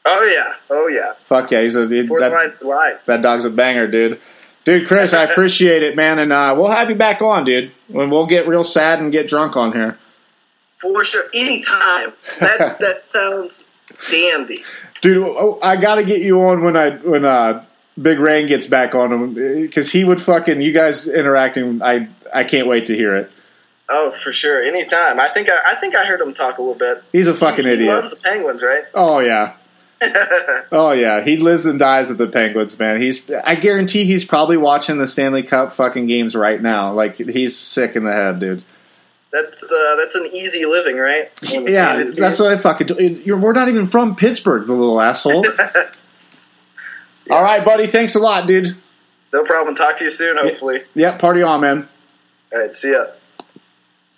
Oh 0.05 0.33
yeah, 0.35 0.55
oh 0.71 0.89
yeah. 0.89 1.13
Fuck 1.25 1.51
yeah, 1.51 1.63
he's 1.63 1.77
a 1.77 1.87
he- 1.87 2.07
Fourth 2.07 2.21
that, 2.21 2.33
line 2.33 2.53
for 2.53 2.65
life. 2.67 3.01
that 3.07 3.23
dog's 3.23 3.45
a 3.45 3.51
banger, 3.51 3.87
dude. 3.87 4.21
Dude, 4.65 4.87
Chris, 4.87 5.13
I 5.13 5.25
appreciate 5.31 5.83
it, 5.83 5.97
man, 5.97 6.19
and 6.19 6.33
uh, 6.33 6.55
we'll 6.57 6.71
have 6.71 6.89
you 6.91 6.97
back 6.97 7.23
on, 7.23 7.45
dude. 7.45 7.73
When 7.89 8.11
we'll 8.11 8.27
get 8.27 8.47
real 8.49 8.65
sad 8.65 8.99
and 9.01 9.13
get 9.13 9.29
drunk 9.29 9.57
on 9.57 9.73
here. 9.73 9.99
For 10.77 11.05
sure, 11.05 11.25
anytime. 11.35 12.13
That 12.41 12.79
that 12.81 13.03
sounds 13.05 13.69
dandy. 14.11 14.65
Dude, 15.01 15.25
oh, 15.25 15.59
I 15.63 15.77
got 15.77 15.97
to 15.97 16.05
get 16.05 16.21
you 16.23 16.41
on 16.43 16.63
when 16.63 16.77
I 16.77 16.91
when 16.91 17.25
uh, 17.25 17.65
Big 18.01 18.19
Rain 18.19 18.47
gets 18.47 18.67
back 18.67 18.95
on 18.95 19.13
him 19.13 19.35
because 19.35 19.93
he 19.93 20.03
would 20.05 20.21
fucking 20.21 20.61
you 20.61 20.73
guys 20.73 21.07
interacting. 21.07 21.81
I 21.83 22.09
I 22.35 22.43
can't 22.45 22.67
wait 22.67 22.87
to 22.87 22.97
hear 22.97 23.15
it. 23.17 23.31
Oh, 23.89 24.11
for 24.13 24.33
sure, 24.33 24.61
anytime. 24.63 25.21
I 25.21 25.29
think 25.29 25.51
I, 25.51 25.59
I 25.73 25.75
think 25.77 25.95
I 25.95 26.05
heard 26.07 26.21
him 26.21 26.33
talk 26.33 26.59
a 26.59 26.63
little 26.63 26.75
bit. 26.77 27.03
He's 27.13 27.27
a 27.29 27.35
fucking 27.35 27.65
he, 27.65 27.71
he 27.71 27.75
idiot. 27.75 27.95
loves 27.95 28.11
the 28.11 28.17
Penguins, 28.17 28.63
right? 28.63 28.85
Oh 28.95 29.19
yeah, 29.21 29.55
oh 30.73 30.93
yeah. 30.93 31.23
He 31.23 31.37
lives 31.37 31.67
and 31.67 31.79
dies 31.79 32.09
with 32.09 32.19
the 32.19 32.27
Penguins, 32.27 32.79
man. 32.79 33.01
He's 33.01 33.29
I 33.45 33.55
guarantee 33.55 34.05
he's 34.05 34.25
probably 34.25 34.57
watching 34.57 34.99
the 34.99 35.07
Stanley 35.07 35.43
Cup 35.43 35.73
fucking 35.73 36.07
games 36.07 36.35
right 36.35 36.61
now. 36.61 36.93
Like 36.93 37.17
he's 37.17 37.57
sick 37.57 37.97
in 37.97 38.05
the 38.05 38.13
head, 38.13 38.41
dude. 38.41 38.65
That's 39.31 39.65
uh, 39.65 39.97
that's 39.97 40.15
an 40.15 40.27
easy 40.33 40.67
living, 40.67 40.97
right? 40.97 41.31
Yeah, 41.43 42.11
that's 42.15 42.39
what 42.39 42.53
I 42.53 42.57
fucking. 42.59 42.87
do. 42.89 43.23
You're, 43.25 43.39
we're 43.39 43.55
not 43.55 43.69
even 43.69 43.87
from 43.87 44.15
Pittsburgh, 44.15 44.67
the 44.67 44.75
little 44.75 45.01
asshole. 45.01 45.43
All 47.31 47.43
right, 47.43 47.65
buddy. 47.65 47.87
Thanks 47.87 48.15
a 48.15 48.19
lot, 48.19 48.47
dude. 48.47 48.77
no 49.33 49.45
problem. 49.45 49.75
Talk 49.75 49.97
to 49.99 50.05
you 50.05 50.11
soon, 50.11 50.37
hopefully. 50.37 50.83
Yeah, 50.95 51.17
party 51.17 51.43
on, 51.43 51.63
man. 51.63 51.89
All 52.53 52.61
right, 52.61 52.75
see 52.75 52.93
ya. 52.93 53.07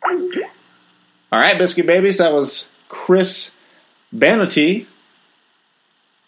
All 0.05 1.39
right, 1.39 1.57
Biscuit 1.59 1.87
Babies. 1.87 2.19
That 2.19 2.33
was 2.33 2.69
Chris 2.89 3.53
Banotia. 4.15 4.87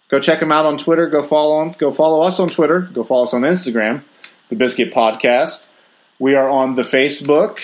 Go 0.09 0.21
check 0.21 0.41
him 0.41 0.53
out 0.53 0.67
on 0.67 0.79
Twitter. 0.79 1.09
Go 1.09 1.23
follow 1.23 1.63
him. 1.63 1.73
Go 1.73 1.93
follow 1.93 2.23
us 2.23 2.39
on 2.39 2.49
Twitter. 2.49 2.81
Go 2.81 3.03
follow 3.03 3.25
us 3.25 3.35
on 3.35 3.43
Instagram, 3.43 4.03
The 4.49 4.57
Biscuit 4.57 4.93
Podcast. 4.93 5.69
We 6.19 6.35
are 6.35 6.49
on 6.49 6.77
the 6.77 6.83
Facebook. 6.83 7.59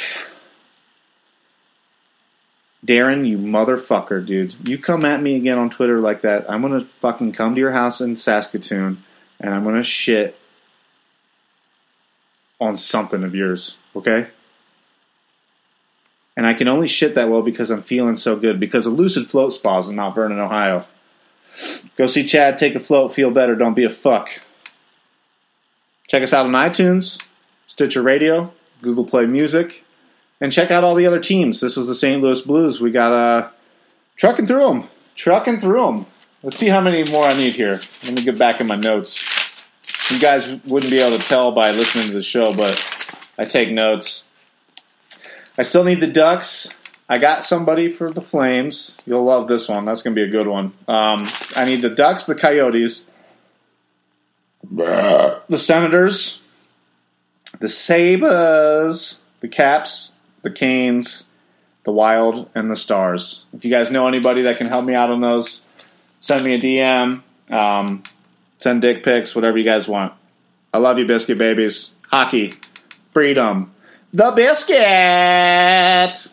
Darren, 2.85 3.27
you 3.27 3.39
motherfucker, 3.39 4.27
dude. 4.27 4.69
You 4.69 4.77
come 4.77 5.05
at 5.05 5.23
me 5.23 5.37
again 5.37 5.57
on 5.57 5.71
Twitter 5.71 6.01
like 6.01 6.23
that, 6.23 6.51
I'm 6.51 6.63
going 6.63 6.81
to 6.81 6.87
fucking 7.01 7.33
come 7.33 7.55
to 7.55 7.61
your 7.61 7.73
house 7.73 8.01
in 8.01 8.17
Saskatoon 8.17 9.05
and 9.39 9.55
I'm 9.55 9.63
going 9.63 9.77
to 9.77 9.85
shit 9.85 10.37
on 12.61 12.77
something 12.77 13.23
of 13.23 13.35
yours, 13.35 13.79
okay? 13.95 14.29
And 16.37 16.47
I 16.47 16.55
can 16.55 16.67
only 16.67 16.89
shit 16.89 17.15
that 17.15 17.29
well 17.29 17.43
because 17.43 17.71
I'm 17.71 17.83
feeling 17.83 18.17
so 18.17 18.37
good 18.37 18.59
because 18.59 18.87
of 18.87 18.95
Lucid 18.95 19.29
Float 19.29 19.53
Spas 19.53 19.89
in 19.89 19.97
Mount 19.97 20.15
Vernon, 20.15 20.41
Ohio. 20.41 20.87
Go 21.97 22.07
see 22.07 22.27
Chad, 22.27 22.59
take 22.59 22.75
a 22.75 22.81
float, 22.81 23.15
feel 23.15 23.31
better, 23.31 23.55
don't 23.55 23.75
be 23.75 23.85
a 23.85 23.91
fuck. 23.91 24.41
Check 26.09 26.23
us 26.23 26.33
out 26.33 26.47
on 26.47 26.53
iTunes, 26.53 27.23
Stitcher 27.67 28.03
Radio, 28.03 28.53
Google 28.83 29.05
Play 29.05 29.27
Music, 29.27 29.85
and 30.41 30.53
check 30.53 30.71
out 30.71 30.85
all 30.85 30.95
the 30.95 31.07
other 31.07 31.21
teams. 31.21 31.61
This 31.61 31.77
was 31.77 31.87
the 31.87 31.95
St. 31.95 32.21
Louis 32.21 32.41
Blues. 32.43 32.81
We 32.81 32.91
got 32.91 33.13
uh, 33.13 33.51
trucking 34.17 34.47
through 34.47 34.67
them, 34.67 34.89
trucking 35.15 35.61
through 35.61 35.87
them. 35.87 36.07
Let's 36.43 36.57
see 36.57 36.69
how 36.69 36.81
many 36.81 37.09
more 37.11 37.25
I 37.25 37.35
need 37.35 37.55
here. 37.55 37.81
Let 38.05 38.15
me 38.15 38.25
get 38.25 38.37
back 38.37 38.61
in 38.61 38.67
my 38.67 38.75
notes. 38.75 39.25
You 40.11 40.19
guys 40.19 40.59
wouldn't 40.67 40.91
be 40.91 40.99
able 40.99 41.17
to 41.17 41.25
tell 41.25 41.53
by 41.53 41.71
listening 41.71 42.09
to 42.09 42.15
the 42.15 42.23
show, 42.23 42.53
but 42.53 42.79
I 43.39 43.45
take 43.45 43.71
notes. 43.71 44.27
I 45.57 45.63
still 45.63 45.85
need 45.85 46.01
the 46.01 46.09
Ducks. 46.09 46.69
I 47.13 47.19
got 47.19 47.45
somebody 47.45 47.91
for 47.91 48.11
the 48.11 48.23
Flames. 48.23 48.97
You'll 49.05 49.25
love 49.25 49.47
this 49.47 49.69
one. 49.69 49.85
That's 49.85 50.01
going 50.01 50.17
to 50.17 50.19
be 50.19 50.27
a 50.27 50.33
good 50.33 50.47
one. 50.47 50.73
Um, 50.89 51.29
I 51.55 51.67
need 51.67 51.83
the 51.83 51.91
Ducks, 51.91 52.25
the 52.25 52.35
Coyotes, 52.35 53.05
the 54.71 55.59
Senators, 55.59 56.41
the 57.61 57.69
Sabres, 57.69 59.21
the 59.41 59.49
Caps, 59.49 60.15
the 60.41 60.51
Canes, 60.51 61.25
the 61.85 61.93
Wild, 61.93 62.49
and 62.55 62.71
the 62.71 62.77
Stars. 62.77 63.45
If 63.53 63.67
you 63.67 63.71
guys 63.71 63.91
know 63.91 64.09
anybody 64.09 64.41
that 64.41 64.57
can 64.57 64.69
help 64.69 64.87
me 64.87 64.95
out 64.95 65.11
on 65.11 65.21
those, 65.21 65.67
send 66.19 66.43
me 66.43 66.55
a 66.55 66.59
DM. 66.59 67.21
Um, 67.51 68.05
send 68.57 68.81
dick 68.81 69.03
pics, 69.03 69.35
whatever 69.35 69.59
you 69.59 69.65
guys 69.65 69.87
want. 69.87 70.15
I 70.73 70.79
love 70.79 70.99
you, 70.99 71.05
biscuit 71.05 71.37
babies. 71.37 71.91
Hockey, 72.09 72.55
freedom, 73.13 73.71
the 74.15 74.31
biscuit. 74.31 76.32